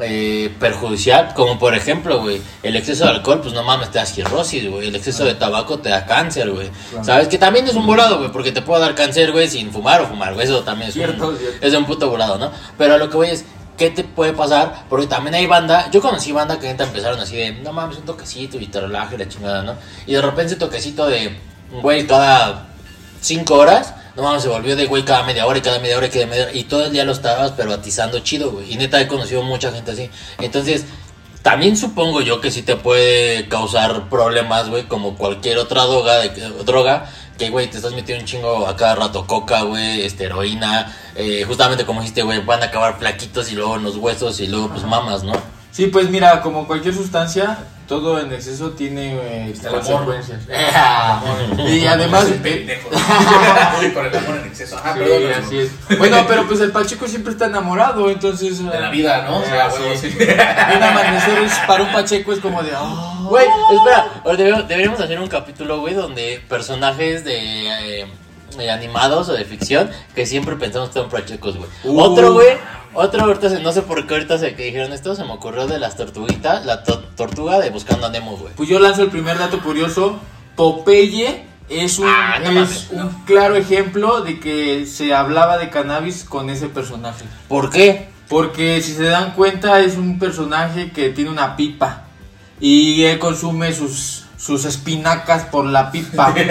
eh, 0.02 0.54
perjudicial, 0.60 1.34
como 1.36 1.58
por 1.58 1.76
ejemplo, 1.76 2.21
güey, 2.21 2.41
el 2.63 2.76
exceso 2.76 3.06
de 3.06 3.12
alcohol, 3.12 3.41
pues 3.41 3.54
no 3.54 3.63
mames, 3.63 3.91
te 3.91 4.00
da 4.00 4.06
cirrosis, 4.06 4.69
güey, 4.69 4.88
el 4.89 4.95
exceso 4.95 5.24
de 5.26 5.36
tabaco 5.36 5.80
te 5.80 5.89
da 5.89 6.06
cáncer, 6.06 6.52
güey. 6.52 6.69
¿Sabes? 7.02 7.28
Que 7.28 7.38
también 7.38 7.67
es 7.67 7.76
un 7.76 7.86
volado, 7.86 8.17
güey, 8.17 8.32
porque 8.32 8.52
te 8.52 8.62
puede 8.62 8.82
dar 8.82 8.93
cáncer, 8.95 9.32
güey, 9.32 9.48
sin 9.48 9.71
fumar 9.71 10.02
o 10.02 10.08
fumar, 10.08 10.34
güey, 10.34 10.45
eso 10.45 10.63
también 10.63 10.89
es 10.89 10.95
Cierto, 10.95 11.30
un, 11.30 11.38
cierto. 11.38 11.65
es 11.65 11.74
un 11.74 11.86
puto 11.86 12.10
volado, 12.10 12.38
¿no? 12.38 12.52
Pero 12.78 12.95
a 12.95 12.98
lo 12.98 13.10
que 13.10 13.15
voy 13.17 13.30
es, 13.30 13.45
¿qué 13.77 13.89
te 13.89 14.03
puede 14.03 14.33
pasar? 14.33 14.85
Porque 14.89 15.07
también 15.07 15.35
hay 15.35 15.45
banda, 15.47 15.89
yo 15.91 16.01
conocí 16.01 16.31
banda 16.31 16.59
que 16.59 16.67
neta 16.67 16.83
empezaron 16.83 17.19
así 17.19 17.35
de, 17.35 17.51
no 17.53 17.73
mames, 17.73 17.97
un 17.97 18.05
toquecito 18.05 18.59
y 18.59 18.67
te 18.67 18.81
relaja 18.81 19.15
y 19.15 19.17
la 19.17 19.27
chingada, 19.27 19.63
¿no? 19.63 19.75
Y 20.05 20.13
de 20.13 20.21
repente 20.21 20.53
ese 20.53 20.55
toquecito 20.55 21.07
de, 21.07 21.38
güey, 21.81 22.07
cada 22.07 22.67
cinco 23.21 23.55
horas, 23.55 23.93
no 24.15 24.23
mames, 24.23 24.43
se 24.43 24.49
volvió 24.49 24.75
de 24.75 24.85
güey 24.85 25.03
cada 25.03 25.23
media 25.23 25.45
hora 25.45 25.57
y 25.57 25.61
cada 25.61 25.79
media 25.79 25.97
hora 25.97 26.07
y 26.07 26.09
cada 26.09 26.25
media 26.25 26.43
hora. 26.43 26.53
Y 26.53 26.63
todo 26.63 26.85
el 26.85 26.93
día 26.93 27.03
lo 27.03 27.11
estabas, 27.11 27.51
pero 27.51 27.73
atizando 27.73 28.19
chido, 28.19 28.51
güey. 28.51 28.73
Y 28.73 28.77
neta 28.77 29.01
he 29.01 29.07
conocido 29.07 29.43
mucha 29.43 29.71
gente 29.71 29.91
así. 29.91 30.09
Entonces, 30.39 30.85
también 31.41 31.77
supongo 31.77 32.21
yo 32.21 32.41
que 32.41 32.49
sí 32.49 32.63
te 32.63 32.75
puede 32.75 33.47
causar 33.49 34.09
problemas, 34.09 34.69
güey, 34.69 34.85
como 34.88 35.15
cualquier 35.15 35.57
otra 35.57 35.83
droga, 35.83 36.17
de, 36.17 36.29
droga 36.63 37.11
que, 37.38 37.50
güey, 37.50 37.69
te 37.69 37.78
estás 37.78 37.93
metiendo 37.93 38.21
un 38.24 38.28
chingo 38.28 38.67
a 38.67 38.76
cada 38.76 38.95
rato 38.95 39.26
coca, 39.28 39.62
güey, 39.63 40.04
este, 40.04 40.26
heroína. 40.26 40.95
eh, 41.15 41.43
justamente 41.48 41.86
como 41.86 42.02
dijiste, 42.02 42.21
güey, 42.24 42.43
van 42.45 42.62
a 42.62 42.67
acabar 42.67 42.98
flaquitos 43.00 43.52
y 43.52 43.56
luego 43.56 43.76
en 43.78 43.84
los 43.84 43.95
huesos 43.98 44.39
y 44.39 44.48
luego, 44.48 44.69
pues, 44.69 44.84
mamas, 44.84 45.24
¿no? 45.24 45.34
Sí, 45.71 45.88
pues 45.88 46.10
mira, 46.10 46.41
como 46.41 46.65
cualquier 46.67 46.93
sustancia, 46.93 47.58
todo 47.88 48.17
en 48.19 48.32
exceso 48.32 48.71
tiene 48.71 49.13
eh, 49.50 49.54
consecuencias. 49.69 50.39
y 51.67 51.86
además... 51.86 52.26
Por 53.93 54.06
el 54.06 54.15
amor 54.17 54.38
en 54.38 54.45
exceso. 54.48 54.78
Ajá, 54.78 54.93
Sí, 54.93 55.00
perdón. 55.00 55.43
así 55.45 55.58
es. 55.60 55.98
Bueno, 56.00 56.17
pero 56.28 56.48
pues 56.48 56.62
el 56.62 56.71
Pacheco 56.71 57.08
siempre 57.08 57.34
está 57.34 57.48
enamorado, 57.48 58.10
entonces... 58.10 58.63
De 58.63 58.80
la 58.80 58.89
vida, 58.89 59.24
¿no? 59.24 59.38
O 59.39 59.43
sea, 59.43 59.69
Sí, 59.71 59.82
huevo, 59.82 59.95
sí. 60.00 60.12
sí. 60.12 60.17
Un 60.78 60.84
amanecer 60.84 61.38
es- 61.39 61.60
para 61.67 61.84
un 61.84 61.91
Pacheco 61.91 62.32
es 62.34 62.39
como 62.39 62.63
de... 62.63 62.71
"Ah". 62.76 63.14
Güey, 63.29 63.47
espera, 63.73 64.63
deberíamos 64.67 64.99
hacer 64.99 65.19
un 65.19 65.27
capítulo, 65.27 65.79
güey, 65.79 65.93
donde 65.93 66.41
personajes 66.49 67.23
de 67.25 68.01
eh, 68.01 68.07
eh, 68.59 68.71
animados 68.71 69.29
o 69.29 69.33
de 69.33 69.45
ficción 69.45 69.89
que 70.13 70.25
siempre 70.25 70.55
pensamos 70.55 70.89
que 70.89 70.99
son 70.99 71.09
prachecos, 71.09 71.57
güey. 71.57 71.69
Uh. 71.83 71.99
Otro, 71.99 72.33
güey, 72.33 72.57
otro, 72.93 73.23
ahorita 73.25 73.49
se- 73.49 73.59
no 73.59 73.71
sé 73.71 73.81
por 73.81 74.07
qué 74.07 74.13
ahorita 74.15 74.38
se 74.38 74.55
que 74.55 74.63
dijeron 74.63 74.93
esto, 74.93 75.15
se 75.15 75.23
me 75.23 75.31
ocurrió 75.33 75.67
de 75.67 75.79
las 75.79 75.97
tortuguitas, 75.97 76.65
la 76.65 76.83
to- 76.83 77.03
tortuga 77.15 77.59
de 77.59 77.69
Buscando 77.69 78.07
a 78.07 78.09
Nemo, 78.09 78.38
güey. 78.38 78.53
Pues 78.55 78.69
yo 78.69 78.79
lanzo 78.79 79.01
el 79.03 79.09
primer 79.09 79.38
dato 79.38 79.59
curioso. 79.61 80.19
Popeye 80.55 81.43
es 81.69 81.99
un, 81.99 82.07
Ah, 82.07 82.39
no 82.39 82.45
es 82.49 82.53
mames, 82.53 82.88
un 82.91 83.09
claro 83.25 83.55
ejemplo 83.55 84.21
de 84.21 84.39
que 84.39 84.85
se 84.85 85.13
hablaba 85.13 85.57
de 85.57 85.69
cannabis 85.69 86.23
con 86.23 86.49
ese 86.49 86.67
personaje. 86.69 87.25
¿Por 87.49 87.69
qué? 87.69 88.07
Porque 88.29 88.81
si 88.81 88.93
se 88.93 89.03
dan 89.03 89.33
cuenta 89.33 89.81
es 89.81 89.97
un 89.97 90.17
personaje 90.17 90.91
que 90.91 91.09
tiene 91.09 91.29
una 91.29 91.55
pipa 91.55 92.04
y 92.59 93.03
él 93.05 93.19
consume 93.19 93.73
sus, 93.73 94.25
sus 94.37 94.65
espinacas 94.65 95.43
por 95.45 95.65
la 95.65 95.91
pipa. 95.91 96.33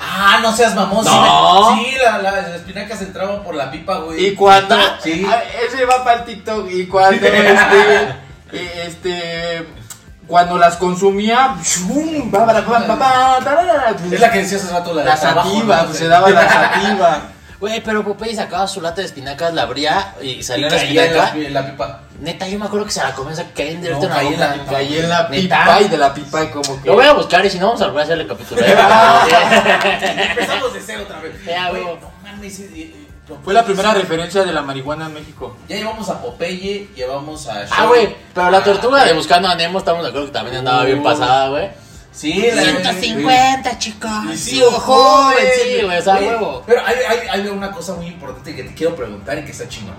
Ah, 0.00 0.38
no 0.42 0.54
seas 0.56 0.74
mamón. 0.74 1.04
No. 1.04 1.74
Sí, 1.76 1.86
la- 2.02 2.18
la- 2.18 2.32
las 2.32 2.48
espinacas 2.56 3.00
entraban 3.02 3.42
por 3.42 3.54
la 3.54 3.70
pipa, 3.70 3.98
güey. 3.98 4.28
y 4.28 4.34
cuando... 4.34 4.76
Sí. 5.02 5.26
Ah, 5.28 5.42
Ese 5.66 5.84
va 5.84 6.02
para 6.04 6.20
el 6.20 6.24
TikTok 6.24 6.70
y 6.70 6.86
cuando 6.86 7.16
este... 7.26 8.08
eh, 8.52 8.84
este 8.86 9.66
cuando 10.26 10.56
las 10.58 10.76
consumía, 10.76 11.56
Es 11.62 11.80
la 14.20 14.30
que 14.30 14.38
decía 14.40 14.58
hace 14.58 14.70
rato, 14.72 14.92
la 14.94 15.04
la 15.04 15.16
sativa, 15.16 15.76
¿no? 15.78 15.84
pues, 15.86 15.98
se 15.98 16.08
daba 16.08 16.28
la 16.30 16.48
sativa. 16.48 17.20
Güey, 17.60 17.82
pero 17.82 18.04
Popeye 18.04 18.36
sacaba 18.36 18.68
su 18.68 18.80
lata 18.80 19.00
de 19.00 19.06
espinacas, 19.08 19.52
la 19.52 19.62
abría 19.62 20.14
y 20.22 20.28
Y 20.30 20.42
salía 20.44 20.68
la 20.68 20.76
caía 20.76 21.06
en 21.06 21.16
la, 21.16 21.24
espinaca. 21.24 21.46
en 21.48 21.54
la 21.54 21.66
pipa. 21.66 22.00
Neta, 22.20 22.48
yo 22.48 22.58
me 22.58 22.66
acuerdo 22.66 22.86
que 22.86 22.92
se 22.92 23.00
la 23.02 23.12
comía, 23.14 23.34
se 23.34 23.50
caía 23.50 23.72
en 23.72 23.80
directo 23.82 24.08
No, 24.08 24.20
en 24.20 24.20
la 24.20 24.22
caía 24.22 24.30
en 24.34 24.38
la 24.40 24.48
boca. 24.48 24.58
pipa. 24.64 24.72
Caí 24.74 24.96
en 24.98 25.08
la 25.08 25.18
¿Neta? 25.28 25.30
pipa 25.64 25.80
y 25.80 25.88
de 25.88 25.98
la 25.98 26.14
pipa 26.14 26.44
y 26.44 26.48
como 26.50 26.82
que... 26.82 26.88
Lo 26.88 26.94
voy 26.94 27.04
a 27.06 27.12
buscar 27.14 27.44
y 27.44 27.50
si 27.50 27.58
no, 27.58 27.66
vamos 27.66 27.82
a 27.82 27.86
volver 27.86 28.00
a 28.00 28.04
hacer 28.04 28.18
el 28.20 28.28
capítulo. 28.28 28.60
¿eh? 28.60 28.74
Empezamos 30.30 30.72
de 30.74 30.80
cero 30.80 31.02
otra 31.04 31.20
vez. 31.20 31.44
Ya, 31.44 31.70
Güey, 31.70 31.84
no 31.84 31.98
mames. 32.22 32.60
eh, 32.60 32.68
eh, 32.74 33.06
Fue 33.44 33.52
la 33.54 33.64
primera 33.64 33.92
referencia 33.92 34.44
de 34.44 34.52
la 34.52 34.62
marihuana 34.62 35.06
en 35.06 35.14
México. 35.14 35.56
Ya 35.68 35.76
llevamos 35.76 36.08
a 36.08 36.20
Popeye, 36.22 36.88
llevamos 36.94 37.46
a. 37.48 37.64
Ah, 37.70 37.86
güey, 37.86 38.14
pero 38.34 38.50
la 38.50 38.62
tortuga 38.62 39.04
de 39.04 39.12
Buscando 39.14 39.48
a 39.48 39.54
Nemo, 39.54 39.78
estamos 39.80 40.02
de 40.02 40.08
acuerdo 40.10 40.26
que 40.28 40.32
también 40.32 40.56
andaba 40.58 40.84
bien 40.84 41.00
Uh. 41.00 41.02
pasada, 41.04 41.48
güey. 41.48 41.68
Sí, 42.18 42.50
la 42.52 42.62
150, 42.62 43.78
chicos. 43.78 44.10
Sí, 44.34 44.60
joven, 44.60 45.36
sí, 45.54 45.84
güey, 45.84 45.98
o 45.98 46.02
sea, 46.02 46.16
Oye, 46.16 46.26
huevo. 46.26 46.64
Pero 46.66 46.84
hay, 46.84 46.96
hay, 47.08 47.28
hay 47.28 47.46
una 47.46 47.70
cosa 47.70 47.94
muy 47.94 48.06
importante 48.08 48.56
que 48.56 48.64
te 48.64 48.74
quiero 48.74 48.96
preguntar 48.96 49.38
y 49.38 49.44
que 49.44 49.52
está 49.52 49.68
chingón. 49.68 49.94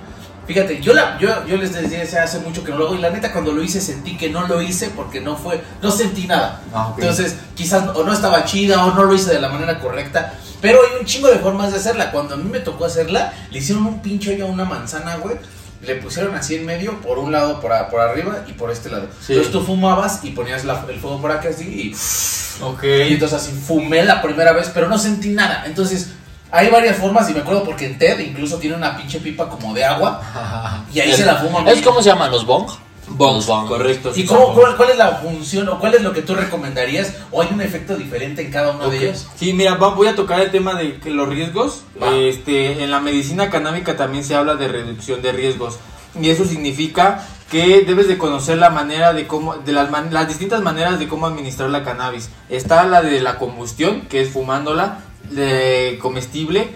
Fíjate, 0.45 0.82
yo, 0.82 0.93
la, 0.93 1.17
yo, 1.17 1.45
yo 1.45 1.55
les 1.55 1.71
decía 1.71 2.23
hace 2.23 2.39
mucho 2.39 2.62
que 2.62 2.71
no 2.71 2.79
lo 2.79 2.88
hago 2.88 2.95
y 2.95 2.97
la 2.97 3.10
neta 3.10 3.32
cuando 3.32 3.53
lo 3.53 3.63
hice 3.63 3.79
sentí 3.79 4.17
que 4.17 4.29
no 4.29 4.47
lo 4.47 4.62
hice 4.62 4.89
porque 4.89 5.21
no 5.21 5.38
fue, 5.38 5.62
no 5.82 5.91
sentí 5.91 6.27
nada. 6.27 6.62
Ah. 6.73 6.93
Entonces 6.97 7.38
quizás 7.55 7.88
o 7.95 8.03
no 8.03 8.12
estaba 8.12 8.43
chida 8.43 8.84
o 8.84 8.93
no 8.93 9.03
lo 9.03 9.13
hice 9.13 9.32
de 9.32 9.39
la 9.39 9.47
manera 9.47 9.79
correcta. 9.79 10.34
Pero 10.60 10.79
hay 10.82 10.99
un 10.99 11.05
chingo 11.05 11.29
de 11.29 11.38
formas 11.38 11.71
de 11.71 11.77
hacerla. 11.77 12.12
Cuando 12.12 12.34
a 12.34 12.38
mí 12.38 12.49
me 12.49 12.60
tocó 12.60 12.86
hacerla, 12.86 13.32
le 13.49 13.60
hicieron 13.60 13.86
un 13.86 14.01
pincho 14.01 14.32
a 14.32 14.45
una 14.45 14.65
manzana, 14.65 15.15
güey. 15.17 15.38
Le 15.81 15.95
pusieron 15.95 16.35
así 16.35 16.55
en 16.55 16.65
medio, 16.65 16.99
por 17.01 17.17
un 17.19 17.31
lado 17.31 17.61
por, 17.61 17.71
a- 17.71 17.89
por 17.89 18.01
arriba 18.01 18.43
y 18.47 18.51
por 18.53 18.69
este 18.69 18.89
lado. 18.89 19.07
Sí. 19.25 19.33
Entonces 19.33 19.51
tú 19.53 19.61
fumabas 19.63 20.19
y 20.23 20.31
ponías 20.31 20.65
la- 20.65 20.85
el 20.89 20.99
fuego 20.99 21.21
por 21.21 21.31
acá 21.31 21.49
así 21.49 21.63
y 21.65 22.63
Ok. 22.63 22.83
y 22.83 23.13
entonces 23.13 23.39
así 23.41 23.51
fumé 23.53 24.03
la 24.03 24.21
primera 24.21 24.51
vez, 24.51 24.69
pero 24.73 24.89
no 24.89 24.97
sentí 24.97 25.29
nada. 25.29 25.63
Entonces, 25.65 26.09
hay 26.51 26.69
varias 26.69 26.97
formas 26.97 27.29
y 27.29 27.33
me 27.33 27.39
acuerdo 27.39 27.63
porque 27.63 27.85
en 27.85 27.97
TED 27.97 28.19
incluso 28.19 28.57
tiene 28.57 28.75
una 28.75 28.97
pinche 28.97 29.19
pipa 29.19 29.47
como 29.47 29.73
de 29.73 29.85
agua 29.85 30.21
y 30.93 30.99
ahí 30.99 31.11
El- 31.11 31.15
se 31.17 31.25
la 31.25 31.35
fuma. 31.37 31.69
¿Es 31.71 31.81
cómo 31.81 32.01
se 32.01 32.09
llaman 32.09 32.29
los 32.31 32.45
bong? 32.45 32.69
Los 33.17 33.45
bong. 33.47 33.67
Correcto. 33.67 34.11
¿Y 34.15 34.25
cómo, 34.25 34.53
cuál, 34.53 34.75
cuál 34.77 34.89
es 34.91 34.97
la 34.97 35.15
función 35.17 35.67
o 35.69 35.79
cuál 35.79 35.95
es 35.95 36.01
lo 36.01 36.13
que 36.13 36.21
tú 36.21 36.35
recomendarías? 36.35 37.13
¿O 37.31 37.41
hay 37.41 37.49
un 37.51 37.61
efecto 37.61 37.95
diferente 37.97 38.41
en 38.43 38.51
cada 38.51 38.71
uno 38.71 38.89
de 38.89 38.97
ellos? 38.97 39.27
Sí, 39.35 39.53
mira, 39.53 39.75
va- 39.75 39.95
voy 39.95 40.07
a 40.07 40.15
tocar 40.15 40.39
el 40.41 40.51
tema 40.51 40.75
de 40.75 40.97
que 40.99 41.09
los 41.09 41.27
riesgos. 41.27 41.81
Va. 42.01 42.15
Este, 42.15 42.83
en 42.83 42.91
la 42.91 42.99
medicina 42.99 43.49
canábica 43.49 43.95
también 43.97 44.23
se 44.23 44.35
habla 44.35 44.55
de 44.55 44.67
reducción 44.67 45.21
de 45.21 45.31
riesgos. 45.31 45.77
Y 46.21 46.29
eso 46.29 46.45
significa 46.45 47.25
que 47.51 47.81
debes 47.81 48.07
de 48.07 48.17
conocer 48.17 48.57
la 48.57 48.69
manera 48.69 49.13
de 49.13 49.25
cómo, 49.27 49.55
de 49.55 49.71
las, 49.73 49.89
man- 49.89 50.09
las 50.11 50.27
distintas 50.27 50.61
maneras 50.61 50.99
de 50.99 51.07
cómo 51.07 51.25
administrar 51.27 51.69
la 51.69 51.83
cannabis. 51.83 52.29
Está 52.49 52.85
la 52.85 53.01
de 53.01 53.21
la 53.21 53.37
combustión, 53.37 54.01
que 54.01 54.21
es 54.21 54.29
fumándola, 54.29 54.99
de 55.31 55.97
comestible. 56.01 56.69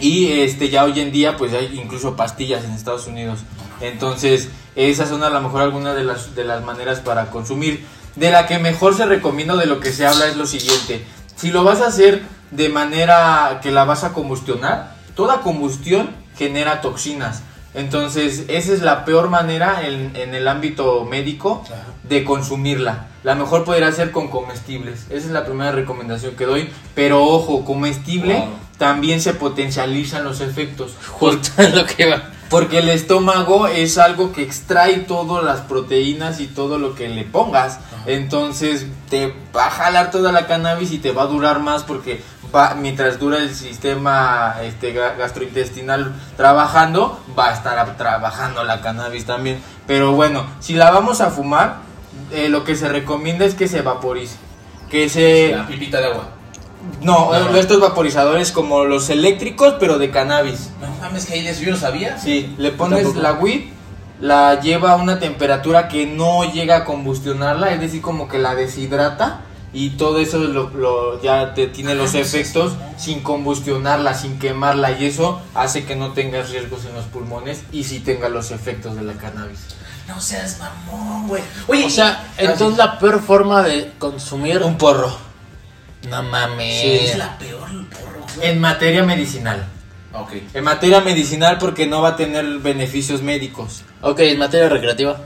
Y 0.00 0.28
este 0.42 0.68
ya 0.68 0.84
hoy 0.84 0.98
en 1.00 1.10
día 1.10 1.36
pues 1.36 1.52
hay 1.54 1.78
incluso 1.80 2.14
pastillas 2.14 2.64
en 2.64 2.72
Estados 2.72 3.06
Unidos. 3.08 3.40
Entonces, 3.80 4.48
esas 4.76 5.08
son 5.08 5.22
a 5.22 5.30
lo 5.30 5.40
mejor 5.40 5.62
algunas 5.62 5.94
de 5.96 6.04
las, 6.04 6.34
de 6.34 6.44
las 6.44 6.64
maneras 6.64 7.00
para 7.00 7.30
consumir. 7.30 7.84
De 8.16 8.30
la 8.30 8.46
que 8.46 8.58
mejor 8.58 8.96
se 8.96 9.06
recomienda 9.06 9.56
de 9.56 9.66
lo 9.66 9.80
que 9.80 9.92
se 9.92 10.06
habla 10.06 10.26
es 10.26 10.36
lo 10.36 10.46
siguiente. 10.46 11.04
Si 11.36 11.50
lo 11.50 11.62
vas 11.64 11.80
a 11.80 11.86
hacer 11.88 12.22
de 12.50 12.68
manera 12.68 13.60
que 13.62 13.70
la 13.70 13.84
vas 13.84 14.04
a 14.04 14.12
combustionar, 14.12 14.96
toda 15.14 15.40
combustión 15.42 16.10
genera 16.36 16.80
toxinas. 16.80 17.42
Entonces, 17.74 18.44
esa 18.48 18.72
es 18.72 18.82
la 18.82 19.04
peor 19.04 19.28
manera 19.28 19.86
en, 19.86 20.16
en 20.16 20.34
el 20.34 20.48
ámbito 20.48 21.04
médico 21.04 21.62
de 22.02 22.24
consumirla. 22.24 23.06
La 23.22 23.34
mejor 23.34 23.64
podría 23.64 23.92
ser 23.92 24.10
con 24.10 24.28
comestibles. 24.28 25.02
Esa 25.10 25.26
es 25.26 25.30
la 25.32 25.44
primera 25.44 25.70
recomendación 25.70 26.34
que 26.34 26.46
doy. 26.46 26.70
Pero 26.94 27.22
ojo, 27.24 27.64
comestible 27.64 28.34
Wow. 28.38 28.48
también 28.78 29.20
se 29.20 29.34
potencializan 29.34 30.24
los 30.24 30.40
efectos. 30.40 30.94
Justo 31.08 31.50
es 31.62 31.74
lo 31.74 31.84
que 31.84 32.06
iba. 32.06 32.22
Porque 32.50 32.78
el 32.78 32.88
estómago 32.88 33.66
es 33.66 33.98
algo 33.98 34.32
que 34.32 34.42
extrae 34.42 35.00
todas 35.00 35.44
las 35.44 35.60
proteínas 35.60 36.40
y 36.40 36.46
todo 36.46 36.78
lo 36.78 36.94
que 36.94 37.08
le 37.08 37.24
pongas. 37.24 37.78
Entonces 38.06 38.86
te 39.10 39.34
va 39.54 39.66
a 39.66 39.70
jalar 39.70 40.10
toda 40.10 40.32
la 40.32 40.46
cannabis 40.46 40.92
y 40.92 40.98
te 40.98 41.12
va 41.12 41.22
a 41.22 41.26
durar 41.26 41.60
más 41.60 41.82
porque 41.84 42.22
va, 42.54 42.74
mientras 42.74 43.18
dura 43.18 43.36
el 43.38 43.54
sistema 43.54 44.56
este, 44.62 44.94
ga- 44.94 45.16
gastrointestinal 45.18 46.14
trabajando, 46.38 47.20
va 47.38 47.50
a 47.50 47.52
estar 47.52 47.96
trabajando 47.98 48.64
la 48.64 48.80
cannabis 48.80 49.26
también. 49.26 49.60
Pero 49.86 50.12
bueno, 50.12 50.46
si 50.60 50.72
la 50.72 50.90
vamos 50.90 51.20
a 51.20 51.30
fumar, 51.30 51.76
eh, 52.32 52.48
lo 52.48 52.64
que 52.64 52.76
se 52.76 52.88
recomienda 52.88 53.44
es 53.44 53.54
que 53.54 53.68
se 53.68 53.82
vaporice. 53.82 54.36
Que 54.90 55.10
se... 55.10 55.52
La 55.54 55.66
pipita 55.66 56.00
de 56.00 56.06
agua. 56.06 56.28
No, 57.02 57.32
No. 57.32 57.56
estos 57.56 57.80
vaporizadores 57.80 58.50
como 58.52 58.84
los 58.84 59.08
eléctricos, 59.10 59.74
pero 59.78 59.98
de 59.98 60.10
cannabis. 60.10 60.70
No 60.80 60.88
mames, 61.00 61.26
que 61.26 61.34
ahí 61.34 61.42
de 61.42 61.50
eso 61.50 61.62
yo 61.62 61.70
no 61.72 61.76
sabía. 61.76 62.18
Sí, 62.18 62.54
le 62.58 62.70
pones 62.72 63.14
la 63.14 63.34
weed, 63.34 63.70
la 64.20 64.60
lleva 64.60 64.92
a 64.92 64.96
una 64.96 65.18
temperatura 65.20 65.88
que 65.88 66.06
no 66.06 66.50
llega 66.52 66.78
a 66.78 66.84
combustionarla, 66.84 67.72
es 67.72 67.80
decir, 67.80 68.00
como 68.02 68.26
que 68.28 68.38
la 68.38 68.54
deshidrata 68.54 69.42
y 69.72 69.90
todo 69.90 70.18
eso 70.18 70.38
lo, 70.38 70.70
lo- 70.70 71.22
ya 71.22 71.54
te 71.54 71.66
tiene 71.68 71.94
los 71.94 72.14
Ah, 72.14 72.18
efectos 72.20 72.72
sin 72.96 73.20
combustionarla, 73.22 74.14
sin 74.14 74.38
quemarla 74.38 74.92
y 74.92 75.04
eso 75.06 75.40
hace 75.54 75.84
que 75.84 75.94
no 75.94 76.12
tengas 76.12 76.50
riesgos 76.50 76.84
en 76.86 76.94
los 76.94 77.04
pulmones 77.04 77.62
y 77.70 77.84
sí 77.84 78.00
tenga 78.00 78.28
los 78.28 78.50
efectos 78.50 78.96
de 78.96 79.02
la 79.02 79.12
cannabis. 79.14 79.58
No 80.08 80.18
seas 80.20 80.58
mamón, 80.58 81.28
güey. 81.28 81.42
Oye, 81.66 81.84
O 81.84 81.90
sea, 81.90 82.24
entonces 82.38 82.78
la 82.78 82.98
peor 82.98 83.20
forma 83.20 83.62
de 83.62 83.92
consumir 83.98 84.62
Un 84.62 84.78
porro. 84.78 85.27
No 86.08 86.22
mames. 86.22 86.80
Sí. 86.80 86.90
es 87.06 87.18
la 87.18 87.36
peor 87.38 87.68
el 87.70 87.84
porro, 87.86 88.24
güey. 88.36 88.48
En 88.48 88.60
materia 88.60 89.02
medicinal. 89.02 89.66
Ok. 90.12 90.32
En 90.54 90.64
materia 90.64 91.00
medicinal 91.00 91.58
porque 91.58 91.86
no 91.86 92.00
va 92.02 92.10
a 92.10 92.16
tener 92.16 92.44
beneficios 92.58 93.22
médicos. 93.22 93.82
Ok, 94.00 94.20
en 94.20 94.38
materia 94.38 94.68
recreativa. 94.68 95.20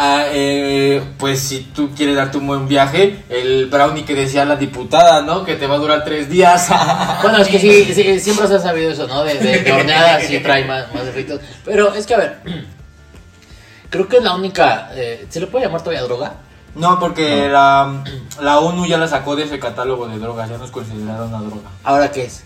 Ah, 0.00 0.26
eh, 0.30 1.02
pues 1.18 1.40
si 1.40 1.60
tú 1.74 1.90
quieres 1.96 2.14
darte 2.14 2.38
un 2.38 2.46
buen 2.46 2.68
viaje, 2.68 3.24
el 3.28 3.66
brownie 3.66 4.04
que 4.04 4.14
decía 4.14 4.44
la 4.44 4.54
diputada, 4.54 5.22
¿no? 5.22 5.44
Que 5.44 5.56
te 5.56 5.66
va 5.66 5.74
a 5.74 5.78
durar 5.78 6.04
tres 6.04 6.28
días. 6.28 6.68
Bueno, 7.22 7.38
es 7.38 7.48
que 7.48 7.58
sí, 7.58 7.84
sí, 7.92 8.20
siempre 8.20 8.46
se 8.46 8.54
ha 8.54 8.60
sabido 8.60 8.92
eso, 8.92 9.08
¿no? 9.08 9.24
De, 9.24 9.34
de, 9.34 9.58
de 9.60 9.72
horneada 9.72 10.20
sí 10.20 10.38
trae 10.38 10.64
más, 10.64 10.94
más 10.94 11.04
efectos. 11.06 11.40
Pero 11.64 11.92
es 11.94 12.06
que, 12.06 12.14
a 12.14 12.18
ver, 12.18 12.38
creo 13.90 14.06
que 14.08 14.18
es 14.18 14.22
la 14.22 14.34
única. 14.36 14.90
eh, 14.94 15.26
¿Se 15.28 15.40
le 15.40 15.46
puede 15.48 15.64
llamar 15.66 15.80
todavía 15.82 16.02
droga? 16.04 16.34
No, 16.74 16.98
porque 17.00 17.48
La, 17.48 18.02
la 18.40 18.58
ONU 18.60 18.86
ya 18.86 18.98
la 18.98 19.08
sacó 19.08 19.34
de 19.36 19.44
ese 19.44 19.58
catálogo 19.58 20.06
de 20.08 20.18
drogas, 20.18 20.48
ya 20.48 20.58
no 20.58 20.64
es 20.64 20.70
considerada 20.70 21.24
una 21.24 21.38
droga. 21.40 21.68
¿Ahora 21.84 22.10
qué 22.12 22.24
es? 22.26 22.44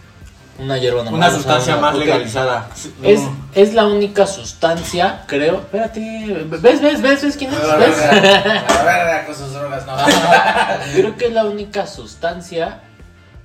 Una 0.58 0.76
hierba 0.78 1.02
normal. 1.02 1.14
Una 1.18 1.26
o 1.26 1.30
sea, 1.30 1.38
sustancia 1.38 1.72
una- 1.76 1.82
más 1.90 1.96
legalizada. 1.96 2.68
Es, 3.02 3.20
es 3.54 3.74
la 3.74 3.86
única 3.86 4.26
sustancia, 4.26 5.24
creo. 5.26 5.56
Espérate, 5.56 6.46
¿ves, 6.46 6.80
ves, 6.82 7.02
ves, 7.02 7.22
ves 7.22 7.36
quién 7.36 7.52
es? 7.52 7.58
A 7.58 7.76
ver, 7.76 7.90
¿Ves? 7.90 9.26
con 9.26 9.34
sus 9.34 9.52
drogas, 9.52 9.86
no. 9.86 9.96
Creo 10.94 11.16
que 11.16 11.26
es 11.26 11.32
la 11.32 11.44
única 11.44 11.86
sustancia 11.86 12.80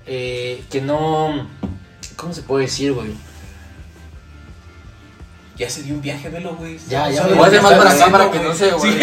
eh, 0.05 0.63
que 0.69 0.81
no. 0.81 1.47
¿Cómo 2.17 2.33
se 2.33 2.41
puede 2.41 2.65
decir, 2.65 2.93
güey? 2.93 3.13
Ya 5.57 5.69
se 5.69 5.81
dio 5.83 5.95
un 5.95 6.01
viaje, 6.01 6.29
velo, 6.29 6.55
güey. 6.55 6.77
Ya, 6.87 7.09
ya, 7.09 7.21
Sabe 7.21 7.31
me 7.31 7.37
lo 7.37 7.45
Voy 7.45 7.57
a 7.57 7.61
más 7.61 7.73
para 7.73 7.91
acá 7.91 8.11
para 8.11 8.31
que 8.31 8.39
no 8.39 8.53
se 8.53 8.71
güey. 8.71 8.99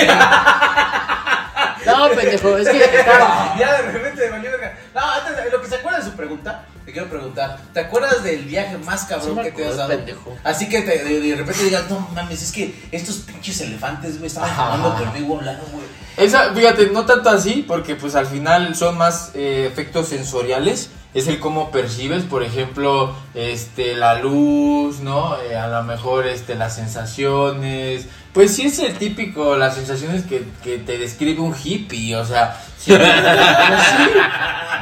No, 1.86 2.08
pendejo, 2.08 2.56
es 2.56 2.68
que 2.68 2.84
estaba. 2.84 3.54
Ya 3.58 3.82
de 3.82 3.92
repente 3.92 4.30
valió 4.30 4.50
verga. 4.50 4.78
No, 4.94 5.00
antes 5.00 5.36
de 5.44 5.50
lo 5.50 5.60
que 5.60 5.68
se 5.68 5.74
acuerda 5.76 5.98
de 5.98 6.04
su 6.04 6.12
pregunta, 6.12 6.64
te 6.84 6.92
quiero 6.92 7.08
preguntar. 7.08 7.58
¿Te 7.72 7.80
acuerdas 7.80 8.22
del 8.22 8.44
viaje 8.44 8.76
más 8.78 9.04
cabrón 9.04 9.30
Sí 9.30 9.34
me 9.36 9.42
que 9.44 9.50
te 9.52 9.68
has 9.68 9.76
dado? 9.76 9.88
pendejo. 9.90 10.36
Así 10.44 10.68
que 10.68 10.82
te- 10.82 11.04
de, 11.04 11.20
de 11.20 11.36
repente 11.36 11.64
digas, 11.64 11.88
no 11.90 12.00
mames, 12.14 12.42
es 12.42 12.52
que 12.52 12.74
estos 12.92 13.16
pinches 13.18 13.60
elefantes, 13.60 14.16
güey, 14.18 14.26
estaban 14.28 14.50
fumando 14.50 14.94
conmigo 14.96 15.34
a 15.34 15.38
un 15.38 15.46
lado, 15.46 15.64
güey. 15.72 15.84
Esa, 16.16 16.52
fíjate, 16.54 16.86
no 16.90 17.04
tanto 17.06 17.28
así, 17.30 17.64
porque 17.66 17.96
pues 17.96 18.14
al 18.14 18.26
final 18.26 18.74
son 18.76 18.96
más 18.98 19.32
eh, 19.34 19.68
efectos 19.70 20.08
sensoriales. 20.08 20.90
Es 21.12 21.28
el 21.28 21.38
cómo 21.38 21.70
percibes, 21.70 22.24
por 22.24 22.42
ejemplo, 22.42 23.14
este, 23.34 23.94
la 23.94 24.14
luz, 24.18 24.98
¿no? 25.00 25.40
Eh, 25.42 25.56
a 25.56 25.68
lo 25.68 25.82
mejor 25.84 26.26
este, 26.26 26.56
las 26.56 26.74
sensaciones. 26.74 28.06
Pues 28.34 28.56
sí 28.56 28.62
es 28.62 28.80
el 28.80 28.98
típico, 28.98 29.56
las 29.56 29.76
sensaciones 29.76 30.24
que, 30.24 30.44
que 30.64 30.78
te 30.78 30.98
describe 30.98 31.40
un 31.40 31.54
hippie, 31.54 32.16
o 32.16 32.24
sea, 32.24 32.60
siento, 32.76 33.06
sí, 33.06 34.10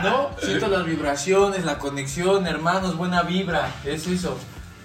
¿no? 0.03 0.31
Siento 0.43 0.69
las 0.69 0.87
vibraciones, 0.87 1.67
la 1.67 1.79
conexión, 1.79 2.47
hermanos, 2.47 2.97
buena 2.97 3.23
vibra, 3.25 3.71
es 3.85 4.07
eso. 4.07 4.39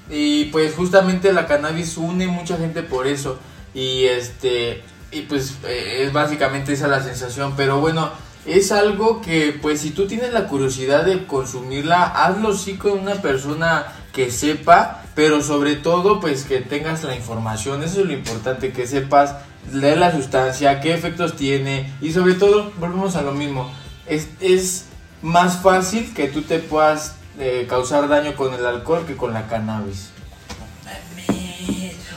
Y 0.10 0.46
pues 0.46 0.76
justamente 0.76 1.32
la 1.32 1.48
cannabis 1.48 1.96
une 1.96 2.28
mucha 2.28 2.58
gente 2.58 2.84
por 2.84 3.08
eso. 3.08 3.40
Y 3.74 4.04
este 4.04 4.84
y 5.12 5.22
pues 5.22 5.56
eh, 5.66 6.04
es 6.04 6.12
básicamente 6.12 6.74
esa 6.74 6.90
la 6.90 7.02
sensación, 7.02 7.54
pero 7.56 7.80
bueno, 7.80 8.10
es 8.46 8.74
algo 8.74 9.22
que 9.22 9.58
pues 9.62 9.80
si 9.80 9.92
tú 9.92 10.08
tienes 10.08 10.34
la 10.34 10.48
curiosidad 10.48 11.06
de 11.06 11.26
consumirla, 11.26 12.04
hazlo 12.04 12.54
sí 12.54 12.76
con 12.76 13.00
una 13.00 13.16
persona 13.16 13.86
que 14.18 14.32
sepa, 14.32 15.04
pero 15.14 15.44
sobre 15.44 15.76
todo 15.76 16.20
pues 16.20 16.44
que 16.44 16.60
tengas 16.60 17.04
la 17.04 17.16
información, 17.16 17.84
eso 17.84 18.02
es 18.02 18.08
lo 18.08 18.14
importante, 18.14 18.72
que 18.72 18.88
sepas 18.88 19.36
de 19.72 19.96
la 19.96 20.12
sustancia, 20.12 20.82
qué 20.82 20.96
efectos 20.96 21.36
tiene. 21.36 21.94
Y 22.02 22.14
sobre 22.14 22.34
todo, 22.34 22.72
volvemos 22.80 23.16
a 23.16 23.22
lo 23.22 23.34
mismo, 23.34 23.72
es, 24.08 24.30
es 24.40 24.86
más 25.22 25.62
fácil 25.62 26.16
que 26.16 26.30
tú 26.30 26.42
te 26.42 26.58
puedas 26.58 27.16
eh, 27.38 27.68
causar 27.70 28.08
daño 28.08 28.36
con 28.36 28.56
el 28.56 28.66
alcohol 28.66 29.06
que 29.06 29.16
con 29.16 29.36
la 29.36 29.48
cannabis. 29.48 30.10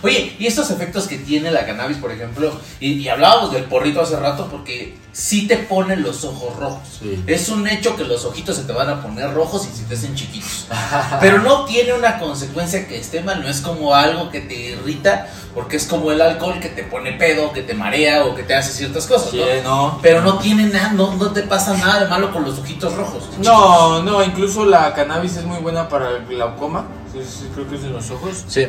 Oye, 0.03 0.35
y 0.39 0.47
estos 0.47 0.71
efectos 0.71 1.07
que 1.07 1.19
tiene 1.19 1.51
la 1.51 1.67
cannabis, 1.67 1.99
por 1.99 2.11
ejemplo, 2.13 2.53
y, 2.81 2.93
y 2.93 3.09
hablábamos 3.09 3.53
del 3.53 3.65
porrito 3.65 4.01
hace 4.01 4.17
rato 4.19 4.49
porque 4.51 4.97
sí 5.13 5.47
te 5.49 5.57
ponen 5.57 6.03
los 6.03 6.25
ojos 6.25 6.57
rojos. 6.57 6.81
Sí. 7.01 7.23
Es 7.27 7.49
un 7.49 7.67
hecho 7.67 7.97
que 7.97 8.05
los 8.05 8.25
ojitos 8.25 8.57
se 8.57 8.63
te 8.63 8.73
van 8.73 8.89
a 8.89 9.03
poner 9.03 9.33
rojos 9.35 9.67
y 9.71 9.77
se 9.77 9.85
te 9.85 9.95
hacen 9.95 10.15
chiquitos. 10.15 10.67
Pero 11.21 11.41
no 11.41 11.65
tiene 11.65 11.93
una 11.93 12.19
consecuencia 12.19 12.87
que 12.87 12.99
esté 12.99 13.21
mal, 13.23 13.43
no 13.43 13.49
es 13.49 13.61
como 13.61 13.95
algo 13.95 14.31
que 14.31 14.41
te 14.41 14.55
irrita, 14.55 15.27
porque 15.55 15.77
es 15.77 15.87
como 15.87 16.13
el 16.13 16.21
alcohol 16.21 16.61
que 16.61 16.69
te 16.69 16.85
pone 16.85 17.13
pedo, 17.15 17.53
que 17.53 17.63
te 17.63 17.75
marea 17.75 18.25
o 18.25 18.35
que 18.35 18.43
te 18.45 18.55
hace 18.55 18.73
ciertas 18.73 19.07
cosas, 19.07 19.31
Sí, 19.31 19.41
¿no? 19.65 19.89
no. 19.93 19.99
Pero 20.01 20.23
no 20.23 20.39
tiene 20.39 20.67
nada, 20.67 20.93
no, 20.93 21.15
no 21.17 21.33
te 21.33 21.43
pasa 21.43 21.77
nada 21.77 22.01
de 22.05 22.09
malo 22.09 22.33
con 22.33 22.45
los 22.45 22.59
ojitos 22.59 22.95
rojos. 22.95 23.25
No, 23.39 24.03
no, 24.03 24.23
incluso 24.23 24.65
la 24.65 24.95
cannabis 24.95 25.37
es 25.37 25.45
muy 25.45 25.59
buena 25.59 25.89
para 25.89 26.11
el 26.11 26.27
glaucoma. 26.27 26.87
Sí, 27.13 27.19
creo 27.55 27.69
que 27.69 27.75
es 27.77 27.83
en 27.83 27.93
los 27.93 28.11
ojos. 28.11 28.45
Sí. 28.47 28.67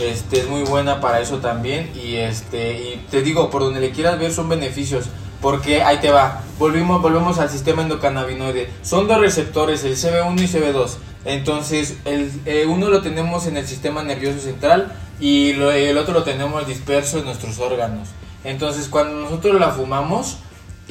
Este 0.00 0.40
es 0.40 0.48
muy 0.48 0.62
buena 0.62 1.00
para 1.00 1.20
eso 1.20 1.38
también 1.38 1.90
y 1.94 2.16
este 2.16 2.72
y 2.78 3.06
te 3.10 3.20
digo 3.22 3.50
por 3.50 3.62
donde 3.62 3.80
le 3.80 3.90
quieras 3.90 4.18
ver 4.18 4.32
son 4.32 4.48
beneficios 4.48 5.06
porque 5.40 5.82
ahí 5.82 5.98
te 5.98 6.10
va. 6.10 6.42
Volvimos 6.58 7.00
volvemos 7.02 7.38
al 7.38 7.50
sistema 7.50 7.82
endocannabinoide. 7.82 8.68
Son 8.82 9.08
dos 9.08 9.20
receptores, 9.20 9.82
el 9.84 9.96
CB1 9.96 10.40
y 10.40 10.46
CB2. 10.46 10.90
Entonces 11.24 11.96
el 12.04 12.30
eh, 12.46 12.66
uno 12.66 12.88
lo 12.90 13.02
tenemos 13.02 13.46
en 13.46 13.56
el 13.56 13.66
sistema 13.66 14.02
nervioso 14.04 14.38
central 14.40 14.92
y 15.20 15.52
lo- 15.54 15.72
el 15.72 15.98
otro 15.98 16.14
lo 16.14 16.22
tenemos 16.22 16.66
disperso 16.66 17.18
en 17.18 17.24
nuestros 17.24 17.58
órganos. 17.58 18.08
Entonces 18.44 18.88
cuando 18.88 19.20
nosotros 19.20 19.58
la 19.60 19.70
fumamos 19.70 20.38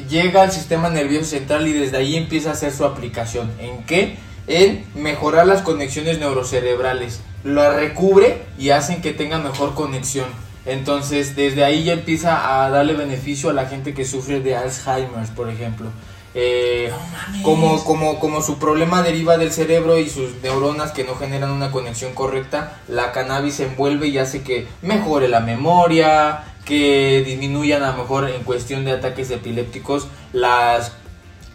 llega 0.10 0.44
al 0.44 0.52
sistema 0.52 0.90
nervioso 0.90 1.26
central 1.26 1.66
y 1.68 1.74
desde 1.74 1.98
ahí 1.98 2.18
empieza 2.18 2.50
a 2.50 2.54
hacer 2.54 2.74
su 2.74 2.84
aplicación. 2.86 3.50
¿En 3.60 3.84
qué? 3.86 4.18
En 4.48 4.86
mejorar 4.96 5.48
las 5.48 5.62
conexiones 5.62 6.20
neurocerebrales. 6.20 7.22
Lo 7.44 7.72
recubre 7.72 8.42
y 8.58 8.72
hacen 8.72 9.02
que 9.02 9.14
tenga 9.14 9.38
mejor 9.38 9.74
conexión. 9.74 10.26
Entonces, 10.66 11.36
desde 11.36 11.64
ahí 11.64 11.86
ya 11.86 11.94
empieza 11.94 12.64
a 12.64 12.70
darle 12.70 12.94
beneficio 12.94 13.50
a 13.50 13.54
la 13.54 13.68
gente 13.68 13.94
que 13.94 14.04
sufre 14.04 14.42
de 14.42 14.56
Alzheimer, 14.56 15.26
por 15.36 15.50
ejemplo. 15.50 15.88
Eh, 16.34 16.92
No 16.92 17.44
como, 17.44 17.84
como, 17.84 18.20
como 18.20 18.42
su 18.42 18.60
problema 18.60 19.02
deriva 19.02 19.38
del 19.38 19.52
cerebro 19.52 19.98
y 19.98 20.10
sus 20.10 20.36
neuronas 20.44 20.92
que 20.92 21.04
no 21.04 21.16
generan 21.16 21.52
una 21.52 21.72
conexión 21.72 22.14
correcta, 22.14 22.80
la 22.88 23.12
cannabis 23.12 23.56
se 23.56 23.66
envuelve 23.66 24.08
y 24.08 24.18
hace 24.18 24.44
que 24.44 24.68
mejore 24.82 25.30
la 25.30 25.40
memoria, 25.40 26.44
que 26.66 27.24
disminuyan 27.26 27.82
a 27.82 27.92
lo 27.92 28.04
mejor 28.04 28.30
en 28.30 28.44
cuestión 28.44 28.84
de 28.84 28.92
ataques 28.92 29.32
epilépticos 29.32 30.10
las 30.34 30.92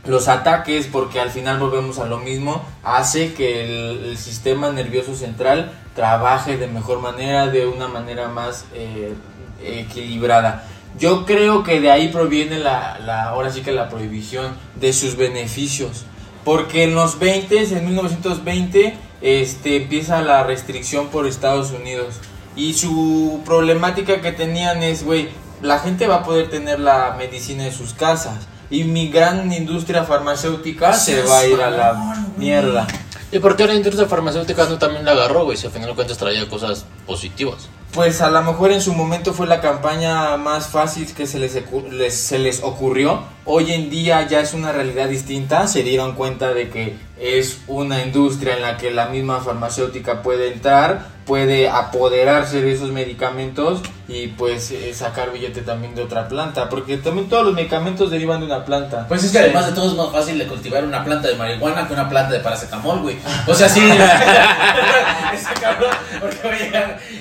los 0.04 0.28
ataques 0.28 0.88
porque 0.90 1.20
al 1.20 1.30
final 1.30 1.58
volvemos 1.58 1.98
a 1.98 2.06
lo 2.06 2.18
mismo 2.18 2.64
hace 2.82 3.34
que 3.34 3.98
el, 4.08 4.16
sistema 4.18 4.70
nervioso 4.70 5.14
central 5.14 5.72
trabaje 5.94 6.56
de 6.56 6.66
mejor 6.66 7.00
manera 7.00 7.46
de 7.46 7.66
una 7.66 7.88
manera 7.88 8.28
más 8.28 8.66
eh, 8.74 9.14
equilibrada. 9.62 10.66
Yo 10.98 11.24
creo 11.24 11.62
que 11.62 11.80
de 11.80 11.90
ahí 11.90 12.08
proviene 12.08 12.58
la, 12.58 12.98
la 12.98 13.24
ahora 13.24 13.50
sí 13.50 13.62
que 13.62 13.72
la 13.72 13.88
prohibición 13.88 14.56
de 14.74 14.92
sus 14.92 15.16
beneficios 15.16 16.04
porque 16.44 16.84
en 16.84 16.94
los 16.94 17.18
20 17.18 17.62
en 17.62 17.84
1920 17.84 18.94
este 19.20 19.76
empieza 19.76 20.22
la 20.22 20.42
restricción 20.42 21.08
por 21.08 21.26
Estados 21.26 21.70
Unidos 21.70 22.16
y 22.56 22.74
su 22.74 23.40
problemática 23.44 24.20
que 24.20 24.32
tenían 24.32 24.82
es 24.82 25.04
güey 25.04 25.28
la 25.62 25.78
gente 25.78 26.08
va 26.08 26.16
a 26.16 26.22
poder 26.24 26.50
tener 26.50 26.80
la 26.80 27.14
medicina 27.16 27.66
en 27.66 27.72
sus 27.72 27.94
casas 27.94 28.48
y 28.72 28.84
mi 28.84 29.08
gran 29.08 29.52
industria 29.52 30.02
farmacéutica 30.04 30.94
se 30.94 31.22
va 31.22 31.38
a 31.40 31.46
ir 31.46 31.60
a 31.60 31.70
la 31.70 32.26
mierda. 32.36 32.86
¿Y 33.30 33.38
por 33.38 33.56
qué 33.56 33.66
la 33.66 33.74
industria 33.74 34.06
farmacéutica 34.08 34.64
no 34.66 34.78
también 34.78 35.04
la 35.04 35.12
agarró, 35.12 35.44
güey? 35.44 35.56
Si 35.56 35.66
al 35.66 35.72
final 35.72 35.88
de 35.90 35.94
cuentas 35.94 36.18
traía 36.18 36.48
cosas 36.48 36.84
positivas. 37.06 37.68
Pues 37.92 38.20
a 38.22 38.30
lo 38.30 38.42
mejor 38.42 38.72
en 38.72 38.80
su 38.80 38.92
momento 38.94 39.32
fue 39.34 39.46
la 39.46 39.60
campaña 39.60 40.36
más 40.38 40.66
fácil 40.68 41.06
que 41.14 41.26
se 41.26 41.38
les, 41.38 41.54
les- 41.90 42.14
se 42.14 42.38
les 42.38 42.62
ocurrió. 42.62 43.22
Hoy 43.44 43.72
en 43.72 43.88
día 43.90 44.26
ya 44.26 44.40
es 44.40 44.52
una 44.54 44.72
realidad 44.72 45.08
distinta. 45.08 45.66
Se 45.66 45.82
dieron 45.82 46.14
cuenta 46.14 46.52
de 46.54 46.68
que 46.70 46.96
es 47.22 47.60
una 47.68 48.02
industria 48.02 48.56
en 48.56 48.62
la 48.62 48.76
que 48.76 48.90
la 48.90 49.06
misma 49.06 49.40
farmacéutica 49.40 50.22
puede 50.22 50.52
entrar, 50.52 51.06
puede 51.24 51.68
apoderarse 51.68 52.60
de 52.60 52.72
esos 52.72 52.90
medicamentos 52.90 53.80
y 54.08 54.26
pues 54.26 54.72
eh, 54.72 54.92
sacar 54.92 55.32
billete 55.32 55.62
también 55.62 55.94
de 55.94 56.02
otra 56.02 56.26
planta, 56.26 56.68
porque 56.68 56.96
también 56.98 57.28
todos 57.28 57.46
los 57.46 57.54
medicamentos 57.54 58.10
derivan 58.10 58.40
de 58.40 58.46
una 58.46 58.64
planta. 58.64 59.06
Pues 59.06 59.22
es 59.22 59.30
que 59.30 59.38
además 59.38 59.66
de 59.66 59.72
todo 59.72 59.88
es 59.88 59.96
más 59.96 60.10
fácil 60.10 60.36
de 60.36 60.48
cultivar 60.48 60.84
una 60.84 61.04
planta 61.04 61.28
de 61.28 61.36
marihuana 61.36 61.86
que 61.86 61.94
una 61.94 62.08
planta 62.08 62.32
de 62.32 62.40
paracetamol, 62.40 63.00
güey. 63.02 63.16
O 63.46 63.54
sea, 63.54 63.68
sí. 63.68 63.80
ese 65.32 65.54
cabrón. 65.60 65.92
Porque, 66.20 66.48
oye, 66.48 66.72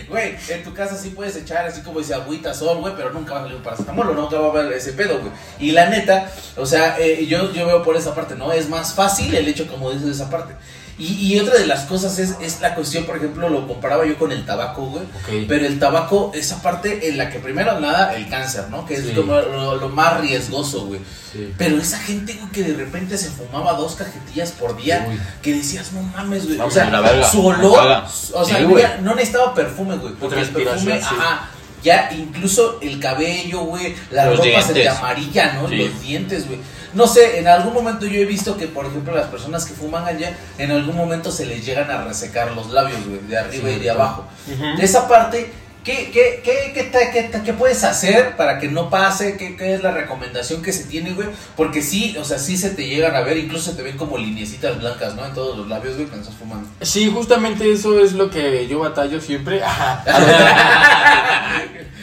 güey, 0.09 0.35
en 0.49 0.63
tu 0.63 0.73
casa 0.73 0.97
sí 0.97 1.09
puedes 1.09 1.35
echar 1.35 1.65
así 1.65 1.81
como 1.81 1.99
dice 1.99 2.13
agüita, 2.13 2.53
sol, 2.53 2.77
güey, 2.77 2.93
pero 2.95 3.11
nunca 3.11 3.33
va 3.33 3.39
a 3.39 3.43
salir 3.43 3.57
un 3.57 3.63
paracetamol 3.63 4.09
o 4.09 4.13
nunca 4.13 4.39
va 4.39 4.47
a 4.47 4.49
haber 4.49 4.73
ese 4.73 4.93
pedo, 4.93 5.19
güey. 5.19 5.31
Y 5.59 5.71
la 5.71 5.89
neta, 5.89 6.29
o 6.57 6.65
sea, 6.65 6.97
eh, 6.99 7.25
yo, 7.27 7.51
yo 7.53 7.67
veo 7.67 7.83
por 7.83 7.95
esa 7.95 8.15
parte, 8.15 8.35
¿no? 8.35 8.51
Es 8.51 8.67
más 8.67 8.93
fácil 8.93 9.33
el 9.35 9.47
hecho, 9.47 9.67
como 9.67 9.90
dices, 9.93 10.15
esa 10.15 10.29
parte. 10.29 10.53
Y, 10.97 11.33
y 11.33 11.39
otra 11.39 11.55
de 11.57 11.65
las 11.65 11.85
cosas 11.85 12.19
es, 12.19 12.35
es 12.41 12.61
la 12.61 12.75
cuestión, 12.75 13.05
por 13.05 13.17
ejemplo, 13.17 13.49
lo 13.49 13.67
comparaba 13.67 14.05
yo 14.05 14.19
con 14.19 14.31
el 14.31 14.45
tabaco, 14.45 14.85
güey. 14.85 15.03
Pero 15.47 15.65
el 15.65 15.79
tabaco, 15.79 16.31
esa 16.35 16.61
parte 16.61 17.07
en 17.07 17.17
la 17.17 17.29
que 17.31 17.39
primero 17.39 17.79
nada, 17.79 18.13
el 18.15 18.29
cáncer, 18.29 18.65
¿no? 18.69 18.85
Que 18.85 18.95
es 18.95 19.05
Sí. 19.05 19.13
como 19.15 19.33
lo, 19.33 19.77
lo 19.77 19.89
más 19.89 20.19
riesgoso, 20.21 20.85
güey. 20.85 20.99
Sí. 21.31 21.51
Pero 21.57 21.77
esa 21.77 21.97
gente, 21.97 22.33
güey, 22.33 22.51
que 22.51 22.61
de 22.63 22.73
repente 22.75 23.17
se 23.17 23.29
fumaba 23.29 23.73
dos 23.73 23.95
cajetillas 23.95 24.51
por 24.51 24.77
día, 24.77 25.07
Uy. 25.09 25.19
que 25.41 25.55
decías, 25.55 25.91
no 25.93 26.03
mames, 26.03 26.45
güey. 26.45 26.59
O 26.59 26.69
sea, 26.69 27.23
su 27.23 27.47
olor, 27.47 27.75
caga. 27.79 28.05
o 28.33 28.45
sea, 28.45 28.57
Sí, 28.57 28.65
no, 29.01 29.15
necesitaba 29.15 29.55
perfume, 29.55 29.95
güey. 29.97 30.13
Porque 30.15 30.41
el 30.41 30.49
perfume, 30.49 30.93
ajá, 31.01 31.49
ya 31.83 32.11
incluso 32.11 32.79
el 32.81 32.99
cabello, 32.99 33.61
güey, 33.61 33.95
la 34.11 34.25
Los 34.25 34.39
ropa 34.39 34.61
se 34.61 34.73
te 34.73 34.87
amarilla, 34.87 35.53
¿no? 35.53 35.67
Sí. 35.67 35.77
Los 35.77 36.01
dientes, 36.01 36.47
güey. 36.47 36.59
No 36.93 37.07
sé, 37.07 37.39
en 37.39 37.47
algún 37.47 37.73
momento 37.73 38.05
yo 38.05 38.19
he 38.19 38.25
visto 38.25 38.57
que, 38.57 38.67
por 38.67 38.85
ejemplo, 38.85 39.15
las 39.15 39.27
personas 39.27 39.65
que 39.65 39.73
fuman 39.73 40.05
allá, 40.05 40.35
en 40.57 40.71
algún 40.71 40.95
momento 40.95 41.31
se 41.31 41.45
les 41.45 41.65
llegan 41.65 41.89
a 41.89 42.03
resecar 42.03 42.51
los 42.51 42.69
labios, 42.69 42.99
güey, 43.07 43.19
de 43.21 43.37
arriba 43.37 43.71
y 43.71 43.79
de 43.79 43.89
abajo. 43.89 44.27
De 44.45 44.83
esa 44.83 45.07
parte, 45.07 45.53
¿qué, 45.83 46.11
qué, 46.13 46.41
qué, 46.43 46.71
qué, 46.73 46.83
te- 46.83 47.11
qué 47.11 47.23
te- 47.23 47.41
qué 47.43 47.53
puedes 47.53 47.83
hacer 47.83 48.35
para 48.35 48.59
que 48.59 48.67
no 48.67 48.89
pase? 48.89 49.37
¿Qué, 49.37 49.55
¿Qué 49.55 49.73
es 49.75 49.81
la 49.83 49.91
recomendación 49.91 50.61
que 50.61 50.71
se 50.73 50.83
tiene, 50.85 51.13
güey? 51.13 51.27
Porque 51.57 51.81
sí, 51.81 52.15
o 52.19 52.23
sea, 52.23 52.37
sí 52.39 52.57
se 52.57 52.69
te 52.71 52.87
llegan 52.87 53.15
a 53.15 53.21
ver, 53.21 53.37
incluso 53.37 53.71
se 53.71 53.77
te 53.77 53.83
ven 53.83 53.97
como 53.97 54.17
lineecitas 54.17 54.79
blancas, 54.79 55.15
¿no? 55.15 55.25
En 55.25 55.33
todos 55.33 55.57
los 55.57 55.67
labios, 55.67 55.95
güey, 55.95 56.07
cuando 56.07 56.23
estás 56.27 56.39
fumando. 56.39 56.69
Sí, 56.81 57.09
justamente 57.13 57.71
eso 57.71 57.99
es 57.99 58.13
lo 58.13 58.29
que 58.29 58.67
yo 58.67 58.79
batallo 58.79 59.19
siempre. 59.21 59.61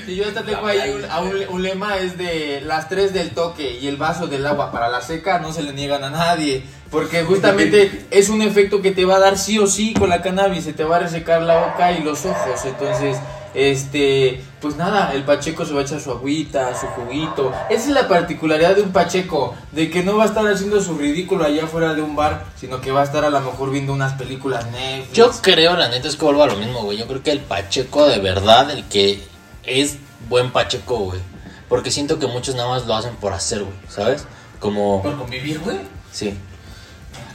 y 0.07 0.17
yo 0.17 0.27
hasta 0.27 0.43
tengo 0.43 0.67
ahí 0.67 0.91
un, 0.91 1.05
a 1.11 1.21
un, 1.21 1.33
un 1.51 1.63
lema, 1.63 1.99
es 1.99 2.17
de 2.17 2.61
las 2.63 2.89
tres 2.89 3.13
del 3.13 3.31
toque 3.31 3.79
y 3.81 3.87
el 3.89 3.97
vaso 3.97 4.27
del 4.27 4.47
agua 4.47 4.73
para 4.73 4.89
la 4.89 5.01
seca 5.03 5.39
no 5.39 5.53
se 5.53 5.63
le 5.63 5.73
niegan 5.73 6.03
a 6.05 6.11
nadie. 6.11 6.63
Porque 6.91 7.23
justamente 7.25 8.07
es 8.11 8.31
un 8.31 8.41
efecto 8.41 8.81
que 8.81 8.91
te 8.93 9.05
va 9.05 9.17
a 9.17 9.21
dar 9.21 9.37
sí 9.37 9.59
o 9.59 9.67
sí 9.67 9.93
con 9.93 10.09
la 10.09 10.23
cannabis, 10.23 10.65
se 10.65 10.73
te 10.73 10.85
va 10.85 10.97
a 10.97 11.01
resecar 11.01 11.43
la 11.43 11.59
boca 11.59 11.93
y 11.93 12.03
los 12.03 12.25
ojos. 12.25 12.65
Entonces, 12.65 13.19
este, 13.59 14.41
pues 14.61 14.77
nada, 14.77 15.13
el 15.15 15.25
pacheco 15.25 15.67
se 15.67 15.75
va 15.75 15.81
a 15.81 15.83
echar 15.83 16.01
su 16.01 16.13
agüita, 16.13 16.79
su 16.79 16.87
juguito. 16.87 17.53
Esa 17.69 17.89
es 17.89 17.91
la 17.91 18.07
particularidad 18.07 18.77
de 18.77 18.83
un 18.83 18.93
pacheco, 18.93 19.57
de 19.73 19.91
que 19.91 20.05
no 20.05 20.17
va 20.17 20.23
a 20.23 20.27
estar 20.27 20.47
haciendo 20.47 20.81
su 20.81 20.97
ridículo 20.97 21.45
allá 21.45 21.65
afuera 21.65 21.93
de 21.93 22.01
un 22.03 22.15
bar, 22.15 22.47
sino 22.57 22.81
que 22.81 22.93
va 22.93 23.01
a 23.01 23.05
estar 23.05 23.25
a 23.25 23.31
lo 23.31 23.41
mejor 23.41 23.73
viendo 23.73 23.93
unas 23.93 24.13
películas 24.13 24.65
Netflix. 24.71 25.13
Yo 25.13 25.31
creo, 25.43 25.77
la 25.77 25.89
neta, 25.89 26.07
es 26.07 26.15
que 26.15 26.25
vuelvo 26.25 26.45
a 26.45 26.47
lo 26.47 26.55
mismo, 26.55 26.83
güey. 26.85 26.99
Yo 26.99 27.09
creo 27.09 27.21
que 27.23 27.33
el 27.33 27.41
Pacheco 27.41 28.07
de 28.07 28.21
verdad, 28.21 28.71
el 28.71 28.85
que 28.85 29.21
es 29.65 29.97
buen 30.29 30.53
Pacheco, 30.53 30.99
güey. 30.99 31.21
Porque 31.69 31.91
siento 31.91 32.21
que 32.21 32.29
muchos 32.29 32.55
nada 32.55 32.69
más 32.69 32.87
lo 32.87 32.95
hacen 32.95 33.17
por 33.17 33.33
hacer, 33.33 33.65
güey, 33.65 33.75
¿sabes? 33.89 34.25
Como, 34.61 35.03
Por 35.03 35.19
convivir, 35.19 35.59
güey. 35.59 35.79
sí. 36.13 36.33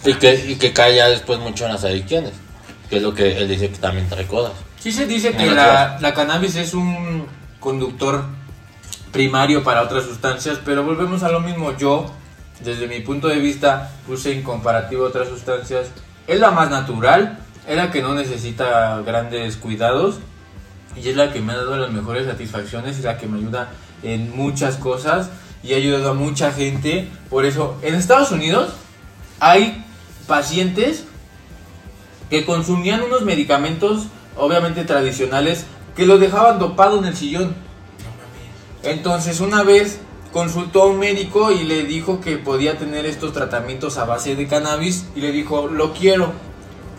Y 0.06 0.14
que, 0.16 0.36
y 0.36 0.56
que 0.56 0.74
cae 0.74 0.96
ya 0.96 1.08
después 1.10 1.40
mucho 1.40 1.66
en 1.66 1.74
las 1.74 1.84
adicciones. 1.84 2.32
Que 2.90 2.98
es 2.98 3.02
lo 3.02 3.14
que 3.14 3.38
él 3.38 3.48
dice 3.48 3.70
que 3.70 3.78
también 3.78 4.08
trae 4.10 4.26
cosas. 4.26 4.54
Sí 4.84 4.92
se 4.92 5.08
dice 5.08 5.32
que 5.32 5.50
la, 5.50 6.14
cannabis 6.14 6.58
es 6.58 6.74
un 6.74 7.26
conductor 7.62 8.26
primario 9.14 9.64
para 9.64 9.82
otras 9.82 10.04
sustancias, 10.04 10.60
pero 10.66 10.84
volvemos 10.84 11.24
a 11.24 11.32
lo 11.32 11.40
mismo. 11.40 11.72
Yo, 11.78 12.12
desde 12.62 12.90
mi 12.90 13.00
punto 13.00 13.30
de 13.30 13.40
vista, 13.40 13.94
puse 14.06 14.34
en 14.34 14.44
comparativo 14.44 15.06
otras 15.06 15.30
sustancias. 15.30 15.88
Es 16.28 16.38
la 16.38 16.52
más 16.52 16.70
natural, 16.70 17.40
es 17.66 17.78
la 17.78 17.92
que 17.92 18.02
no 18.02 18.14
necesita 18.14 19.00
grandes 19.06 19.56
cuidados 19.56 20.20
y 21.02 21.08
es 21.08 21.16
la 21.16 21.32
que 21.32 21.40
me 21.40 21.54
ha 21.54 21.56
dado 21.56 21.78
las 21.78 21.94
mejores 21.94 22.26
satisfacciones, 22.26 22.98
es 22.98 23.06
la 23.06 23.18
que 23.18 23.26
me 23.26 23.38
ayuda 23.38 23.70
en 24.04 24.36
muchas 24.36 24.76
cosas 24.76 25.30
y 25.64 25.76
ha 25.76 25.78
ayudado 25.78 26.12
a 26.12 26.14
mucha 26.14 26.52
gente. 26.52 27.08
Por 27.30 27.46
eso, 27.46 27.78
en 27.84 27.96
Estados 27.96 28.34
Unidos 28.34 28.74
hay 29.40 29.82
pacientes 30.28 31.06
que 32.30 32.46
consumían 32.46 33.02
unos 33.02 33.22
medicamentos, 33.22 34.08
obviamente 34.38 34.84
tradicionales, 34.84 35.66
que 35.96 36.06
lo 36.06 36.18
dejaban 36.18 36.60
dopado 36.60 37.00
en 37.00 37.06
el 37.06 37.16
sillón. 37.16 37.56
Entonces 38.84 39.40
una 39.40 39.64
vez 39.64 40.00
consultó 40.34 40.84
a 40.84 40.88
un 40.88 41.00
médico 41.00 41.52
y 41.52 41.64
le 41.64 41.84
dijo 41.84 42.20
que 42.20 42.38
podía 42.38 42.78
tener 42.78 43.06
estos 43.06 43.32
tratamientos 43.32 43.98
a 43.98 44.06
base 44.06 44.36
de 44.36 44.48
cannabis 44.48 45.06
y 45.16 45.22
le 45.22 45.32
dijo, 45.32 45.68
lo 45.68 45.94
quiero. 45.94 46.34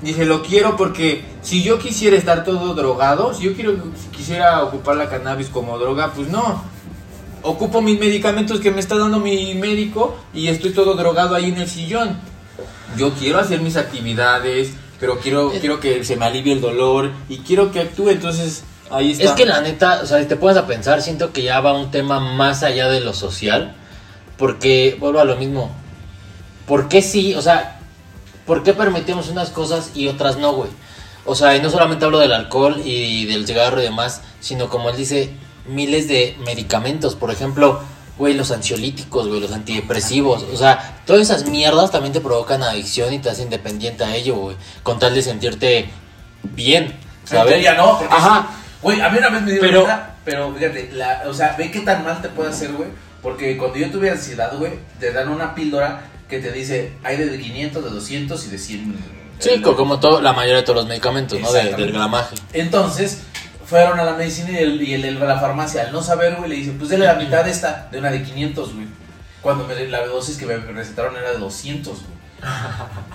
Dije, 0.02 0.24
lo 0.24 0.42
quiero 0.42 0.76
porque 0.76 1.24
si 1.42 1.62
yo 1.62 1.78
quisiera 1.78 2.16
estar 2.16 2.44
todo 2.44 2.74
drogado, 2.74 3.34
si 3.34 3.44
yo 3.44 3.54
quiero, 3.54 3.72
si 3.72 4.08
quisiera 4.16 4.62
ocupar 4.62 4.96
la 4.96 5.08
cannabis 5.08 5.48
como 5.48 5.78
droga, 5.78 6.12
pues 6.14 6.28
no. 6.28 6.62
Ocupo 7.42 7.82
mis 7.82 7.98
medicamentos 7.98 8.60
que 8.60 8.70
me 8.70 8.80
está 8.80 8.96
dando 8.96 9.18
mi 9.18 9.54
médico 9.54 10.16
y 10.32 10.48
estoy 10.48 10.72
todo 10.72 10.94
drogado 10.94 11.34
ahí 11.34 11.46
en 11.46 11.58
el 11.58 11.68
sillón. 11.68 12.18
Yo 12.96 13.12
quiero 13.14 13.38
hacer 13.38 13.60
mis 13.60 13.76
actividades, 13.76 14.74
pero 15.00 15.18
quiero, 15.18 15.50
quiero 15.50 15.80
que 15.80 16.04
se 16.04 16.16
me 16.16 16.24
alivie 16.24 16.52
el 16.52 16.60
dolor 16.60 17.10
y 17.28 17.38
quiero 17.38 17.72
que 17.72 17.80
actúe, 17.80 18.10
entonces 18.10 18.64
ahí 18.90 19.12
está. 19.12 19.24
Es 19.24 19.30
que 19.32 19.46
la 19.46 19.60
neta, 19.60 20.00
o 20.02 20.06
sea, 20.06 20.20
si 20.20 20.26
te 20.26 20.36
pones 20.36 20.56
a 20.56 20.66
pensar, 20.66 21.02
siento 21.02 21.32
que 21.32 21.42
ya 21.42 21.60
va 21.60 21.72
un 21.72 21.90
tema 21.90 22.20
más 22.20 22.62
allá 22.62 22.88
de 22.88 23.00
lo 23.00 23.12
social. 23.12 23.74
Porque, 24.36 24.96
vuelvo 24.98 25.20
a 25.20 25.24
lo 25.24 25.36
mismo. 25.36 25.70
¿Por 26.66 26.88
qué 26.88 27.02
sí? 27.02 27.34
O 27.34 27.42
sea, 27.42 27.78
¿por 28.46 28.62
qué 28.62 28.72
permitimos 28.72 29.28
unas 29.28 29.50
cosas 29.50 29.92
y 29.94 30.08
otras 30.08 30.38
no, 30.38 30.52
güey? 30.52 30.70
O 31.24 31.34
sea, 31.34 31.56
y 31.56 31.62
no 31.62 31.70
solamente 31.70 32.04
hablo 32.04 32.18
del 32.18 32.32
alcohol 32.32 32.80
y 32.84 33.26
del 33.26 33.46
cigarro 33.46 33.80
y 33.80 33.84
demás, 33.84 34.22
sino 34.40 34.68
como 34.68 34.90
él 34.90 34.96
dice, 34.96 35.30
miles 35.66 36.08
de 36.08 36.36
medicamentos. 36.44 37.14
Por 37.14 37.30
ejemplo, 37.30 37.80
güey, 38.18 38.34
los 38.34 38.50
ansiolíticos, 38.50 39.28
güey, 39.28 39.40
los 39.40 39.52
antidepresivos. 39.52 40.44
O 40.52 40.56
sea, 40.56 41.00
todas 41.06 41.22
esas 41.22 41.46
mierdas 41.48 41.90
también 41.90 42.12
te 42.12 42.20
provocan 42.20 42.62
adicción 42.62 43.12
y 43.12 43.18
te 43.18 43.30
hacen 43.30 43.50
dependiente 43.50 44.04
a 44.04 44.14
ello, 44.14 44.36
güey. 44.36 44.56
Con 44.82 44.98
tal 44.98 45.14
de 45.14 45.22
sentirte 45.22 45.86
bien, 46.42 46.94
¿sabes? 47.24 47.62
Ya 47.62 47.74
no, 47.74 47.98
porque 47.98 48.14
Ajá. 48.14 48.48
Güey, 48.82 49.00
a 49.00 49.08
mí 49.08 49.18
una 49.18 49.30
vez 49.30 49.42
me 49.42 49.52
dio 49.52 49.60
Pero- 49.60 49.80
cuenta, 49.84 50.14
pero 50.24 50.54
fíjate, 50.54 50.90
la, 50.92 51.22
o 51.26 51.32
sea, 51.32 51.54
ve 51.56 51.70
qué 51.70 51.80
tan 51.80 52.04
mal 52.04 52.20
te 52.20 52.28
puede 52.28 52.50
hacer, 52.50 52.72
güey. 52.72 52.88
Porque 53.22 53.56
cuando 53.56 53.78
yo 53.78 53.90
tuve 53.90 54.10
ansiedad, 54.10 54.52
güey, 54.58 54.72
te 55.00 55.10
dan 55.10 55.30
una 55.30 55.54
píldora 55.54 56.04
que 56.28 56.38
te 56.40 56.52
dice, 56.52 56.92
hay 57.02 57.16
de 57.16 57.38
500, 57.38 57.82
de 57.82 57.90
200 57.90 58.44
y 58.46 58.50
de 58.50 58.58
100. 58.58 58.96
Sí, 59.38 59.60
co- 59.62 59.74
como 59.74 59.98
todo, 60.00 60.20
la 60.20 60.32
mayoría 60.34 60.56
de 60.58 60.62
todos 60.64 60.76
los 60.80 60.86
medicamentos, 60.86 61.40
¿no? 61.40 61.50
De- 61.50 61.72
del 61.74 61.92
gramaje. 61.92 62.34
Entonces, 62.52 63.22
fueron 63.66 63.98
a 64.00 64.04
la 64.04 64.12
medicina 64.12 64.50
y 64.52 64.56
el, 64.62 64.82
y 64.82 64.94
el, 64.94 65.04
el- 65.04 65.20
la 65.20 65.38
farmacia, 65.40 65.82
al 65.82 65.92
no 65.92 66.02
saber, 66.02 66.36
güey, 66.36 66.50
le 66.50 66.56
dice, 66.56 66.72
pues 66.78 66.90
dele 66.90 67.06
la 67.06 67.14
mitad 67.14 67.44
de 67.44 67.50
esta, 67.50 67.88
de 67.90 67.98
una 67.98 68.10
de 68.10 68.22
500, 68.22 68.74
güey. 68.74 68.86
Cuando 69.42 69.66
me, 69.66 69.74
la 69.88 70.06
dosis 70.06 70.36
que 70.38 70.46
me 70.46 70.56
recetaron 70.56 71.16
era 71.16 71.32
de 71.32 71.38
200, 71.38 71.92
güey. 71.94 72.14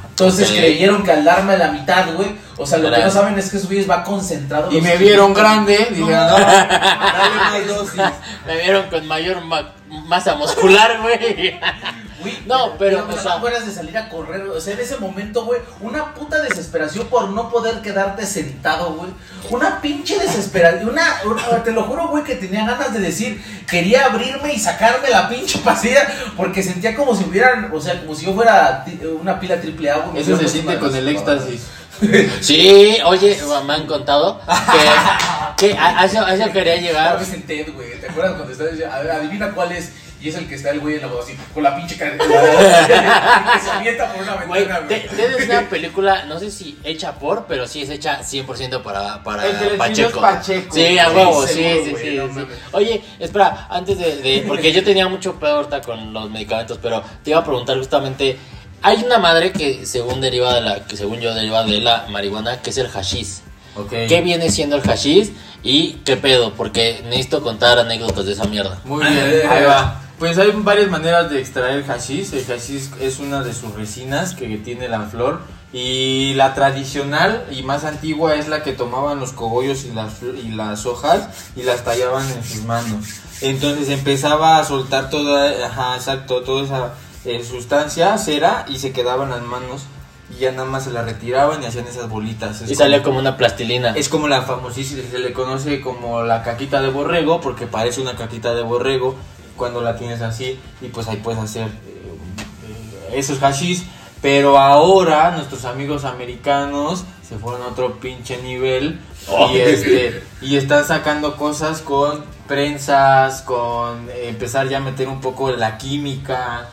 Entonces 0.10 0.50
creyeron 0.50 1.04
que 1.04 1.12
al 1.12 1.24
darme 1.24 1.58
la 1.58 1.72
mitad, 1.72 2.14
güey, 2.16 2.30
o 2.58 2.66
sea, 2.66 2.78
lo 2.80 2.92
que 2.92 3.00
no 3.00 3.10
saben 3.12 3.38
es 3.40 3.50
que 3.52 3.58
güeyes 3.60 3.90
va 3.90 4.04
concentrado. 4.04 4.72
Y 4.72 4.82
me 4.82 4.98
vieron 4.98 5.34
500. 5.34 5.38
grande, 5.44 5.88
no, 5.98 6.10
dale 6.10 7.36
más 7.36 7.68
dosis. 7.68 8.02
Me 8.46 8.58
vieron 8.62 8.90
con 8.90 9.08
mayor 9.08 9.42
ma- 9.46 9.72
masa 9.90 10.36
muscular, 10.36 11.02
güey. 11.02 11.60
No, 12.46 12.74
pero, 12.78 13.06
me 13.06 13.14
o 13.14 13.18
sea- 13.18 13.40
ganas 13.40 13.66
de 13.66 13.72
salir 13.72 13.98
a 13.98 14.10
correr, 14.10 14.42
o 14.44 14.60
sea, 14.60 14.74
en 14.74 14.82
ese 14.82 14.98
momento, 14.98 15.46
güey, 15.46 15.62
una 15.80 16.14
puta 16.14 16.42
desesperación 16.42 17.08
por 17.08 17.30
no 17.30 17.50
poder 17.50 17.82
quedarte 17.82 18.26
sentado, 18.26 18.94
güey. 18.94 19.10
Una 19.50 19.80
pinche 19.82 20.20
desesperación, 20.20 20.90
una, 20.90 21.04
una- 21.26 21.64
te 21.64 21.72
lo 21.72 21.84
juro, 21.84 22.10
güey, 22.10 22.24
que 22.26 22.36
tenía 22.36 22.66
ganas 22.66 22.94
de 22.94 23.00
decir, 23.00 23.42
quería 23.68 24.06
abrirme 24.06 24.54
y 24.54 24.60
sacarme 24.60 25.10
la 25.10 25.30
pinche 25.30 25.60
pasilla, 25.60 26.08
porque 26.36 26.62
sentía 26.62 26.94
como 26.96 27.16
si 27.16 27.24
hubieran, 27.24 27.72
o 27.74 27.80
sea, 27.80 28.00
como 28.02 28.14
si 28.14 28.26
yo 28.26 28.34
fuera 28.34 28.84
ti- 28.84 29.00
una 29.20 29.40
pila 29.40 29.60
triple 29.62 29.90
A, 29.90 29.98
güey. 30.00 30.22
Eso 30.22 30.38
se 30.38 30.48
siente 30.50 30.78
con 30.78 30.94
el 30.94 31.08
éxtasis. 31.08 31.62
Sí, 32.42 32.98
oye, 33.06 33.38
me 33.66 33.74
han 33.74 33.86
contado 33.88 34.40
que, 35.58 35.68
que 35.68 35.78
a, 35.78 36.00
a 36.02 36.06
eso, 36.06 36.26
a 36.26 36.34
eso 36.34 36.52
quería 36.52 36.76
llegar. 36.78 37.20
TED, 37.48 37.74
güey, 37.74 38.00
¿te 38.00 38.08
acuerdas 38.10 38.34
cuando 38.36 38.52
estás 38.52 38.72
diciendo, 38.72 38.96
a 38.96 39.00
ver, 39.00 39.12
adivina 39.12 39.52
cuál 39.52 39.72
es? 39.72 39.92
Y 40.22 40.28
es 40.28 40.36
el 40.36 40.50
que 40.50 40.56
está 40.56 40.72
el 40.72 40.82
güey 40.82 40.96
en 40.96 41.02
la 41.04 41.08
voz 41.08 41.24
así, 41.24 41.38
con 41.54 41.64
la 41.64 41.74
pinche 41.78 41.96
cara, 41.96 42.18
que 42.18 42.26
se 42.28 43.72
avienta 43.72 44.12
por 44.12 44.22
una 44.24 44.36
ventana, 44.36 44.80
güey. 44.86 44.88
Te- 45.02 45.08
Ted 45.16 45.36
es 45.38 45.46
una 45.50 45.62
película, 45.70 46.26
no 46.26 46.38
sé 46.40 46.52
si 46.52 46.78
hecha 46.84 47.14
por, 47.14 47.46
pero 47.46 47.66
sí 47.66 47.84
es 47.84 47.90
hecha 47.90 48.20
100% 48.22 48.82
para, 48.82 49.24
para 49.24 49.46
El 49.46 49.78
Pacheco. 49.78 50.22
Sí, 50.44 50.98
a 51.00 51.10
Sí, 51.10 51.16
huevo, 51.16 51.48
sí, 51.48 51.54
sí, 51.86 51.96
sí, 52.02 52.16
no 52.18 52.28
sí. 52.28 52.34
mames. 52.34 52.58
Oye, 52.74 53.02
espera, 53.18 53.68
antes 53.70 53.98
de, 53.98 54.18
de- 54.18 54.44
Porque 54.46 54.74
yo 54.74 54.84
tenía 54.84 55.08
mucho 55.08 55.40
peor 55.40 55.56
ahorita 55.56 55.82
con 55.82 56.12
los 56.12 56.30
medicamentos, 56.30 56.80
pero 56.82 57.02
te 57.24 57.30
iba 57.30 57.40
a 57.40 57.44
preguntar 57.46 57.78
justamente. 57.78 58.38
Hay 58.82 59.04
una 59.04 59.18
madre 59.18 59.52
que 59.52 59.86
según 59.86 60.22
deriva 60.22 60.54
de 60.54 60.62
la, 60.62 60.86
que 60.86 60.96
según 60.96 61.20
yo 61.20 61.34
deriva 61.34 61.64
de 61.64 61.82
la 61.82 62.08
marihuana, 62.10 62.62
que 62.62 62.70
es 62.70 62.78
el 62.78 62.88
hashish. 62.88 63.40
Ok. 63.76 63.90
¿Qué 64.08 64.22
viene 64.22 64.50
siendo 64.50 64.78
el 64.78 64.82
hashish 64.82 65.32
y 65.64 65.94
qué 66.06 66.18
pedo? 66.18 66.54
Porque 66.54 67.02
necesito 67.04 67.42
contar 67.42 67.80
anécdotas 67.80 68.26
de 68.26 68.34
esa 68.34 68.46
mierda. 68.46 68.80
Muy 68.86 69.06
bien, 69.06 69.42
ahí 69.50 69.64
va. 69.66 70.02
Pues 70.18 70.38
hay 70.38 70.52
varias 70.54 70.90
maneras 70.90 71.30
de 71.30 71.40
extraer 71.40 71.86
hashish. 71.86 72.34
El 72.34 72.46
hashish 72.46 72.90
es 73.00 73.20
una 73.20 73.42
de 73.42 73.54
sus 73.54 73.74
resinas 73.74 74.34
que 74.34 74.48
tiene 74.58 74.88
la 74.88 75.02
flor. 75.02 75.42
Y 75.72 76.34
la 76.34 76.56
tradicional 76.56 77.46
y 77.52 77.62
más 77.62 77.84
antigua 77.84 78.36
es 78.36 78.48
la 78.48 78.64
que 78.64 78.74
tomaban 78.74 79.20
los 79.20 79.34
cogollos 79.34 79.86
y 79.86 79.92
las, 79.92 80.14
y 80.24 80.50
las 80.50 80.88
hojas 80.88 81.52
y 81.56 81.62
las 81.62 81.84
tallaban 81.84 82.28
en 82.28 82.44
sus 82.44 82.64
manos. 82.64 83.06
Entonces 83.42 83.90
empezaba 83.90 84.58
a 84.58 84.66
soltar 84.66 85.12
toda, 85.12 85.68
ajá, 85.68 85.96
exacto, 85.96 86.42
toda 86.42 86.66
esa 86.66 86.94
eh, 87.36 87.44
sustancia, 87.44 88.18
cera, 88.18 88.66
y 88.68 88.80
se 88.80 88.92
quedaban 88.92 89.30
las 89.30 89.42
manos. 89.42 89.84
Y 90.32 90.42
ya 90.42 90.52
nada 90.52 90.66
más 90.66 90.84
se 90.84 90.92
la 90.92 91.02
retiraban 91.02 91.64
y 91.64 91.66
hacían 91.66 91.88
esas 91.88 92.08
bolitas. 92.08 92.62
Es 92.62 92.70
Y 92.70 92.76
sale 92.76 93.02
como- 93.02 93.18
una 93.20 93.36
plastilina. 93.36 93.90
es 93.96 94.10
como 94.10 94.28
la 94.28 94.44
famosísima, 94.44 95.02
se 95.10 95.18
le 95.20 95.34
conoce 95.34 95.82
como 95.82 96.22
la 96.24 96.44
caquita 96.44 96.82
de 96.82 96.90
borrego, 96.90 97.42
porque 97.42 97.66
parece 97.66 98.00
una 98.02 98.16
caquita 98.16 98.54
de 98.54 98.62
borrego 98.62 99.16
cuando 99.58 99.82
la 99.82 99.96
tienes 99.98 100.22
así, 100.22 100.60
y 100.82 100.88
pues 100.90 101.08
ahí 101.08 101.18
puedes 101.18 101.40
hacer 101.42 101.68
eh, 101.68 103.10
esos 103.14 103.40
hashish. 103.40 103.84
Pero 104.22 104.58
ahora 104.60 105.32
nuestros 105.32 105.64
amigos 105.66 106.04
americanos 106.06 107.06
se 107.28 107.38
fueron 107.38 107.62
a 107.64 107.68
otro 107.68 108.00
pinche 108.00 108.38
nivel 108.42 109.00
Oh. 109.32 109.50
y, 109.52 109.60
este, 109.60 110.24
y 110.42 110.58
están 110.58 110.86
sacando 110.86 111.38
cosas 111.38 111.82
con 111.82 112.24
prensas, 112.48 113.42
con 113.44 114.10
eh, 114.10 114.28
empezar 114.30 114.68
ya 114.70 114.78
a 114.78 114.80
meter 114.82 115.08
un 115.08 115.22
poco 115.22 115.52
la 115.52 115.78
química. 115.78 116.70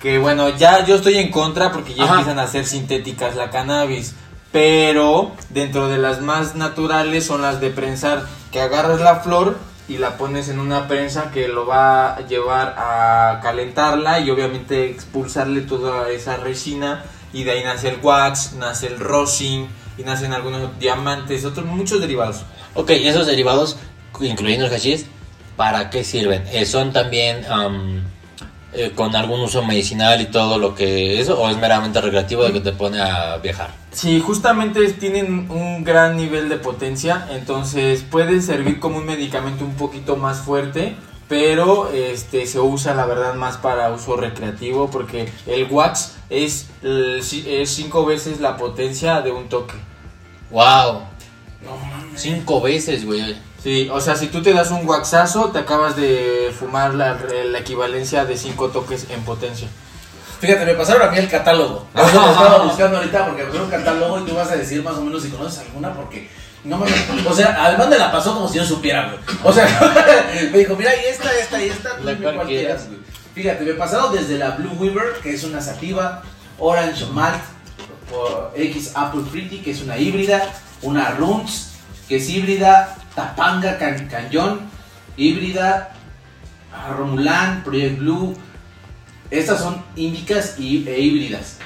Que 0.00 0.18
bueno, 0.18 0.50
ya 0.50 0.84
yo 0.84 0.96
estoy 0.96 1.16
en 1.16 1.30
contra 1.30 1.72
porque 1.72 1.94
ya 1.94 2.04
Ajá. 2.04 2.12
empiezan 2.14 2.38
a 2.38 2.42
hacer 2.42 2.66
sintéticas 2.66 3.36
la 3.36 3.50
cannabis. 3.50 4.14
Pero 4.52 5.32
dentro 5.50 5.88
de 5.88 5.98
las 5.98 6.20
más 6.20 6.54
naturales 6.54 7.26
son 7.26 7.42
las 7.42 7.60
de 7.60 7.70
prensar, 7.70 8.24
que 8.52 8.60
agarras 8.60 9.00
la 9.00 9.16
flor 9.16 9.58
y 9.88 9.98
la 9.98 10.16
pones 10.16 10.48
en 10.48 10.58
una 10.58 10.88
prensa 10.88 11.30
que 11.30 11.48
lo 11.48 11.66
va 11.66 12.14
a 12.14 12.26
llevar 12.26 12.74
a 12.78 13.40
calentarla 13.42 14.20
y 14.20 14.30
obviamente 14.30 14.90
expulsarle 14.90 15.60
toda 15.62 16.10
esa 16.10 16.36
resina 16.36 17.04
y 17.32 17.44
de 17.44 17.52
ahí 17.52 17.64
nace 17.64 17.88
el 17.90 17.98
wax, 18.02 18.54
nace 18.54 18.86
el 18.86 18.98
rosin 18.98 19.68
y 19.98 20.02
nacen 20.02 20.32
algunos 20.32 20.78
diamantes, 20.78 21.44
otros 21.44 21.66
muchos 21.66 22.00
derivados. 22.00 22.42
Ok, 22.74 22.90
esos 22.90 23.26
derivados, 23.26 23.76
incluyendo 24.20 24.66
el 24.66 24.72
hashish, 24.72 25.06
¿para 25.56 25.90
qué 25.90 26.02
sirven? 26.04 26.44
Eh, 26.52 26.66
¿Son 26.66 26.92
también 26.92 27.44
am, 27.50 28.04
eh, 28.76 28.92
con 28.94 29.16
algún 29.16 29.40
uso 29.40 29.64
medicinal 29.64 30.20
y 30.20 30.26
todo 30.26 30.58
lo 30.58 30.74
que 30.74 31.20
es? 31.20 31.28
¿O 31.30 31.48
es 31.48 31.56
meramente 31.56 32.00
recreativo 32.00 32.44
de 32.44 32.52
que 32.52 32.60
te 32.60 32.72
pone 32.72 33.00
a 33.00 33.38
viajar? 33.38 33.70
Sí, 33.90 34.20
justamente 34.20 34.92
tienen 34.92 35.50
un 35.50 35.82
gran 35.82 36.16
nivel 36.16 36.48
de 36.48 36.56
potencia, 36.56 37.26
entonces 37.30 38.02
puede 38.02 38.42
servir 38.42 38.78
como 38.78 38.98
un 38.98 39.06
medicamento 39.06 39.64
un 39.64 39.74
poquito 39.74 40.16
más 40.16 40.40
fuerte, 40.40 40.94
pero 41.28 41.90
este 41.90 42.46
se 42.46 42.60
usa 42.60 42.94
la 42.94 43.06
verdad 43.06 43.34
más 43.34 43.56
para 43.56 43.90
uso 43.90 44.16
recreativo 44.16 44.90
porque 44.90 45.28
el 45.46 45.66
wax 45.70 46.16
es, 46.28 46.68
es 46.82 47.70
cinco 47.70 48.04
veces 48.04 48.40
la 48.40 48.56
potencia 48.56 49.22
de 49.22 49.32
un 49.32 49.48
toque. 49.48 49.74
¡Wow! 50.50 51.02
Cinco 52.14 52.60
veces, 52.60 53.04
güey. 53.04 53.36
Sí, 53.66 53.88
o 53.92 54.00
sea, 54.00 54.14
si 54.14 54.28
tú 54.28 54.42
te 54.44 54.52
das 54.52 54.70
un 54.70 54.88
waxazo, 54.88 55.50
te 55.50 55.58
acabas 55.58 55.96
de 55.96 56.54
fumar 56.56 56.94
la, 56.94 57.18
la 57.46 57.58
equivalencia 57.58 58.24
de 58.24 58.36
cinco 58.36 58.68
toques 58.68 59.08
en 59.10 59.20
potencia. 59.24 59.66
Fíjate, 60.38 60.64
me 60.64 60.74
pasaron 60.74 61.02
a 61.02 61.10
mí 61.10 61.18
el 61.18 61.28
catálogo. 61.28 61.84
Eso 61.92 62.12
lo 62.14 62.30
estaba 62.30 62.58
buscando 62.62 62.98
ahorita 62.98 63.26
porque 63.26 63.42
me 63.42 63.60
un 63.60 63.68
catálogo 63.68 64.20
y 64.20 64.24
tú 64.24 64.36
vas 64.36 64.52
a 64.52 64.56
decir 64.56 64.84
más 64.84 64.94
o 64.94 65.00
menos 65.00 65.20
si 65.20 65.30
conoces 65.30 65.66
alguna 65.66 65.92
porque 65.92 66.30
no 66.62 66.78
me 66.78 66.86
O 67.28 67.34
sea, 67.34 67.56
además 67.58 67.88
me 67.88 67.98
la 67.98 68.12
pasó 68.12 68.34
como 68.34 68.46
si 68.48 68.58
yo 68.58 68.64
supiera, 68.64 69.08
güey. 69.10 69.18
O 69.42 69.52
sea, 69.52 69.66
me 70.52 70.58
dijo, 70.58 70.76
mira, 70.76 70.94
y 70.94 71.06
esta, 71.06 71.36
esta 71.36 71.60
y 71.60 71.68
esta, 71.70 71.98
La 72.04 72.12
dime 72.12 72.22
cual 72.22 72.34
cuál 72.36 72.46
quieras. 72.46 72.82
quieras, 72.82 72.86
güey. 72.86 73.00
Fíjate, 73.34 73.64
me 73.64 73.74
pasaron 73.74 74.14
desde 74.14 74.38
la 74.38 74.50
Blue 74.50 74.76
Weaver, 74.78 75.14
que 75.24 75.34
es 75.34 75.42
una 75.42 75.60
sativa, 75.60 76.22
Orange 76.60 77.04
Malt, 77.06 77.42
o 78.14 78.52
X 78.54 78.92
Apple 78.94 79.22
Pretty, 79.32 79.58
que 79.58 79.72
es 79.72 79.82
una 79.82 79.98
híbrida, 79.98 80.54
una 80.82 81.10
Runs, 81.10 81.72
que 82.08 82.16
es 82.16 82.28
híbrida, 82.28 82.94
Tapanga 83.14 83.78
Can 83.78 84.08
Cañón, 84.08 84.60
híbrida, 85.16 85.92
ah, 86.74 86.92
Romulan, 86.96 87.62
Project 87.64 87.98
Blue. 87.98 88.36
Estas 89.30 89.58
son 89.60 89.84
índicas 89.96 90.54
y, 90.58 90.88
e 90.88 91.00
híbridas. 91.00 91.58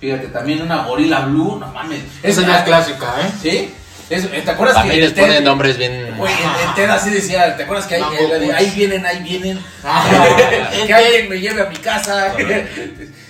Fíjate, 0.00 0.28
también 0.28 0.62
una 0.62 0.84
Gorilla 0.84 1.20
Blue, 1.20 1.58
no 1.58 1.66
mames. 1.72 2.02
Esa 2.22 2.42
ya 2.42 2.58
es 2.58 2.64
clásica, 2.64 3.14
¿eh? 3.20 3.30
¿Sí? 3.42 3.74
Es- 4.10 4.30
¿Te 4.30 4.50
acuerdas 4.50 4.76
También 4.76 5.00
que 5.00 5.08
les 5.08 5.12
ponen 5.12 5.44
nombres 5.44 5.76
bien... 5.76 6.14
Güey, 6.16 6.32
en, 6.32 6.68
en 6.68 6.74
TED 6.74 6.88
así 6.88 7.10
decía, 7.10 7.56
¿te 7.56 7.64
acuerdas 7.64 7.86
que 7.86 7.96
eh, 7.96 8.00
de, 8.40 8.46
Puch. 8.46 8.54
ahí 8.54 8.72
vienen, 8.74 9.04
ahí 9.04 9.22
vienen? 9.22 9.60
Ah. 9.84 10.06
que 10.86 10.94
alguien 10.94 11.28
me 11.28 11.40
lleve 11.40 11.62
a 11.62 11.66
mi 11.66 11.76
casa. 11.76 12.34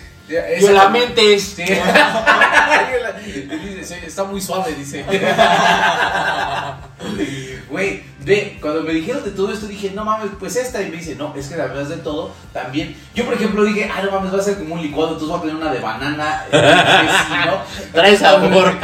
Yo 0.61 0.73
la 0.73 0.89
mente 0.89 1.39
Sí. 1.39 1.63
Dice, 1.65 1.85
"Sí, 3.85 3.95
está 4.07 4.25
muy 4.25 4.41
suave, 4.41 4.75
dice. 4.75 5.05
Güey, 7.71 8.03
ve, 8.21 8.57
cuando 8.61 8.83
me 8.83 8.93
dijeron 8.93 9.23
de 9.25 9.31
todo 9.31 9.53
esto 9.53 9.67
dije, 9.67 9.93
no 9.95 10.03
mames, 10.05 10.31
pues 10.39 10.57
esta. 10.57 10.81
Y 10.83 10.91
me 10.91 10.97
dice, 10.97 11.15
no, 11.17 11.35
es 11.37 11.49
que 11.49 11.55
además 11.61 11.89
de 11.91 11.97
todo, 11.99 12.33
también. 12.53 12.97
Yo, 13.15 13.25
por 13.27 13.35
ejemplo, 13.35 13.63
dije, 13.65 13.91
ah, 13.95 14.01
no 14.03 14.11
mames, 14.11 14.33
va 14.35 14.39
a 14.39 14.43
ser 14.43 14.57
como 14.59 14.75
un 14.75 14.83
licuado, 14.83 15.13
entonces 15.13 15.29
voy 15.29 15.39
a 15.39 15.43
tener 15.43 15.57
una 15.57 15.73
de 15.73 15.81
banana. 15.81 16.45
eh, 16.51 17.07
¿no? 17.47 17.61
Trae 17.93 18.17
sabor. 18.17 18.75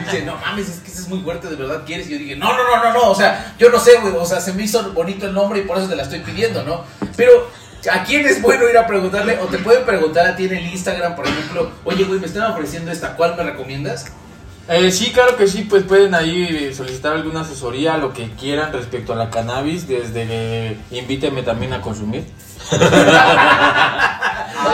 Y 0.00 0.04
dice, 0.04 0.22
no 0.24 0.36
mames, 0.36 0.68
es 0.68 0.78
que 0.80 0.90
ese 0.90 1.02
es 1.02 1.08
muy 1.08 1.20
fuerte, 1.20 1.48
de 1.48 1.56
verdad 1.56 1.82
quieres. 1.84 2.06
Y 2.08 2.12
yo 2.12 2.18
dije, 2.18 2.36
no, 2.36 2.52
no, 2.56 2.62
no, 2.64 2.84
no, 2.84 2.92
no, 2.92 3.10
o 3.10 3.14
sea, 3.14 3.54
yo 3.58 3.70
no 3.70 3.80
sé, 3.80 3.98
güey, 4.00 4.14
o 4.16 4.24
sea, 4.24 4.40
se 4.40 4.52
me 4.52 4.62
hizo 4.62 4.92
bonito 4.92 5.26
el 5.26 5.34
nombre 5.34 5.58
y 5.60 5.62
por 5.62 5.78
eso 5.78 5.88
te 5.88 5.96
la 5.96 6.04
estoy 6.04 6.20
pidiendo, 6.20 6.62
¿no? 6.62 6.84
Pero, 7.16 7.50
¿a 7.90 8.04
quién 8.04 8.26
es 8.26 8.42
bueno 8.42 8.68
ir 8.68 8.76
a 8.76 8.86
preguntarle? 8.86 9.38
O 9.38 9.46
te 9.46 9.58
pueden 9.58 9.84
preguntar 9.84 10.26
a 10.26 10.36
ti 10.36 10.44
en 10.44 10.54
el 10.54 10.66
Instagram, 10.66 11.14
por 11.16 11.26
ejemplo, 11.26 11.70
oye, 11.84 12.04
güey, 12.04 12.20
me 12.20 12.26
están 12.26 12.50
ofreciendo 12.50 12.90
esta, 12.90 13.16
¿cuál 13.16 13.36
me 13.36 13.42
recomiendas? 13.44 14.06
Eh, 14.68 14.90
sí, 14.90 15.12
claro 15.12 15.36
que 15.36 15.46
sí, 15.46 15.62
pues 15.62 15.84
pueden 15.84 16.14
ahí 16.14 16.74
solicitar 16.74 17.14
alguna 17.14 17.40
asesoría, 17.40 17.96
lo 17.96 18.12
que 18.12 18.30
quieran 18.32 18.70
respecto 18.72 19.14
a 19.14 19.16
la 19.16 19.30
cannabis, 19.30 19.88
desde 19.88 20.26
que 20.26 20.76
invíteme 20.90 21.42
también 21.42 21.72
a 21.72 21.80
consumir. 21.80 22.26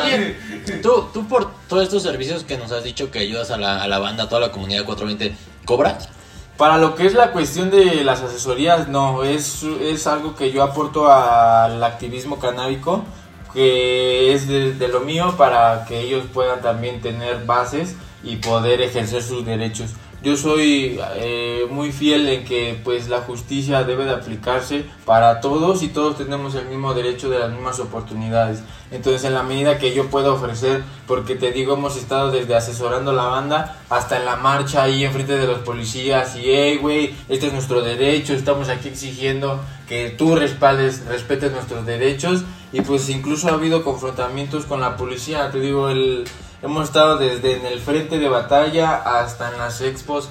Oye, 0.02 0.36
tú, 0.82 1.10
tú 1.12 1.28
por 1.28 1.54
todos 1.68 1.84
estos 1.84 2.02
servicios 2.02 2.42
que 2.42 2.58
nos 2.58 2.72
has 2.72 2.82
dicho 2.82 3.12
que 3.12 3.20
ayudas 3.20 3.52
a 3.52 3.56
la, 3.56 3.82
a 3.82 3.86
la 3.86 4.00
banda, 4.00 4.24
a 4.24 4.28
toda 4.28 4.40
la 4.40 4.50
comunidad 4.50 4.84
420, 4.84 5.36
¿cobras? 5.64 6.08
Para 6.56 6.78
lo 6.78 6.94
que 6.94 7.06
es 7.06 7.14
la 7.14 7.32
cuestión 7.32 7.70
de 7.70 8.04
las 8.04 8.22
asesorías, 8.22 8.86
no, 8.88 9.24
es, 9.24 9.64
es 9.64 10.06
algo 10.06 10.36
que 10.36 10.52
yo 10.52 10.62
aporto 10.62 11.10
al 11.10 11.82
activismo 11.82 12.38
canábico, 12.38 13.04
que 13.52 14.32
es 14.32 14.46
de, 14.46 14.72
de 14.74 14.88
lo 14.88 15.00
mío 15.00 15.34
para 15.36 15.84
que 15.84 16.00
ellos 16.00 16.24
puedan 16.32 16.60
también 16.60 17.00
tener 17.00 17.44
bases 17.44 17.96
y 18.22 18.36
poder 18.36 18.80
ejercer 18.82 19.22
sus 19.22 19.44
derechos. 19.44 19.90
Yo 20.24 20.38
soy 20.38 20.98
eh, 21.16 21.66
muy 21.68 21.92
fiel 21.92 22.26
en 22.30 22.44
que 22.46 22.80
pues 22.82 23.10
la 23.10 23.18
justicia 23.18 23.84
debe 23.84 24.06
de 24.06 24.12
aplicarse 24.12 24.86
para 25.04 25.42
todos 25.42 25.82
y 25.82 25.88
todos 25.88 26.16
tenemos 26.16 26.54
el 26.54 26.64
mismo 26.64 26.94
derecho 26.94 27.28
de 27.28 27.38
las 27.38 27.52
mismas 27.52 27.78
oportunidades. 27.78 28.62
Entonces 28.90 29.24
en 29.24 29.34
la 29.34 29.42
medida 29.42 29.76
que 29.76 29.92
yo 29.92 30.06
pueda 30.06 30.32
ofrecer, 30.32 30.82
porque 31.06 31.34
te 31.34 31.52
digo 31.52 31.74
hemos 31.74 31.98
estado 31.98 32.30
desde 32.30 32.54
asesorando 32.54 33.12
la 33.12 33.24
banda 33.24 33.76
hasta 33.90 34.16
en 34.16 34.24
la 34.24 34.36
marcha 34.36 34.84
ahí 34.84 35.04
enfrente 35.04 35.36
de 35.36 35.46
los 35.46 35.58
policías 35.58 36.36
y 36.36 36.44
hey 36.46 36.78
güey, 36.80 37.14
este 37.28 37.48
es 37.48 37.52
nuestro 37.52 37.82
derecho, 37.82 38.32
estamos 38.32 38.70
aquí 38.70 38.88
exigiendo 38.88 39.60
que 39.86 40.08
tú 40.08 40.36
respaldes, 40.36 41.04
respetes 41.04 41.52
nuestros 41.52 41.84
derechos 41.84 42.44
y 42.72 42.80
pues 42.80 43.10
incluso 43.10 43.48
ha 43.48 43.52
habido 43.52 43.84
confrontamientos 43.84 44.64
con 44.64 44.80
la 44.80 44.96
policía, 44.96 45.50
te 45.50 45.60
digo 45.60 45.90
el 45.90 46.24
Hemos 46.64 46.84
estado 46.84 47.18
desde 47.18 47.58
en 47.58 47.66
el 47.66 47.78
frente 47.78 48.18
de 48.18 48.26
batalla 48.26 48.94
hasta 48.94 49.52
en 49.52 49.58
las 49.58 49.82
expos 49.82 50.30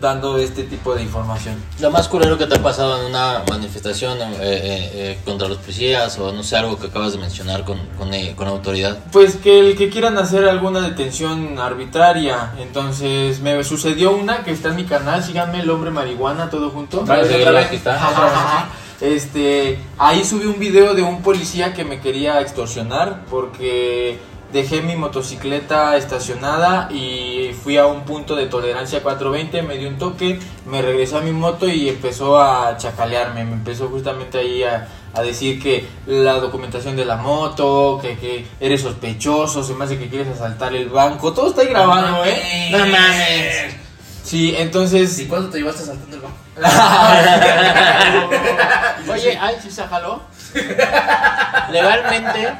dando 0.00 0.38
este 0.38 0.62
tipo 0.62 0.94
de 0.94 1.02
información. 1.02 1.56
Lo 1.80 1.90
más 1.90 2.06
culero 2.06 2.38
que 2.38 2.46
te 2.46 2.54
ha 2.54 2.62
pasado 2.62 3.00
en 3.00 3.06
una 3.10 3.42
manifestación 3.50 4.16
eh, 4.20 4.24
eh, 4.40 4.90
eh, 4.94 5.18
contra 5.24 5.48
los 5.48 5.58
policías 5.58 6.16
o 6.20 6.32
no 6.32 6.44
sé, 6.44 6.56
algo 6.56 6.78
que 6.78 6.86
acabas 6.86 7.14
de 7.14 7.18
mencionar 7.18 7.64
con, 7.64 7.78
con, 7.98 8.14
eh, 8.14 8.34
con 8.36 8.46
autoridad. 8.46 8.96
Pues 9.10 9.34
que 9.34 9.58
el 9.58 9.76
que 9.76 9.90
quieran 9.90 10.16
hacer 10.18 10.48
alguna 10.48 10.80
detención 10.82 11.58
arbitraria. 11.58 12.52
Entonces 12.60 13.40
me 13.40 13.64
sucedió 13.64 14.12
una 14.12 14.44
que 14.44 14.52
está 14.52 14.68
en 14.68 14.76
mi 14.76 14.84
canal, 14.84 15.24
síganme 15.24 15.62
el 15.62 15.68
hombre 15.68 15.90
marihuana 15.90 16.48
todo 16.48 16.70
junto. 16.70 17.04
Aquí 17.08 17.74
está. 17.74 18.68
Este, 19.00 19.80
ahí 19.98 20.24
subí 20.24 20.46
un 20.46 20.60
video 20.60 20.94
de 20.94 21.02
un 21.02 21.22
policía 21.22 21.74
que 21.74 21.84
me 21.84 22.00
quería 22.00 22.40
extorsionar 22.40 23.24
porque 23.28 24.20
dejé 24.52 24.82
mi 24.82 24.96
motocicleta 24.96 25.96
estacionada 25.96 26.88
y 26.90 27.52
fui 27.62 27.78
a 27.78 27.86
un 27.86 28.02
punto 28.02 28.36
de 28.36 28.46
tolerancia 28.46 29.02
420, 29.02 29.62
me 29.62 29.78
dio 29.78 29.88
un 29.88 29.96
toque, 29.98 30.38
me 30.66 30.82
regresé 30.82 31.16
a 31.16 31.20
mi 31.20 31.32
moto 31.32 31.68
y 31.68 31.88
empezó 31.88 32.38
a 32.38 32.76
chacalearme, 32.76 33.44
me 33.44 33.54
empezó 33.54 33.88
justamente 33.88 34.38
ahí 34.38 34.62
a, 34.62 34.86
a 35.14 35.22
decir 35.22 35.60
que 35.62 35.86
la 36.06 36.34
documentación 36.34 36.96
de 36.96 37.06
la 37.06 37.16
moto, 37.16 37.98
que, 38.02 38.18
que 38.18 38.46
eres 38.60 38.82
sospechoso, 38.82 39.64
se 39.64 39.74
me 39.74 39.84
hace 39.84 39.98
que 39.98 40.08
quieres 40.08 40.28
asaltar 40.28 40.74
el 40.74 40.90
banco, 40.90 41.32
todo 41.32 41.48
está 41.48 41.62
ahí 41.62 41.68
grabado, 41.68 42.24
¿eh? 42.24 42.68
No 42.70 42.78
mames. 42.78 43.76
Sí, 44.22 44.54
entonces... 44.56 45.18
¿Y 45.18 45.26
cuándo 45.26 45.50
te 45.50 45.58
llevaste 45.58 45.84
saltando 45.84 46.16
el 46.16 46.22
banco? 46.22 46.36
Oye, 49.12 49.36
ay, 49.40 49.56
sí 49.62 49.70
se 49.70 49.84
jaló. 49.84 50.22
Legalmente 51.70 52.52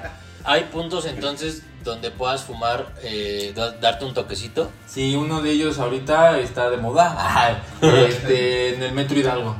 hay 0.44 0.64
puntos 0.64 1.06
entonces 1.06 1.62
donde 1.82 2.10
puedas 2.10 2.42
fumar, 2.44 2.86
eh, 3.02 3.52
da- 3.54 3.72
darte 3.72 4.04
un 4.04 4.14
toquecito. 4.14 4.70
Sí, 4.86 5.14
uno 5.16 5.40
de 5.42 5.50
ellos 5.52 5.78
ahorita 5.78 6.38
está 6.38 6.70
de 6.70 6.76
moda, 6.76 7.60
este, 7.82 8.74
en 8.74 8.82
el 8.82 8.92
Metro 8.92 9.18
Hidalgo. 9.18 9.56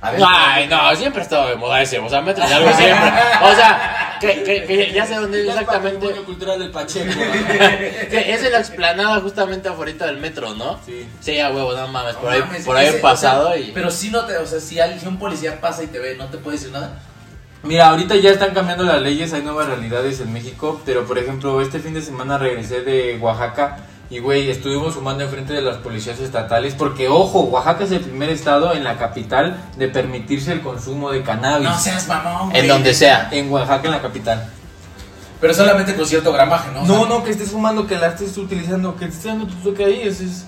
A 0.00 0.12
ver, 0.12 0.20
Ay, 0.24 0.68
no, 0.68 0.94
siempre 0.94 1.22
ha 1.22 1.24
estado 1.24 1.48
de 1.48 1.56
moda 1.56 1.82
ese, 1.82 1.98
o 1.98 2.08
sea, 2.08 2.20
me 2.20 2.32
trae 2.32 2.52
algo 2.54 2.70
siempre. 2.72 3.08
O 3.42 3.52
sea, 3.56 4.16
que, 4.20 4.44
que, 4.44 4.64
que 4.64 4.92
ya 4.92 5.04
sé 5.04 5.16
dónde 5.16 5.40
es 5.42 5.48
exactamente. 5.48 5.96
patrimonio 5.98 6.24
cultural 6.24 6.58
del 6.60 6.70
Pacheco. 6.70 7.10
Que 8.08 8.32
es 8.32 8.44
en 8.44 8.52
la 8.52 8.58
explanada 8.60 9.18
justamente 9.20 9.68
afuera 9.68 10.06
del 10.06 10.18
metro, 10.18 10.54
¿no? 10.54 10.78
Sí. 10.86 11.08
Sí, 11.20 11.40
a 11.40 11.50
huevo, 11.50 11.72
no 11.72 11.88
mames, 11.88 12.14
no 12.14 12.20
por 12.20 12.30
ahí, 12.32 12.40
mames, 12.40 12.64
por 12.64 12.76
ahí 12.76 12.86
ese- 12.86 12.98
he 12.98 13.00
pasado 13.00 13.48
o 13.48 13.52
sea, 13.54 13.60
y... 13.60 13.72
Pero 13.72 13.90
si 13.90 14.10
no 14.10 14.24
te, 14.24 14.36
o 14.36 14.46
sea, 14.46 14.60
si 14.60 14.78
alguien, 14.78 15.00
si 15.00 15.06
un 15.08 15.18
policía 15.18 15.60
pasa 15.60 15.82
y 15.82 15.88
te 15.88 15.98
ve, 15.98 16.14
¿no 16.16 16.26
te 16.26 16.38
puede 16.38 16.58
decir 16.58 16.70
nada? 16.72 16.96
Mira, 17.62 17.88
ahorita 17.88 18.14
ya 18.16 18.30
están 18.30 18.54
cambiando 18.54 18.84
las 18.84 19.02
leyes, 19.02 19.32
hay 19.32 19.42
nuevas 19.42 19.66
realidades 19.66 20.20
en 20.20 20.32
México, 20.32 20.80
pero 20.86 21.04
por 21.06 21.18
ejemplo, 21.18 21.60
este 21.60 21.80
fin 21.80 21.92
de 21.92 22.02
semana 22.02 22.38
regresé 22.38 22.82
de 22.82 23.18
Oaxaca 23.20 23.78
y 24.10 24.20
güey, 24.20 24.48
estuvimos 24.48 24.94
fumando 24.94 25.24
enfrente 25.24 25.52
de 25.52 25.60
las 25.60 25.76
policías 25.78 26.18
estatales 26.20 26.74
porque 26.74 27.08
ojo, 27.08 27.40
Oaxaca 27.40 27.84
es 27.84 27.90
el 27.90 28.00
primer 28.00 28.30
estado 28.30 28.72
en 28.74 28.84
la 28.84 28.96
capital 28.96 29.56
de 29.76 29.88
permitirse 29.88 30.52
el 30.52 30.60
consumo 30.62 31.10
de 31.10 31.22
cannabis. 31.22 31.68
No 31.68 31.78
seas 31.78 32.06
mamón, 32.06 32.54
En 32.54 32.68
donde 32.68 32.94
sea. 32.94 33.28
En 33.32 33.50
Oaxaca, 33.50 33.86
en 33.86 33.90
la 33.92 34.02
capital. 34.02 34.48
Pero 35.40 35.52
solamente 35.52 35.94
con 35.94 36.06
cierto 36.06 36.32
gramaje, 36.32 36.70
¿no? 36.72 36.82
O 36.82 36.86
No, 36.86 36.98
sea, 37.00 37.08
no, 37.08 37.24
que 37.24 37.30
estés 37.30 37.50
fumando, 37.50 37.86
que 37.86 37.96
la 37.96 38.08
estés 38.08 38.36
utilizando, 38.38 38.94
que 38.96 39.06
te 39.06 39.10
estés 39.12 39.24
dando 39.24 39.46
tu 39.46 39.54
toque 39.56 39.84
ahí. 39.84 40.02
Eso 40.02 40.24
es... 40.24 40.46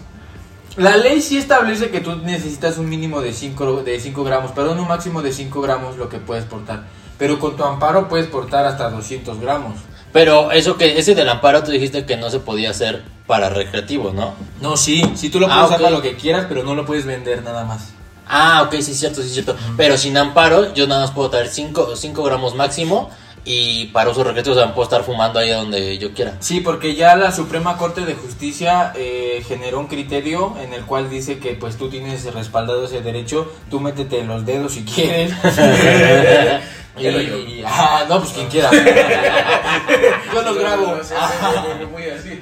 La 0.77 0.97
ley 0.97 1.21
sí 1.21 1.37
establece 1.37 1.91
que 1.91 2.01
tú 2.01 2.17
necesitas 2.17 2.79
un 2.79 2.89
mínimo 2.89 3.21
de 3.21 3.33
5 3.33 3.83
de 3.83 3.99
cinco 4.01 4.23
gramos, 4.25 4.53
perdón, 4.53 4.79
un 4.79 4.89
máximo 4.89 5.21
de 5.21 5.33
5 5.33 5.61
gramos 5.61 5.97
lo 5.97 6.09
que 6.09 6.19
puedes 6.19 6.45
portar. 6.45 6.85
Pero 7.21 7.39
con 7.39 7.57
tu 7.57 7.63
amparo 7.63 8.09
puedes 8.09 8.27
portar 8.27 8.65
hasta 8.67 8.91
200 8.91 9.39
gramos. 9.41 9.75
Pero 10.13 10.51
eso 10.51 10.77
que, 10.77 10.99
ese 10.99 11.15
del 11.15 11.29
amparo 11.29 11.63
tú 11.63 11.71
dijiste 11.71 12.05
que 12.07 12.17
no 12.17 12.31
se 12.31 12.41
podía 12.41 12.71
hacer 12.71 13.03
para 13.29 13.51
recreativo, 13.51 14.11
¿no? 14.13 14.35
No, 14.61 14.77
sí, 14.77 15.05
sí 15.15 15.31
tú 15.31 15.39
lo 15.39 15.47
Ah, 15.47 15.51
puedes 15.51 15.67
usar 15.67 15.79
ok. 15.79 15.85
para 15.85 15.97
lo 15.97 16.03
que 16.03 16.17
quieras, 16.17 16.47
pero 16.49 16.65
no 16.65 16.75
lo 16.75 16.85
puedes 16.85 17.05
vender 17.05 17.45
nada 17.45 17.65
más. 17.65 17.91
Ah, 18.27 18.63
ok, 18.67 18.73
sí 18.81 18.93
es 18.93 18.99
cierto, 18.99 19.21
sí 19.21 19.29
es 19.29 19.35
cierto. 19.35 19.55
Pero 19.77 19.97
sin 19.99 20.17
amparo, 20.17 20.73
yo 20.75 20.87
nada 20.89 21.03
más 21.03 21.11
puedo 21.13 21.31
traer 21.31 21.49
5 21.49 21.95
gramos 22.25 22.55
máximo 22.55 23.11
y 23.45 23.87
para 23.87 24.11
uso 24.11 24.25
recreativo, 24.25 24.55
o 24.55 24.59
sea, 24.59 24.75
puedo 24.75 24.85
estar 24.85 25.03
fumando 25.03 25.39
ahí 25.39 25.51
donde 25.51 25.99
yo 25.99 26.13
quiera. 26.13 26.37
Sí, 26.41 26.61
porque 26.61 26.95
ya 26.95 27.17
la 27.17 27.33
Suprema 27.33 27.77
Corte 27.77 28.03
de 28.03 28.15
Justicia 28.15 28.93
eh, 28.97 29.45
generó 29.47 29.79
un 29.81 29.87
criterio 29.87 30.55
en 30.61 30.73
el 30.75 30.85
cual 30.85 31.09
dice 31.11 31.39
que 31.39 31.53
pues 31.53 31.77
tú 31.77 31.89
tienes 31.89 32.33
respaldado 32.35 32.85
ese 32.85 33.01
derecho, 33.01 33.51
tú 33.71 33.81
métete 33.81 34.25
los 34.25 34.45
dedos 34.47 34.73
si 34.73 34.85
quieres. 34.85 35.33
y, 36.99 37.63
ah, 37.65 38.05
no, 38.09 38.19
pues 38.21 38.33
quien 38.33 38.49
quiera. 38.49 38.71
yo 40.35 40.43
los 40.43 40.59
grabo. 40.59 41.01
Muy 41.91 42.05
así. 42.05 42.41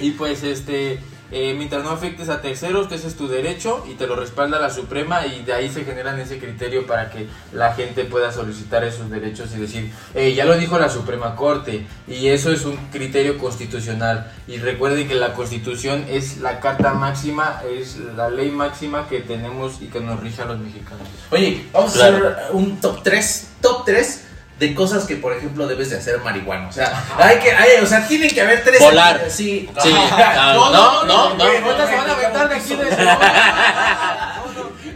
Y 0.00 0.10
pues 0.12 0.42
este, 0.42 0.98
eh, 1.30 1.54
mientras 1.56 1.82
no 1.84 1.90
afectes 1.90 2.28
a 2.28 2.40
terceros, 2.40 2.88
que 2.88 2.94
ese 2.96 3.08
es 3.08 3.16
tu 3.16 3.28
derecho 3.28 3.84
y 3.90 3.94
te 3.94 4.06
lo 4.06 4.16
respalda 4.16 4.58
la 4.58 4.70
Suprema 4.70 5.26
y 5.26 5.42
de 5.42 5.52
ahí 5.52 5.68
se 5.70 5.84
generan 5.84 6.18
ese 6.20 6.38
criterio 6.38 6.86
para 6.86 7.10
que 7.10 7.26
la 7.52 7.74
gente 7.74 8.04
pueda 8.04 8.32
solicitar 8.32 8.82
esos 8.84 9.10
derechos 9.10 9.50
y 9.54 9.58
decir, 9.60 9.92
"Eh, 10.14 10.34
ya 10.34 10.44
lo 10.44 10.56
dijo 10.56 10.78
la 10.78 10.88
Suprema 10.88 11.36
Corte 11.36 11.86
y 12.06 12.28
eso 12.28 12.50
es 12.52 12.64
un 12.64 12.76
criterio 12.90 13.38
constitucional. 13.38 14.30
Y 14.46 14.56
recuerden 14.58 15.06
que 15.08 15.14
la 15.14 15.34
Constitución 15.34 16.04
es 16.08 16.38
la 16.38 16.60
carta 16.60 16.94
máxima, 16.94 17.60
es 17.70 17.96
la 18.16 18.30
ley 18.30 18.50
máxima 18.50 19.08
que 19.08 19.20
tenemos 19.20 19.82
y 19.82 19.86
que 19.86 20.00
nos 20.00 20.20
rige 20.20 20.42
a 20.42 20.46
los 20.46 20.58
mexicanos. 20.58 21.06
Oye, 21.30 21.66
vamos 21.72 21.92
Claro. 21.92 22.26
a 22.26 22.30
hacer 22.30 22.44
un 22.52 22.80
top 22.80 23.02
3, 23.02 23.48
top 23.60 23.84
3 23.84 24.24
de 24.58 24.74
cosas 24.74 25.04
que, 25.04 25.16
por 25.16 25.36
ejemplo, 25.36 25.66
debes 25.66 25.90
de 25.90 25.98
hacer 25.98 26.18
marihuana. 26.18 26.68
O 26.68 26.72
sea, 26.72 27.04
hay 27.16 27.38
que, 27.38 27.52
hay, 27.52 27.80
o 27.82 27.86
sea, 27.86 28.06
tienen 28.06 28.30
que 28.30 28.40
haber 28.40 28.64
tres. 28.64 28.80
Volar. 28.80 29.30
Sí. 29.30 29.68
Sí, 29.80 29.94
ah, 29.94 30.52
no, 30.54 30.70
no, 30.70 31.04
no, 31.04 31.34
no. 31.34 31.44
Se 31.44 31.96
van 31.96 32.10
a 32.10 32.12
aventar 32.14 32.48
de 32.48 32.54
aquí 32.56 32.74
de 32.74 32.86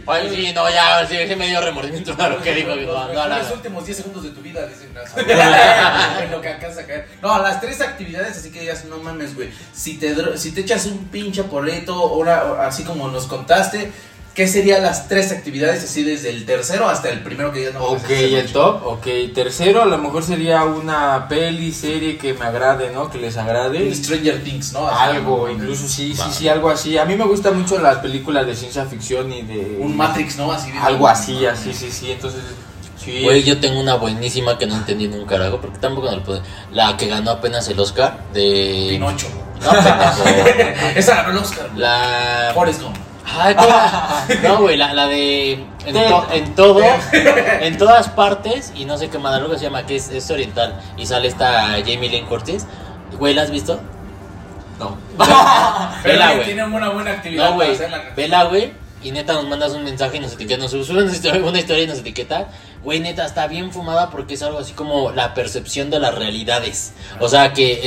Ay, 0.05 0.29
sí, 0.35 0.51
no, 0.53 0.69
ya, 0.69 1.07
sí, 1.07 1.15
sí 1.27 1.35
me 1.35 1.47
dio 1.47 1.61
remordimiento 1.61 2.13
lo 2.13 2.41
que 2.41 2.53
digo, 2.53 2.75
Los 2.75 3.51
últimos 3.51 3.85
10 3.85 3.97
segundos 3.97 4.23
de 4.23 4.29
tu 4.31 4.41
vida, 4.41 4.67
dicen. 4.67 4.93
no, 4.93 5.01
en 6.21 6.31
lo 6.31 6.41
que 6.41 6.49
alcanza 6.49 6.81
a 6.81 6.85
caer. 6.85 7.07
No, 7.21 7.41
las 7.41 7.61
tres 7.61 7.79
actividades, 7.79 8.37
así 8.37 8.51
que 8.51 8.61
digas, 8.61 8.83
no 8.85 8.97
mames, 8.97 9.33
güey. 9.35 9.49
Si 9.73 9.97
te, 9.97 10.37
si 10.37 10.51
te 10.51 10.61
echas 10.61 10.85
un 10.87 11.07
pinche 11.07 11.43
porrito, 11.43 12.01
o 12.01 12.17
una, 12.17 12.43
o 12.43 12.61
así 12.61 12.83
como 12.83 13.07
nos 13.07 13.27
contaste, 13.27 13.91
¿qué 14.33 14.47
serían 14.47 14.81
las 14.81 15.07
tres 15.07 15.31
actividades, 15.31 15.83
así 15.83 16.03
desde 16.03 16.29
el 16.29 16.45
tercero 16.45 16.87
hasta 16.87 17.09
el 17.09 17.19
primero 17.21 17.51
que 17.51 17.59
digas, 17.59 17.73
no 17.75 17.81
mames, 17.81 18.03
Ok, 18.03 18.09
el 18.09 18.41
mucho"? 18.43 18.53
top, 18.53 18.87
ok. 18.87 19.07
Tercero, 19.33 19.83
a 19.83 19.85
lo 19.85 19.97
mejor 19.99 20.23
sería 20.23 20.63
una 20.63 21.27
peli, 21.27 21.71
serie 21.71 22.17
que 22.17 22.33
me 22.33 22.45
agrade, 22.45 22.91
¿no? 22.91 23.09
Que 23.11 23.17
les 23.19 23.37
agrade. 23.37 23.83
Un 23.87 23.93
Stranger 23.95 24.43
Things, 24.43 24.73
¿no? 24.73 24.87
Así, 24.87 25.17
Algo, 25.17 25.49
incluso 25.49 25.87
sí, 25.87 26.13
sí, 26.15 26.23
sí, 26.31 26.47
algo 26.47 26.69
así. 26.69 26.97
A 26.97 27.05
mí 27.05 27.15
me 27.15 27.25
gustan 27.25 27.59
mucho 27.59 27.77
las 27.79 27.97
películas 27.97 28.45
de 28.47 28.55
ciencia 28.55 28.85
ficción 28.85 29.31
y 29.31 29.43
de... 29.43 29.77
Un 29.79 29.95
Matrix, 29.95 30.37
¿no? 30.37 30.51
Así. 30.51 30.71
bien- 30.71 30.83
Algo 30.83 31.07
así, 31.07 31.45
así, 31.45 31.73
sí, 31.73 31.91
sí. 31.91 32.11
Entonces, 32.11 32.41
sí. 33.03 33.21
Güey, 33.23 33.43
yo 33.43 33.59
tengo 33.59 33.79
una 33.79 33.95
buenísima 33.95 34.57
que 34.57 34.65
no 34.65 34.75
entendí 34.75 35.07
nunca, 35.07 35.37
carajo, 35.37 35.59
porque 35.61 35.77
tampoco 35.77 36.09
no 36.09 36.17
lo 36.17 36.23
puedo. 36.23 36.41
La 36.71 36.97
que 36.97 37.07
ganó 37.07 37.31
apenas 37.31 37.67
el 37.69 37.79
Oscar 37.79 38.23
de. 38.33 38.87
Pinocho. 38.91 39.27
No. 39.61 39.71
Esa 40.95 41.15
ganó 41.15 41.29
el 41.31 41.37
Oscar. 41.37 41.69
La. 41.75 42.51
Forrest 42.53 42.81
Gump. 42.81 42.95
No, 44.43 44.57
güey, 44.59 44.77
la, 44.77 44.93
la 44.93 45.07
de. 45.07 45.53
En, 45.85 45.93
Ted. 45.93 46.09
to- 46.09 46.27
en 46.31 46.55
todo. 46.55 46.79
En 47.61 47.77
todas 47.77 48.09
partes, 48.09 48.71
y 48.75 48.85
no 48.85 48.97
sé 48.97 49.09
qué 49.09 49.17
que 49.49 49.57
se 49.57 49.63
llama, 49.65 49.85
que 49.85 49.95
es, 49.95 50.09
es 50.09 50.29
oriental. 50.31 50.79
Y 50.97 51.05
sale 51.05 51.27
esta 51.27 51.67
Jamie 51.85 52.09
Lynn 52.09 52.25
Curtis. 52.25 52.65
Güey, 53.17 53.33
¿la 53.33 53.43
has 53.43 53.51
visto? 53.51 53.79
No. 54.79 54.97
Vela, 56.03 56.33
güey. 56.33 56.45
tiene 56.45 56.63
una 56.65 56.89
buena 56.89 57.11
actividad 57.11 57.49
No, 57.49 57.55
güey. 57.55 57.77
Vela, 58.15 58.43
güey. 58.45 58.73
Y 59.03 59.11
neta 59.11 59.33
nos 59.33 59.45
mandas 59.49 59.73
un 59.73 59.83
mensaje 59.83 60.15
y 60.15 60.19
nos 60.21 60.31
etiqueta, 60.31 60.61
nos 60.61 60.71
sube 60.71 61.03
una 61.43 61.59
historia, 61.59 61.83
y 61.83 61.87
nos 61.87 61.99
etiqueta. 61.99 62.47
Güey, 62.85 63.01
neta, 63.01 63.25
está 63.25 63.47
bien 63.47 63.71
fumada 63.71 64.09
porque 64.09 64.33
es 64.35 64.43
algo 64.43 64.59
así 64.59 64.71
como 64.73 65.11
la 65.11 65.33
percepción 65.33 65.89
de 65.89 65.99
las 65.99 66.15
realidades. 66.15 66.93
O 67.19 67.27
sea, 67.27 67.51
que 67.53 67.73
eh, 67.73 67.79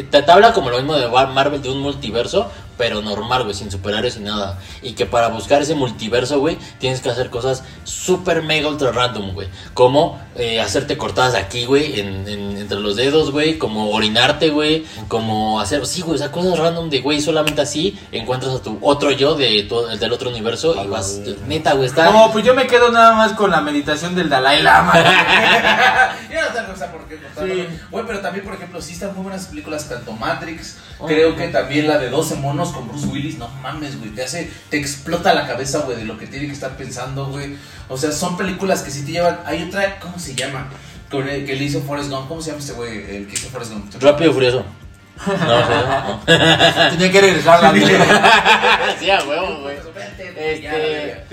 eh, 0.00 0.06
te, 0.10 0.22
te 0.22 0.32
habla 0.32 0.52
como 0.52 0.70
lo 0.70 0.76
mismo 0.78 0.94
de 0.96 1.08
Mar- 1.08 1.28
Marvel, 1.28 1.62
de 1.62 1.70
un 1.70 1.78
multiverso, 1.80 2.50
pero 2.76 3.00
normal, 3.02 3.42
güey, 3.44 3.54
sin 3.54 3.70
superhéroes 3.70 4.16
y 4.16 4.20
nada. 4.20 4.58
Y 4.82 4.92
que 4.92 5.06
para 5.06 5.28
buscar 5.28 5.62
ese 5.62 5.74
multiverso, 5.74 6.38
güey, 6.40 6.58
tienes 6.78 7.00
que 7.00 7.10
hacer 7.10 7.30
cosas 7.30 7.62
súper 7.84 8.42
mega 8.42 8.68
ultra 8.68 8.92
random, 8.92 9.32
güey. 9.34 9.48
Como 9.74 10.20
eh, 10.36 10.60
hacerte 10.60 10.96
cortadas 10.96 11.34
aquí, 11.34 11.64
güey, 11.64 12.00
en, 12.00 12.26
en- 12.28 12.56
entre 12.58 12.80
los 12.80 12.96
dedos, 12.96 13.30
güey. 13.30 13.58
Como 13.58 13.90
orinarte, 13.90 14.50
güey. 14.50 14.84
Como 15.08 15.60
hacer, 15.60 15.86
sí, 15.86 16.02
güey, 16.02 16.16
o 16.16 16.18
sea, 16.18 16.32
cosas 16.32 16.58
random 16.58 16.90
de, 16.90 17.00
güey, 17.00 17.20
solamente 17.20 17.60
así 17.60 17.98
encuentras 18.12 18.54
a 18.54 18.62
tu 18.62 18.78
otro 18.82 19.10
yo 19.10 19.34
de 19.34 19.62
tu- 19.64 19.86
del 19.86 20.12
otro 20.12 20.30
universo 20.30 20.74
y 20.82 20.86
vas, 20.88 21.20
neta, 21.46 21.74
güey, 21.74 21.86
está... 21.86 22.10
No, 22.10 22.30
pues 22.32 22.44
yo 22.44 22.54
me 22.54 22.66
quedo 22.66 22.90
nada 22.90 23.14
más 23.14 23.32
con 23.34 23.50
la 23.50 23.60
meditación 23.60 24.14
del 24.14 24.28
Dalai 24.28 24.62
Lama. 24.62 24.92
Ya 26.30 26.62
no 26.66 26.74
esa 26.74 26.90
por 26.90 27.06
qué. 27.06 27.14
Sí. 27.38 27.66
Güey, 27.90 28.04
pero 28.06 28.20
también, 28.20 28.44
por 28.44 28.54
ejemplo, 28.54 28.80
sí 28.82 28.92
están 28.94 29.14
muy 29.14 29.22
buenas 29.24 29.46
películas, 29.46 29.88
tanto 29.88 30.12
Matrix, 30.12 30.76
creo 31.06 31.36
que 31.36 31.48
también 31.48 31.86
la 31.88 31.98
de 31.98 32.08
12 32.10 32.36
monos 32.36 32.63
con 32.72 32.88
Bruce 32.88 33.06
Willis, 33.06 33.38
no 33.38 33.48
mames, 33.62 33.98
güey, 33.98 34.10
te 34.10 34.22
hace, 34.24 34.50
te 34.70 34.76
explota 34.78 35.34
la 35.34 35.46
cabeza, 35.46 35.80
güey, 35.80 35.96
de 35.96 36.04
lo 36.04 36.18
que 36.18 36.26
tiene 36.26 36.46
que 36.46 36.52
estar 36.52 36.76
pensando, 36.76 37.26
güey. 37.26 37.56
O 37.88 37.96
sea, 37.96 38.12
son 38.12 38.36
películas 38.36 38.82
que 38.82 38.90
sí 38.90 39.04
te 39.04 39.12
llevan, 39.12 39.40
hay 39.46 39.62
otra, 39.64 39.98
¿cómo 40.00 40.18
se 40.18 40.34
llama? 40.34 40.68
Con 41.10 41.28
el 41.28 41.44
que 41.46 41.54
le 41.54 41.64
hizo 41.64 41.80
Forrest 41.82 42.10
Gump, 42.10 42.28
¿cómo 42.28 42.40
se 42.40 42.50
llama 42.50 42.60
este 42.60 42.72
güey? 42.72 43.16
El 43.16 43.26
que 43.26 43.34
hizo 43.34 43.48
Forrest 43.50 43.72
Gump. 43.72 43.94
Rápido 44.02 44.30
y 44.30 44.34
furioso. 44.34 44.64
No, 45.26 45.32
o 45.32 45.36
sea, 45.38 46.20
no. 46.26 46.90
Tenía 46.90 47.12
que 47.12 47.20
regresar 47.20 47.62
la 47.62 47.70
vida. 47.70 47.86
sí, 48.98 49.08
a 49.10 49.22
huevo, 49.22 49.60
güey. 49.62 49.76
Este, 50.36 51.24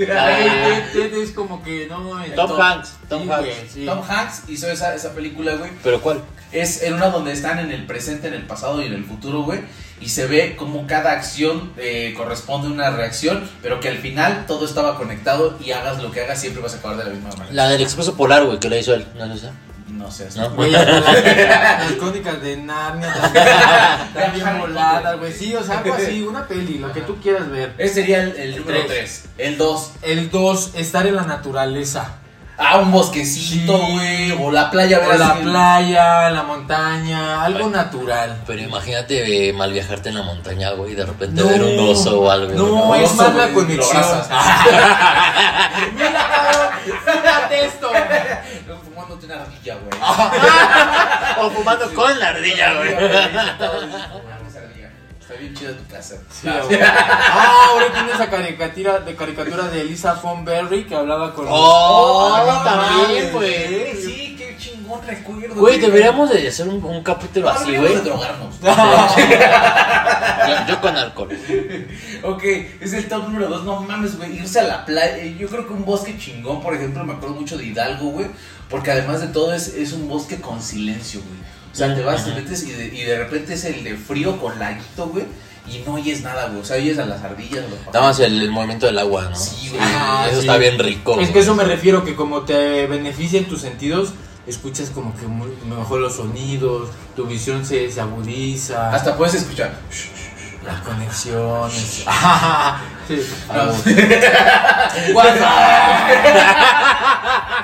Ted- 0.93 1.13
es 1.23 1.32
como 1.32 1.63
que 1.63 1.88
no. 1.88 1.99
Tom 2.36 2.47
Tom- 2.49 2.61
Hanks, 2.61 2.93
Tom 3.09 3.23
Sí, 3.23 3.29
Hanks. 3.32 3.41
güey, 3.45 3.69
sí. 3.73 3.86
Tom 3.86 4.01
Hanks 4.07 4.43
hizo 4.49 4.69
esa, 4.69 4.93
esa 4.93 5.13
película, 5.13 5.55
güey. 5.55 5.71
¿Pero 5.84 6.01
cuál? 6.01 6.21
Es 6.51 6.84
en 6.84 6.93
una 6.95 7.07
donde 7.07 7.32
están 7.32 7.59
en 7.59 7.71
el 7.71 7.86
presente, 7.86 8.27
en 8.27 8.34
el 8.36 8.43
pasado 8.43 8.82
y 8.82 8.86
en 8.86 8.93
el 8.93 9.05
futuro, 9.05 9.43
güey. 9.43 9.61
Y 10.02 10.10
se 10.10 10.26
ve 10.26 10.56
como 10.56 10.88
cada 10.88 11.12
acción 11.12 11.72
eh, 11.78 12.14
corresponde 12.18 12.68
a 12.68 12.72
una 12.72 12.89
reacción, 12.89 13.47
pero 13.62 13.80
que 13.80 13.88
al 13.88 13.97
final 13.99 14.45
todo 14.47 14.66
estaba 14.66 14.97
conectado 14.97 15.58
y 15.64 15.72
hagas 15.72 16.02
lo 16.02 16.12
que 16.12 16.22
hagas 16.22 16.41
siempre 16.41 16.62
vas 16.62 16.74
a 16.74 16.78
acabar 16.78 16.97
de 16.97 17.04
la 17.04 17.10
misma 17.12 17.30
manera. 17.30 17.49
La 17.52 17.70
del 17.70 17.82
expreso 17.82 18.16
polar, 18.16 18.45
güey, 18.45 18.60
que 18.60 18.70
la 18.70 18.78
hizo 18.78 18.93
él. 18.95 19.06
¿No 19.16 19.26
es 19.26 19.43
esa? 19.43 19.52
No 20.02 20.10
sé. 20.10 20.28
¿No? 20.36 20.49
Güey, 20.52 20.72
las, 20.72 20.88
las 20.88 21.91
crónicas 21.99 22.41
de 22.41 22.58
Narnia 22.58 23.14
también, 24.14 24.60
voladas, 24.60 25.20
güey. 25.20 25.32
Sí, 25.32 25.54
o 25.54 25.64
sea, 25.64 25.80
algo 25.80 25.93
así, 25.93 26.24
una 26.24 26.47
peli, 26.47 26.80
lo 26.80 26.91
que 26.91 27.02
tú 27.02 27.18
quieras 27.22 27.49
ver. 27.49 27.74
Ese 27.78 27.95
sería 27.95 28.24
el, 28.24 28.36
el 28.36 28.58
número 28.58 28.86
Tres. 28.88 29.26
3. 29.36 29.47
El 29.49 29.58
2. 29.58 29.91
El 30.02 30.32
2, 30.32 30.72
estar 30.76 31.06
en 31.06 31.16
la 31.16 31.24
naturaleza. 31.24 32.20
Ah, 32.64 32.78
un 32.78 32.91
bosquecito, 32.91 33.76
Sí. 33.78 33.91
güey. 33.93 34.32
O 34.39 34.51
la 34.51 34.70
playa, 34.70 34.99
O 35.03 35.09
ver 35.09 35.20
la 35.20 35.28
así. 35.32 35.43
playa, 35.43 36.30
la 36.30 36.43
montaña, 36.43 37.43
algo 37.43 37.70
natural. 37.70 38.41
Pero 38.45 38.62
imagínate 38.62 39.49
eh, 39.49 39.53
mal 39.53 39.74
viajarte 39.74 40.09
en 40.09 40.16
la 40.16 40.22
montaña, 40.22 40.70
güey, 40.72 40.91
y 40.91 40.95
de 40.95 41.05
repente 41.05 41.41
ver 41.43 41.62
un 41.62 41.89
oso 41.89 42.22
o 42.22 42.30
algo. 42.30 42.53
No, 42.53 42.66
güey, 42.88 43.03
es 43.03 43.12
Oso, 43.12 43.24
más 43.24 43.34
la 43.36 43.49
conexión. 43.51 44.03
Mira, 45.95 46.72
fíjate 46.86 47.66
esto. 47.66 47.89
Fumándote 48.86 49.26
una 49.26 49.36
ardilla, 49.41 49.76
güey. 49.76 49.99
O 51.41 51.49
fumando 51.49 51.91
con 51.95 52.20
la 52.20 52.28
ardilla, 52.30 52.74
güey. 52.74 52.95
Está 55.32 55.39
bien 55.41 55.53
chida 55.53 55.71
tu 55.77 55.86
casa. 55.88 56.15
Sí, 56.29 56.47
güey. 56.67 56.79
ah, 56.84 57.67
ahora 57.69 57.93
tiene 57.93 58.11
esa 58.11 58.29
caricatura 58.29 58.99
de 58.99 59.15
caricatura 59.15 59.63
de 59.69 59.82
Elisa 59.82 60.13
Von 60.15 60.43
Berry 60.43 60.84
que 60.86 60.93
hablaba 60.95 61.34
con 61.34 61.45
Oh, 61.49 62.38
no 62.45 62.63
también, 62.63 63.01
mames, 63.07 63.32
güey. 63.34 63.95
Sí, 63.95 64.36
qué 64.38 64.57
chingón 64.59 64.99
recuerdo. 65.07 65.55
Güey, 65.55 65.79
deberíamos 65.79 66.29
de 66.29 66.45
hacer 66.47 66.67
un, 66.67 66.84
un 66.84 67.01
capítulo 67.01 67.45
No, 67.47 67.53
así, 67.59 67.75
güey. 67.77 67.95
drogarnos. 68.01 68.55
Yo, 70.41 70.67
yo 70.67 70.82
con 70.82 70.95
alcohol. 70.97 71.29
Ok, 72.23 72.43
es 72.82 72.93
el 72.93 73.07
top 73.07 73.23
número 73.25 73.47
2. 73.47 73.63
No 73.63 73.79
mames, 73.82 74.17
güey. 74.17 74.38
Irse 74.38 74.59
a 74.59 74.63
la 74.63 74.86
playa. 74.86 75.17
eh, 75.17 75.36
Yo 75.39 75.47
creo 75.47 75.65
que 75.67 75.73
un 75.73 75.86
bosque 75.86 76.17
chingón, 76.17 76.61
por 76.61 76.73
ejemplo, 76.73 77.03
me 77.03 77.13
acuerdo 77.13 77.36
mucho 77.36 77.57
de 77.57 77.65
Hidalgo, 77.67 78.09
güey. 78.09 78.27
Porque 78.69 78.91
además 78.91 79.21
de 79.21 79.27
todo 79.27 79.53
es, 79.53 79.67
es 79.69 79.93
un 79.93 80.07
bosque 80.09 80.41
con 80.41 80.61
silencio, 80.61 81.21
güey. 81.21 81.39
O 81.72 81.76
sea, 81.76 81.95
te 81.95 82.01
vas, 82.03 82.26
te 82.26 82.34
metes 82.34 82.63
y 82.63 82.72
de, 82.72 82.86
y 82.88 83.03
de 83.03 83.17
repente 83.17 83.53
es 83.53 83.63
el 83.65 83.84
de 83.84 83.95
frío 83.95 84.38
con 84.39 84.57
laguito, 84.59 85.07
güey. 85.07 85.26
Y 85.67 85.84
no 85.86 85.93
oyes 85.93 86.22
nada, 86.22 86.47
güey. 86.47 86.59
O 86.61 86.65
sea, 86.65 86.78
oyes 86.78 86.97
a 86.99 87.05
las 87.05 87.24
ardillas, 87.24 87.63
a 87.88 87.91
Nada 87.93 88.07
más 88.07 88.19
el, 88.19 88.41
el 88.41 88.51
movimiento 88.51 88.88
del 88.88 88.97
agua, 88.99 89.28
¿no? 89.30 89.36
Sí, 89.36 89.69
güey. 89.69 89.82
Ah, 89.84 90.26
eso 90.28 90.41
sí. 90.41 90.47
está 90.47 90.57
bien 90.57 90.78
rico. 90.80 91.11
Es 91.13 91.17
güey. 91.17 91.34
que 91.34 91.39
eso 91.39 91.55
me 91.55 91.63
refiero, 91.63 92.03
que 92.03 92.15
como 92.15 92.41
te 92.41 92.88
beneficia 92.88 93.39
en 93.39 93.45
tus 93.45 93.61
sentidos, 93.61 94.09
escuchas 94.47 94.89
como 94.89 95.15
que 95.15 95.28
muy- 95.28 95.53
mejor 95.69 96.01
los 96.01 96.15
sonidos, 96.15 96.89
tu 97.15 97.26
visión 97.26 97.63
se, 97.65 97.89
se 97.91 98.01
agudiza, 98.01 98.91
Hasta 98.91 99.15
puedes 99.15 99.36
escuchar. 99.36 99.78
las 100.65 100.82
conexiones. 100.82 102.05
Sí. 103.07 103.19
No. 103.47 103.74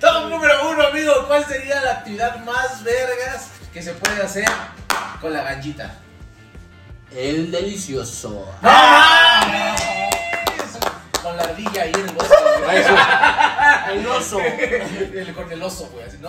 Top 0.00 0.28
número 0.28 0.70
uno, 0.70 0.86
amigo. 0.88 1.12
¿Cuál 1.26 1.46
sería 1.46 1.80
la 1.80 1.92
actividad 1.92 2.44
más 2.44 2.82
vergas 2.82 3.50
que 3.72 3.82
se 3.82 3.92
puede 3.94 4.22
hacer 4.22 4.46
con 5.20 5.32
la 5.32 5.42
ganchita? 5.42 5.94
El 7.14 7.50
delicioso. 7.50 8.46
Con 11.26 11.36
la 11.36 11.42
ardilla 11.42 11.82
ahí 11.82 11.92
en 11.92 12.00
el 12.08 12.14
bosque. 12.14 12.34
güey. 12.64 12.78
El 13.98 14.06
oso. 14.06 14.38
El- 14.40 15.34
con 15.34 15.50
el 15.52 15.62
oso, 15.62 15.88
güey. 15.92 16.04
Así, 16.06 16.18
¿no? 16.20 16.28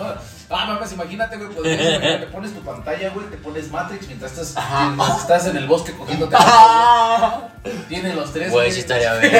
Ah, 0.50 0.64
mames, 0.66 0.92
imagínate, 0.92 1.36
güey. 1.36 1.48
güey, 1.54 1.76
Te 2.20 2.26
pones 2.32 2.52
tu 2.54 2.60
pantalla, 2.62 3.10
güey. 3.10 3.26
Te 3.28 3.36
pones 3.36 3.70
Matrix 3.70 4.06
mientras 4.08 4.36
estás, 4.36 4.54
mientras 4.96 5.18
estás 5.20 5.46
en 5.46 5.56
el 5.58 5.66
bosque 5.66 5.92
cogiéndote. 5.96 6.36
Tiene 7.88 8.14
los 8.14 8.32
tres. 8.32 8.50
Güey, 8.50 8.72
sí 8.72 8.80
estaría 8.80 9.14
bien. 9.14 9.32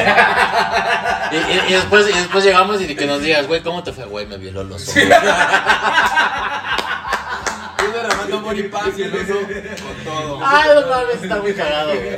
Y, 1.33 1.37
y- 1.37 1.71
y 1.71 1.73
después, 1.75 2.09
y 2.09 2.13
después 2.19 2.45
llegamos 2.45 2.81
y 2.81 2.95
que 2.95 3.07
nos 3.07 3.21
digas, 3.21 3.47
güey, 3.47 3.63
¿cómo 3.63 3.83
te 3.83 3.93
fue? 3.93 4.05
Güey, 4.05 4.27
me 4.27 4.37
violó 4.37 4.61
el 4.63 4.71
oso. 4.73 4.93
güey. 4.93 5.09
Yo 8.09 8.15
derramando 8.15 8.39
amor 8.39 8.59
y 8.59 8.63
paz 8.65 8.89
y 8.97 9.03
el 9.03 9.15
oso 9.15 9.35
con 9.35 10.05
todo. 10.05 10.41
Ay, 10.43 10.71
no 10.75 10.89
mames, 10.89 11.23
está 11.23 11.41
muy 11.41 11.53
cagado, 11.53 11.91
güey. 11.95 12.17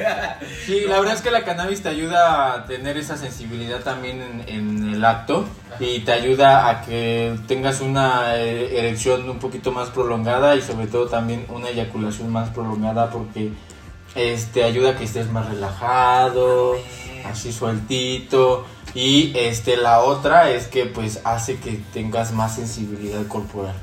Sí, 0.65 0.85
la 0.87 0.99
verdad 0.99 1.15
es 1.17 1.23
que 1.23 1.31
la 1.31 1.45
cannabis 1.45 1.83
te 1.83 1.89
ayuda 1.89 2.55
a 2.55 2.65
tener 2.67 2.97
esa 2.97 3.17
sensibilidad 3.17 3.81
también 3.81 4.23
en, 4.23 4.45
en 4.49 4.95
el 4.95 5.05
acto 5.05 5.47
y 5.79 6.01
te 6.01 6.13
ayuda 6.13 6.69
a 6.69 6.83
que 6.83 7.37
tengas 7.49 7.81
una 7.81 8.37
eh, 8.37 8.79
erección 8.79 9.29
un 9.29 9.39
poquito 9.39 9.73
más 9.73 9.89
prolongada 9.89 10.55
y 10.57 10.63
sobre 10.63 10.87
todo 10.87 11.09
también 11.09 11.47
una 11.49 11.71
eyaculación 11.71 12.31
más 12.31 12.51
prolongada 12.51 13.11
porque 13.11 13.51
este 14.15 14.65
ayuda 14.65 14.91
a 14.91 14.97
que 14.97 15.05
estés 15.05 15.31
más 15.31 15.49
relajado, 15.49 16.77
así 17.25 17.53
sueltito 17.53 18.67
y 18.95 19.33
este 19.37 19.77
la 19.77 20.01
otra 20.01 20.51
es 20.51 20.67
que 20.67 20.87
pues 20.87 21.21
hace 21.25 21.59
que 21.59 21.81
tengas 21.93 22.33
más 22.33 22.57
sensibilidad 22.57 23.27
corporal. 23.27 23.75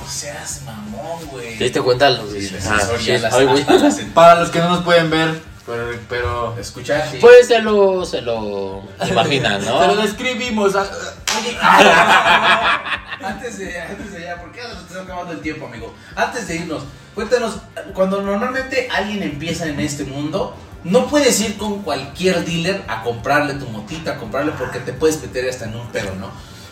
No 0.00 0.08
seas 0.08 0.62
mamón, 0.64 1.24
güey. 1.30 1.56
¿Te 1.58 1.64
diste 1.64 1.80
cuenta? 1.80 2.10
Los... 2.10 2.30
Sí, 2.30 2.50
Ah, 2.68 2.78
sí, 2.80 2.86
sí. 2.98 3.04
ya 3.06 3.18
las- 3.18 3.34
Ay, 3.34 3.46
güey. 3.46 3.64
las- 3.64 3.94
Para 4.14 4.40
los 4.40 4.50
que 4.50 4.58
no 4.58 4.68
nos 4.70 4.84
pueden 4.84 5.10
ver, 5.10 5.40
pero, 5.66 5.90
pero 6.08 6.58
Escuchar, 6.58 7.08
sí. 7.10 7.18
Pues 7.20 7.46
se 7.48 7.60
lo, 7.60 8.04
se 8.04 8.20
lo 8.22 8.82
imaginan, 9.08 9.62
se 9.62 9.70
lo 9.70 9.86
¿no? 9.94 9.96
describimos. 9.96 10.74
ah, 10.76 10.86
Oye, 11.38 11.56
antes 13.24 13.58
de, 13.58 13.80
antes 13.80 14.12
de 14.12 14.22
ya, 14.22 14.40
porque 14.40 14.60
ya 14.60 14.68
nos 14.68 14.82
está 14.84 15.02
acabando 15.02 15.32
el 15.32 15.40
tiempo, 15.40 15.66
amigo. 15.66 15.94
Antes 16.14 16.46
de 16.48 16.56
irnos, 16.56 16.82
cuéntanos, 17.14 17.54
cuando 17.94 18.20
normalmente 18.22 18.88
alguien 18.92 19.22
empieza 19.22 19.66
en 19.66 19.80
este 19.80 20.04
mundo, 20.04 20.54
no 20.84 21.06
puedes 21.06 21.40
ir 21.40 21.56
con 21.56 21.82
cualquier 21.82 22.44
dealer 22.44 22.82
a 22.88 23.02
comprarle 23.02 23.54
tu 23.54 23.66
motita, 23.68 24.12
a 24.12 24.16
comprarle 24.18 24.52
porque 24.52 24.80
te 24.80 24.92
puedes 24.92 25.20
meter 25.22 25.48
hasta 25.48 25.64
en 25.64 25.76
un 25.76 25.88
pedo, 25.88 26.14
¿no? 26.16 26.30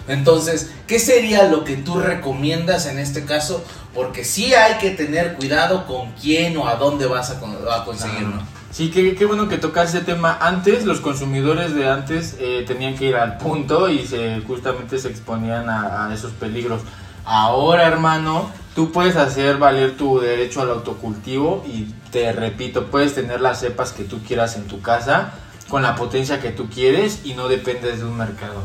Entonces, 0.08 0.70
¿qué 0.86 0.98
sería 0.98 1.44
lo 1.44 1.64
que 1.64 1.76
tú 1.76 2.00
recomiendas 2.00 2.86
en 2.86 2.98
este 2.98 3.24
caso? 3.24 3.64
Porque 3.94 4.24
sí 4.24 4.54
hay 4.54 4.78
que 4.78 4.90
tener 4.90 5.34
cuidado 5.34 5.86
con 5.86 6.12
quién 6.12 6.56
o 6.56 6.66
a 6.66 6.76
dónde 6.76 7.06
vas 7.06 7.30
a, 7.30 7.38
con- 7.40 7.56
a 7.70 7.84
conseguir, 7.84 8.22
¿no? 8.22 8.42
Sí, 8.70 8.90
qué, 8.90 9.14
qué 9.14 9.26
bueno 9.26 9.48
que 9.48 9.58
tocas 9.58 9.94
ese 9.94 10.02
tema. 10.02 10.38
Antes, 10.40 10.84
los 10.86 11.00
consumidores 11.00 11.74
de 11.74 11.88
antes 11.90 12.36
eh, 12.40 12.64
tenían 12.66 12.96
que 12.96 13.04
ir 13.06 13.16
al 13.16 13.36
punto 13.36 13.90
y 13.90 14.06
se, 14.06 14.40
justamente 14.46 14.98
se 14.98 15.08
exponían 15.08 15.68
a, 15.68 16.06
a 16.08 16.14
esos 16.14 16.32
peligros. 16.32 16.80
Ahora, 17.24 17.86
hermano, 17.86 18.50
tú 18.74 18.90
puedes 18.90 19.16
hacer 19.16 19.58
valer 19.58 19.96
tu 19.98 20.18
derecho 20.20 20.62
al 20.62 20.70
autocultivo 20.70 21.62
y 21.66 21.92
te 22.10 22.32
repito, 22.32 22.86
puedes 22.86 23.14
tener 23.14 23.40
las 23.42 23.60
cepas 23.60 23.92
que 23.92 24.04
tú 24.04 24.20
quieras 24.26 24.56
en 24.56 24.64
tu 24.66 24.80
casa 24.80 25.34
con 25.68 25.82
la 25.82 25.94
potencia 25.94 26.40
que 26.40 26.50
tú 26.50 26.68
quieres 26.68 27.20
y 27.24 27.34
no 27.34 27.48
dependes 27.48 27.98
de 27.98 28.06
un 28.06 28.16
mercado. 28.16 28.62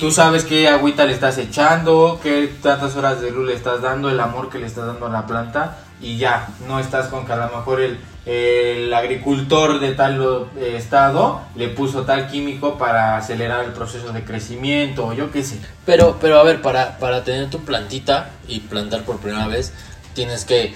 Tú 0.00 0.10
sabes 0.10 0.44
qué 0.44 0.68
agüita 0.68 1.04
le 1.04 1.12
estás 1.12 1.38
echando, 1.38 2.20
qué 2.22 2.52
tantas 2.62 2.96
horas 2.96 3.20
de 3.20 3.30
luz 3.30 3.46
le 3.46 3.54
estás 3.54 3.80
dando, 3.80 4.10
el 4.10 4.20
amor 4.20 4.50
que 4.50 4.58
le 4.58 4.66
estás 4.66 4.86
dando 4.86 5.06
a 5.06 5.10
la 5.10 5.26
planta 5.26 5.78
y 6.00 6.18
ya, 6.18 6.48
no 6.66 6.78
estás 6.80 7.08
con 7.08 7.24
que 7.24 7.32
a 7.32 7.36
lo 7.36 7.56
mejor 7.56 7.80
el, 7.80 7.98
el 8.26 8.92
agricultor 8.92 9.80
de 9.80 9.92
tal 9.92 10.48
eh, 10.56 10.74
estado 10.76 11.42
le 11.56 11.68
puso 11.68 12.02
tal 12.02 12.28
químico 12.28 12.76
para 12.76 13.16
acelerar 13.16 13.64
el 13.64 13.72
proceso 13.72 14.12
de 14.12 14.24
crecimiento 14.24 15.06
o 15.06 15.12
yo 15.12 15.30
qué 15.30 15.42
sé. 15.42 15.58
Pero, 15.86 16.18
pero 16.20 16.38
a 16.38 16.42
ver, 16.42 16.60
para, 16.60 16.98
para 16.98 17.22
tener 17.22 17.50
tu 17.50 17.60
plantita 17.60 18.30
y 18.48 18.60
plantar 18.60 19.02
por 19.02 19.18
primera 19.18 19.46
vez, 19.46 19.72
tienes 20.14 20.44
que 20.44 20.74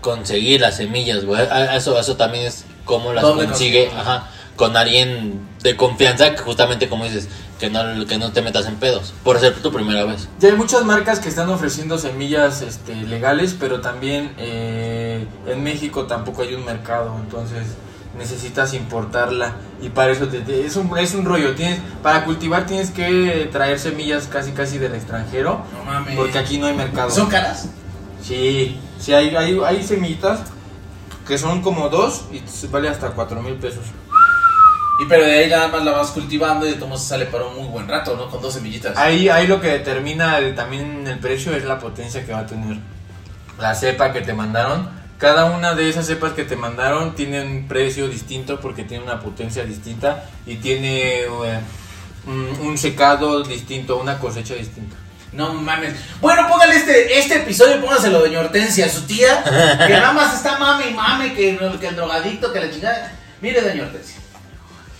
conseguir 0.00 0.60
las 0.60 0.76
semillas, 0.76 1.24
güey. 1.24 1.46
Eso, 1.74 1.98
eso 1.98 2.16
también 2.16 2.46
es 2.46 2.64
cómo 2.84 3.12
las 3.12 3.22
¿Dónde 3.22 3.46
consigue, 3.46 3.90
ajá, 3.96 4.28
con 4.56 4.76
alguien 4.76 5.40
de 5.62 5.76
confianza, 5.76 6.34
que 6.34 6.38
justamente 6.38 6.88
como 6.88 7.04
dices, 7.04 7.28
que 7.64 7.70
no, 7.70 8.06
que 8.06 8.18
no 8.18 8.32
te 8.32 8.42
metas 8.42 8.66
en 8.66 8.76
pedos, 8.76 9.14
por 9.24 9.38
ser 9.40 9.54
tu 9.54 9.72
primera 9.72 10.04
vez. 10.04 10.28
Ya 10.40 10.48
hay 10.50 10.56
muchas 10.56 10.84
marcas 10.84 11.18
que 11.20 11.28
están 11.28 11.48
ofreciendo 11.48 11.96
semillas 11.98 12.60
este, 12.62 12.94
legales, 12.94 13.56
pero 13.58 13.80
también 13.80 14.32
eh, 14.38 15.26
en 15.46 15.62
México 15.62 16.06
tampoco 16.06 16.42
hay 16.42 16.54
un 16.54 16.64
mercado, 16.64 17.16
entonces 17.22 17.62
necesitas 18.18 18.74
importarla 18.74 19.56
y 19.82 19.88
para 19.88 20.12
eso 20.12 20.28
te- 20.28 20.40
te- 20.40 20.64
es, 20.64 20.76
un, 20.76 20.96
es 20.98 21.14
un 21.14 21.24
rollo. 21.24 21.54
Tienes, 21.54 21.80
para 22.02 22.24
cultivar 22.24 22.66
tienes 22.66 22.90
que 22.90 23.48
traer 23.50 23.78
semillas 23.78 24.26
casi 24.28 24.52
casi 24.52 24.78
del 24.78 24.94
extranjero, 24.94 25.62
No 25.78 25.84
mames. 25.84 26.16
porque 26.16 26.38
aquí 26.38 26.58
no 26.58 26.66
hay 26.66 26.74
mercado. 26.76 27.10
¿Son 27.10 27.26
caras? 27.28 27.68
Sí, 28.22 28.78
sí 29.00 29.12
hay, 29.14 29.34
hay, 29.34 29.58
hay 29.64 29.82
semillitas 29.82 30.40
que 31.26 31.38
son 31.38 31.62
como 31.62 31.88
dos 31.88 32.24
y 32.30 32.42
vale 32.68 32.88
hasta 32.88 33.10
cuatro 33.10 33.42
mil 33.42 33.54
pesos. 33.54 33.84
Y 35.00 35.06
pero 35.06 35.24
de 35.24 35.32
ahí 35.38 35.50
nada 35.50 35.68
más 35.68 35.84
la 35.84 35.90
vas 35.90 36.10
cultivando 36.12 36.66
y 36.66 36.70
de 36.70 36.76
todos 36.76 37.02
sale 37.02 37.26
para 37.26 37.44
un 37.46 37.56
muy 37.56 37.66
buen 37.68 37.88
rato, 37.88 38.16
¿no? 38.16 38.30
Con 38.30 38.40
dos 38.40 38.54
semillitas. 38.54 38.96
Ahí, 38.96 39.28
ahí 39.28 39.46
lo 39.48 39.60
que 39.60 39.68
determina 39.68 40.38
el- 40.38 40.54
también 40.54 41.04
el 41.06 41.18
precio 41.18 41.54
es 41.54 41.64
la 41.64 41.78
potencia 41.80 42.24
que 42.24 42.32
va 42.32 42.40
a 42.40 42.46
tener 42.46 42.76
la 43.58 43.74
cepa 43.74 44.12
que 44.12 44.20
te 44.20 44.32
mandaron. 44.32 44.88
Cada 45.18 45.46
una 45.46 45.74
de 45.74 45.88
esas 45.88 46.06
cepas 46.06 46.32
que 46.32 46.44
te 46.44 46.54
mandaron 46.56 47.14
tiene 47.14 47.42
un 47.42 47.66
precio 47.66 48.08
distinto 48.08 48.60
porque 48.60 48.84
tiene 48.84 49.02
una 49.04 49.20
potencia 49.20 49.64
distinta 49.64 50.24
y 50.46 50.56
tiene 50.56 51.22
eh, 51.22 51.28
un, 52.26 52.48
un 52.62 52.78
secado 52.78 53.42
distinto, 53.42 53.96
una 53.96 54.18
cosecha 54.18 54.54
distinta. 54.54 54.96
No 55.32 55.52
mames. 55.54 55.94
Bueno, 56.20 56.46
póngale 56.48 56.76
este, 56.76 57.18
este 57.18 57.36
episodio, 57.38 57.80
póngaselo 57.80 58.20
doña 58.20 58.38
Hortensia, 58.38 58.88
su 58.88 59.02
tía, 59.02 59.42
que 59.86 59.92
nada 59.92 60.12
más 60.12 60.34
está 60.34 60.56
mame 60.58 60.90
y 60.90 60.94
mame, 60.94 61.34
que, 61.34 61.58
que 61.80 61.88
el 61.88 61.96
drogadicto, 61.96 62.52
que 62.52 62.60
la 62.60 62.70
chingada. 62.70 63.12
Mire, 63.40 63.60
doña 63.60 63.82
Hortensia. 63.84 64.20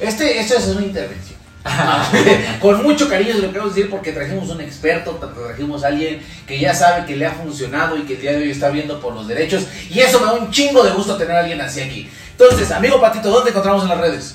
Este, 0.01 0.39
esto 0.41 0.57
es 0.57 0.67
una 0.69 0.83
intervención. 0.83 1.39
Con 2.61 2.83
mucho 2.83 3.09
cariño 3.09 3.33
se 3.35 3.41
lo 3.41 3.49
queremos 3.49 3.75
decir 3.75 3.91
porque 3.91 4.13
trajimos 4.13 4.51
un 4.51 4.61
experto, 4.61 5.19
tra- 5.19 5.33
trajimos 5.47 5.83
a 5.83 5.89
alguien 5.89 6.21
que 6.47 6.59
ya 6.59 6.75
sabe 6.75 7.07
que 7.07 7.17
le 7.17 7.25
ha 7.27 7.31
funcionado 7.33 7.97
y 7.97 8.03
que 8.03 8.15
el 8.15 8.21
día 8.21 8.33
de 8.33 8.39
hoy 8.43 8.51
está 8.51 8.69
viendo 8.69 9.01
por 9.01 9.15
los 9.15 9.27
derechos. 9.27 9.65
Y 9.91 10.01
eso 10.01 10.21
me 10.21 10.27
da 10.27 10.33
un 10.35 10.51
chingo 10.51 10.83
de 10.85 10.91
gusto 10.91 11.17
tener 11.17 11.37
a 11.37 11.41
alguien 11.41 11.61
así 11.61 11.81
aquí. 11.81 12.11
Entonces, 12.33 12.71
amigo 12.71 13.01
Patito, 13.01 13.31
¿dónde 13.31 13.51
encontramos 13.51 13.83
en 13.85 13.89
las 13.89 13.99
redes? 13.99 14.35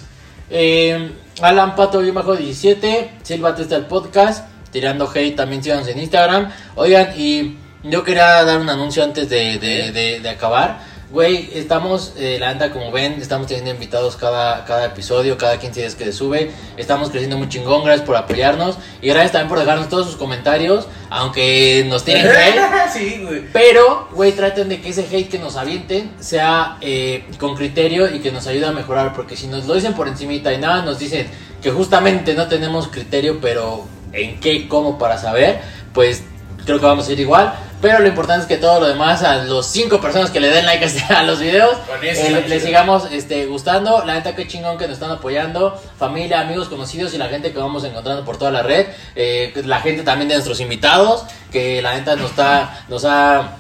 Eh, 0.50 1.12
Alan 1.42 1.76
Pato 1.76 2.02
bajo 2.14 2.36
17, 2.36 3.12
Silva 3.22 3.54
Testa 3.56 3.76
el 3.76 3.86
podcast, 3.86 4.48
tirando 4.72 5.10
hate 5.14 5.36
también 5.36 5.64
síganos 5.64 5.88
en 5.88 6.00
Instagram. 6.00 6.52
Oigan, 6.76 7.14
y 7.16 7.58
yo 7.84 8.04
quería 8.04 8.44
dar 8.44 8.60
un 8.60 8.70
anuncio 8.70 9.04
antes 9.04 9.30
de, 9.30 9.60
de, 9.60 9.92
de- 9.92 10.20
de 10.20 10.30
acabar. 10.30 10.80
Güey, 11.12 11.50
estamos, 11.56 12.14
eh, 12.18 12.38
la 12.40 12.54
neta, 12.54 12.70
como 12.70 12.92
ven, 12.92 13.14
estamos 13.14 13.48
teniendo 13.48 13.72
invitados 13.72 14.16
cada, 14.16 14.64
cada 14.66 14.86
episodio, 14.86 15.40
cada 15.40 15.58
15 15.58 15.80
días 15.80 15.96
que 15.96 16.06
se 16.06 16.14
sube. 16.14 16.52
Estamos 16.78 17.10
creciendo 17.10 17.36
muy 17.36 17.50
chingón, 17.50 17.84
gracias 17.84 18.06
por 18.06 18.16
apoyarnos. 18.16 18.78
Y 19.02 19.08
gracias 19.08 19.32
también 19.32 19.50
por 19.50 19.58
dejarnos 19.58 19.90
todos 19.90 20.06
sus 20.06 20.18
comentarios, 20.18 20.88
aunque 21.10 21.84
nos 21.90 22.06
tienen 22.06 22.28
hate. 22.36 22.92
sí, 22.94 23.24
güey. 23.24 23.42
Pero, 23.52 24.08
güey, 24.14 24.34
traten 24.34 24.70
de 24.70 24.82
que 24.82 24.90
ese 24.90 25.02
hate 25.02 25.30
que 25.30 25.40
nos 25.40 25.56
avienten 25.56 26.12
sea 26.20 26.78
eh, 26.80 27.26
con 27.40 27.56
criterio 27.56 28.14
y 28.14 28.20
que 28.20 28.32
nos 28.32 28.46
ayude 28.46 28.68
a 28.68 28.72
mejorar. 28.72 29.14
Porque 29.16 29.36
si 29.36 29.48
nos 29.48 29.66
lo 29.66 29.74
dicen 29.74 29.96
por 29.96 30.08
encimita 30.08 30.54
y 30.54 30.60
nada, 30.60 30.84
nos 30.84 31.00
dicen 31.00 31.26
que 31.64 31.72
justamente 31.72 32.36
no 32.36 32.48
tenemos 32.48 32.88
criterio, 32.88 33.40
pero 33.42 33.88
en 34.14 34.40
qué, 34.40 34.68
cómo 34.68 35.00
para 35.00 35.18
saber, 35.18 35.60
pues 35.92 36.22
creo 36.66 36.80
que 36.80 36.86
vamos 36.86 37.08
a 37.08 37.12
ir 37.12 37.20
igual. 37.20 37.54
Pero 37.82 38.00
lo 38.00 38.08
importante 38.08 38.42
es 38.42 38.48
que 38.48 38.58
todo 38.58 38.82
lo 38.82 38.88
demás, 38.88 39.24
a 39.24 39.44
los 39.46 39.66
cinco 39.66 40.02
personas 40.02 40.32
que 40.32 40.42
le 40.42 40.50
den 40.50 40.66
like 40.66 40.86
a 41.10 41.24
los 41.24 41.40
videos, 41.40 41.78
eh, 42.02 42.10
está 42.12 42.30
le 42.30 42.46
chido. 42.48 42.60
sigamos 42.60 43.04
este, 43.12 43.46
gustando. 43.46 44.04
La 44.06 44.16
neta, 44.16 44.36
qué 44.36 44.48
chingón 44.48 44.78
que 44.78 44.86
nos 44.86 44.96
están 44.96 45.12
apoyando. 45.12 45.82
Familia, 45.98 46.42
amigos, 46.42 46.68
conocidos 46.68 47.14
y 47.14 47.18
la 47.18 47.30
gente 47.30 47.54
que 47.54 47.58
vamos 47.60 47.86
encontrando 47.86 48.26
por 48.26 48.38
toda 48.38 48.52
la 48.52 48.64
red. 48.64 48.88
Eh, 49.16 49.54
la 49.66 49.80
gente 49.80 50.04
también 50.04 50.28
de 50.28 50.36
nuestros 50.36 50.60
invitados, 50.60 51.24
que 51.54 51.82
la 51.82 51.94
neta 51.96 52.18
nos, 52.18 52.32
está, 52.32 52.84
nos 52.90 53.06
ha 53.06 53.52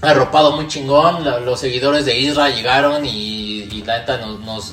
arropado 0.00 0.52
muy 0.52 0.66
chingón. 0.68 1.22
Los 1.44 1.60
seguidores 1.60 2.06
de 2.06 2.16
Isra 2.18 2.48
llegaron 2.48 3.04
y, 3.04 3.64
y 3.70 3.82
la 3.84 3.98
neta 3.98 4.16
nos, 4.16 4.40
nos, 4.40 4.72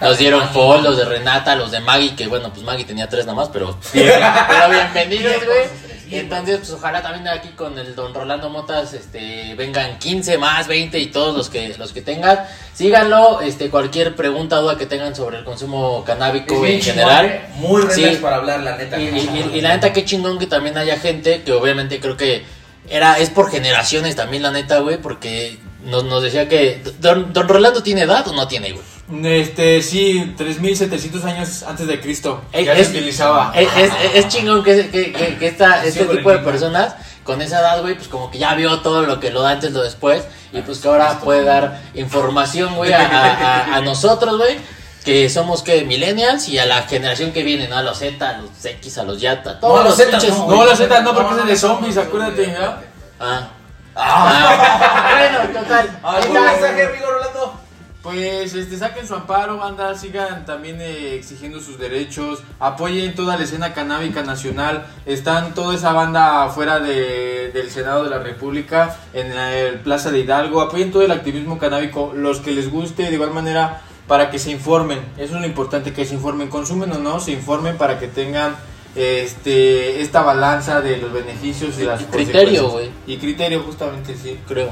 nos- 0.00 0.18
dieron 0.18 0.46
follow, 0.50 0.82
los 0.82 0.98
de 0.98 1.06
Renata, 1.06 1.54
los 1.56 1.70
de 1.70 1.80
Maggie, 1.80 2.14
que 2.14 2.26
bueno, 2.26 2.52
pues 2.52 2.64
Maggie 2.66 2.84
tenía 2.84 3.08
tres 3.08 3.24
nada 3.24 3.36
más, 3.36 3.48
pero, 3.50 3.78
pero 3.94 4.68
bienvenidos, 4.70 5.36
güey. 5.46 5.85
Y 6.08 6.16
entonces, 6.16 6.58
pues 6.58 6.70
ojalá 6.70 7.02
también 7.02 7.26
aquí 7.28 7.48
con 7.50 7.76
el 7.78 7.94
don 7.96 8.14
Rolando 8.14 8.48
Motas, 8.48 8.92
este, 8.94 9.54
vengan 9.56 9.98
15 9.98 10.38
más, 10.38 10.68
20 10.68 10.98
y 10.98 11.06
todos 11.06 11.36
los 11.36 11.50
que, 11.50 11.74
los 11.78 11.92
que 11.92 12.00
tengan. 12.02 12.40
Síganlo, 12.74 13.40
este, 13.40 13.70
cualquier 13.70 14.14
pregunta, 14.14 14.56
duda 14.56 14.78
que 14.78 14.86
tengan 14.86 15.16
sobre 15.16 15.38
el 15.38 15.44
consumo 15.44 16.04
canábico 16.04 16.64
en 16.64 16.80
general. 16.80 17.26
¿eh? 17.26 17.40
Muy 17.56 17.82
Sí. 17.90 18.18
para 18.22 18.36
hablar, 18.36 18.60
la 18.60 18.76
neta. 18.76 18.98
Y, 19.00 19.04
y- 19.08 19.50
y- 19.54 19.58
y 19.58 19.60
la 19.60 19.70
neta, 19.74 19.92
qué 19.92 20.04
chingón 20.04 20.38
que 20.38 20.46
también 20.46 20.78
haya 20.78 20.98
gente 20.98 21.42
que 21.42 21.52
obviamente 21.52 21.98
creo 22.00 22.16
que 22.16 22.44
era 22.88 23.18
es 23.18 23.30
por 23.30 23.50
generaciones 23.50 24.14
también, 24.14 24.42
la 24.44 24.52
neta, 24.52 24.78
güey, 24.78 24.98
porque 24.98 25.58
nos, 25.84 26.04
nos 26.04 26.22
decía 26.22 26.48
que. 26.48 26.82
Don, 27.00 27.32
don 27.32 27.48
Rolando 27.48 27.82
tiene 27.82 28.02
edad 28.02 28.26
o 28.28 28.32
no 28.32 28.46
tiene, 28.46 28.72
güey? 28.72 28.84
Este, 29.24 29.82
sí, 29.82 30.34
3700 30.36 31.24
años 31.24 31.62
antes 31.62 31.86
de 31.86 32.00
Cristo. 32.00 32.42
Ya 32.52 32.72
es- 32.72 32.88
se 32.88 32.92
utilizaba. 32.96 33.52
Es, 33.54 33.68
es, 33.76 33.92
es 34.14 34.28
chingón 34.28 34.64
que, 34.64 34.88
que, 34.90 35.12
que, 35.12 35.36
que 35.38 35.46
esta, 35.46 35.84
este 35.84 36.02
Sí, 36.04 36.08
tipo 36.10 36.30
de 36.30 36.38
personas 36.38 36.94
con 37.22 37.40
esa 37.42 37.60
edad, 37.60 37.80
güey, 37.82 37.94
pues 37.94 38.08
como 38.08 38.30
que 38.30 38.38
ya 38.38 38.54
vio 38.54 38.80
todo 38.80 39.02
lo 39.02 39.20
que 39.20 39.30
lo 39.30 39.42
da 39.42 39.50
antes, 39.50 39.72
lo 39.72 39.82
después, 39.82 40.24
y 40.52 40.60
pues 40.62 40.78
que 40.78 40.88
ahora 40.88 41.18
puede 41.20 41.44
dar 41.44 41.80
información, 41.94 42.74
güey, 42.76 42.92
a, 42.92 43.00
a- 43.06 43.76
a 43.76 43.80
nosotros, 43.80 44.38
güey, 44.38 44.58
que 45.04 45.28
somos 45.30 45.62
que 45.62 45.84
millennials 45.84 46.48
y 46.48 46.58
a 46.58 46.66
la 46.66 46.82
generación 46.82 47.32
que 47.32 47.42
viene, 47.44 47.68
¿no? 47.68 47.76
A 47.76 47.82
los 47.82 47.98
Z, 47.98 48.28
a 48.28 48.38
los 48.38 48.64
X, 48.64 48.98
a 48.98 49.04
los 49.04 49.20
Yata, 49.20 49.54
No, 49.54 49.58
todos 49.60 49.80
a 49.80 49.84
los 49.84 49.98
los 49.98 50.06
Zetas 50.06 50.24
pinches- 50.24 50.36
no, 50.38 50.48
No, 50.48 50.64
la 50.64 50.74
Z 50.76 51.00
no, 51.00 51.14
porque 51.14 51.30
No, 51.30 51.30
es 51.30 51.36
no, 51.42 51.46
de 51.46 51.52
no, 51.52 51.58
zombies, 51.58 51.94
no, 51.96 52.02
acuérdate, 52.02 52.46
no, 52.48 52.52
¿ya? 52.58 52.80
Ah. 53.20 53.48
Ah. 53.94 55.16
bueno, 55.42 55.60
total. 55.60 56.00
¿Algún 56.02 56.36
Ahí 56.36 56.44
está. 56.44 56.52
mensaje, 56.52 56.86
amigo 56.86 57.06
Rolando? 57.10 57.60
Pues 58.06 58.54
este, 58.54 58.78
saquen 58.78 59.04
su 59.04 59.16
amparo, 59.16 59.56
banda, 59.56 59.92
sigan 59.96 60.46
también 60.46 60.80
eh, 60.80 61.16
exigiendo 61.16 61.58
sus 61.58 61.76
derechos, 61.76 62.40
apoyen 62.60 63.16
toda 63.16 63.36
la 63.36 63.42
escena 63.42 63.74
canábica 63.74 64.22
nacional, 64.22 64.86
están 65.06 65.54
toda 65.54 65.74
esa 65.74 65.90
banda 65.90 66.44
afuera 66.44 66.78
de- 66.78 67.50
del 67.52 67.68
Senado 67.68 68.04
de 68.04 68.10
la 68.10 68.20
República, 68.20 68.96
en 69.12 69.32
el 69.32 69.80
Plaza 69.80 70.12
de 70.12 70.20
Hidalgo, 70.20 70.60
apoyen 70.60 70.92
todo 70.92 71.02
el 71.02 71.10
activismo 71.10 71.58
canábico, 71.58 72.12
los 72.14 72.38
que 72.38 72.52
les 72.52 72.70
guste, 72.70 73.02
de 73.08 73.14
igual 73.14 73.32
manera, 73.32 73.82
para 74.06 74.30
que 74.30 74.38
se 74.38 74.52
informen, 74.52 75.00
eso 75.18 75.34
es 75.34 75.40
lo 75.40 75.46
importante, 75.48 75.92
que 75.92 76.04
se 76.04 76.14
informen, 76.14 76.46
consumen 76.46 76.92
o 76.92 76.98
no, 76.98 77.18
se 77.18 77.32
informen 77.32 77.76
para 77.76 77.98
que 77.98 78.06
tengan 78.06 78.54
este 78.94 80.00
esta 80.00 80.22
balanza 80.22 80.80
de 80.80 80.98
los 80.98 81.12
beneficios 81.12 81.76
y 81.80 81.82
las 81.82 82.00
Y 82.02 82.04
criterio, 82.04 82.68
güey. 82.68 82.90
Y 83.08 83.16
criterio, 83.16 83.62
justamente, 83.64 84.14
sí. 84.14 84.38
Creo. 84.46 84.70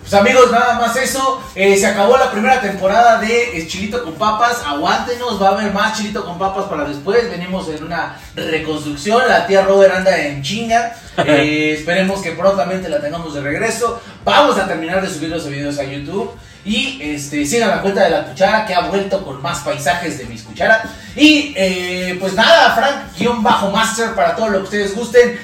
Pues 0.00 0.14
amigos, 0.14 0.50
nada 0.50 0.74
más 0.74 0.96
eso. 0.96 1.42
Eh, 1.54 1.76
se 1.76 1.86
acabó 1.86 2.16
la 2.16 2.30
primera 2.30 2.60
temporada 2.60 3.20
de 3.20 3.58
eh, 3.58 3.66
Chilito 3.66 4.02
con 4.02 4.14
Papas. 4.14 4.62
Aguántenos, 4.66 5.40
va 5.40 5.48
a 5.48 5.52
haber 5.52 5.72
más 5.72 5.96
Chilito 5.96 6.24
con 6.24 6.38
Papas 6.38 6.64
para 6.64 6.84
después. 6.84 7.30
Venimos 7.30 7.68
en 7.68 7.84
una 7.84 8.16
reconstrucción. 8.34 9.22
La 9.28 9.46
tía 9.46 9.62
Robert 9.62 9.94
anda 9.94 10.18
en 10.18 10.42
chinga. 10.42 10.96
Eh, 11.26 11.74
esperemos 11.78 12.22
que 12.22 12.32
prontamente 12.32 12.88
la 12.88 12.98
tengamos 12.98 13.34
de 13.34 13.42
regreso. 13.42 14.00
Vamos 14.24 14.56
a 14.56 14.66
terminar 14.66 15.02
de 15.02 15.12
subir 15.12 15.28
los 15.28 15.46
videos 15.46 15.78
a 15.78 15.84
YouTube. 15.84 16.32
Y 16.64 16.98
este, 17.02 17.44
sigan 17.44 17.70
la 17.70 17.82
cuenta 17.82 18.04
de 18.04 18.10
la 18.10 18.24
cuchara 18.24 18.64
que 18.66 18.74
ha 18.74 18.80
vuelto 18.80 19.22
con 19.22 19.40
más 19.42 19.58
paisajes 19.58 20.18
de 20.18 20.24
mis 20.24 20.42
cucharas. 20.42 20.88
Y 21.16 21.52
eh, 21.56 22.16
pues 22.18 22.34
nada, 22.34 22.74
Frank-Master 22.74 24.14
para 24.14 24.34
todo 24.34 24.48
lo 24.48 24.58
que 24.58 24.64
ustedes 24.64 24.94
gusten. 24.94 25.38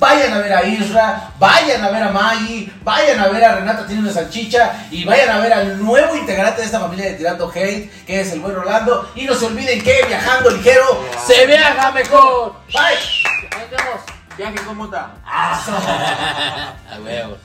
Vayan 0.00 0.32
a 0.32 0.38
ver 0.38 0.52
a 0.54 0.64
Isra, 0.64 1.30
vayan 1.38 1.84
a 1.84 1.90
ver 1.90 2.02
a 2.02 2.08
Maggie, 2.08 2.72
vayan 2.82 3.20
a 3.20 3.28
ver 3.28 3.44
a 3.44 3.56
Renata 3.56 3.86
Tiene 3.86 4.00
una 4.00 4.10
salchicha 4.10 4.86
y 4.90 5.04
vayan 5.04 5.28
a 5.28 5.40
ver 5.40 5.52
al 5.52 5.78
nuevo 5.78 6.16
integrante 6.16 6.62
de 6.62 6.66
esta 6.66 6.80
familia 6.80 7.04
de 7.04 7.14
Tirando 7.16 7.50
Hate, 7.50 7.90
que 8.06 8.22
es 8.22 8.32
el 8.32 8.40
buen 8.40 8.54
Rolando. 8.54 9.12
Y 9.14 9.26
no 9.26 9.34
se 9.34 9.44
olviden 9.44 9.82
que 9.84 10.02
viajando 10.08 10.48
ligero 10.48 11.04
¡Se 11.26 11.46
viaja 11.46 11.92
mejor! 11.92 12.54
Bye. 12.72 13.60
Nos 13.60 13.70
vemos. 13.70 14.00
Viaje 14.38 14.54
con 14.64 14.76
mota. 14.78 15.10
A 15.26 16.98
huevo. 17.04 17.36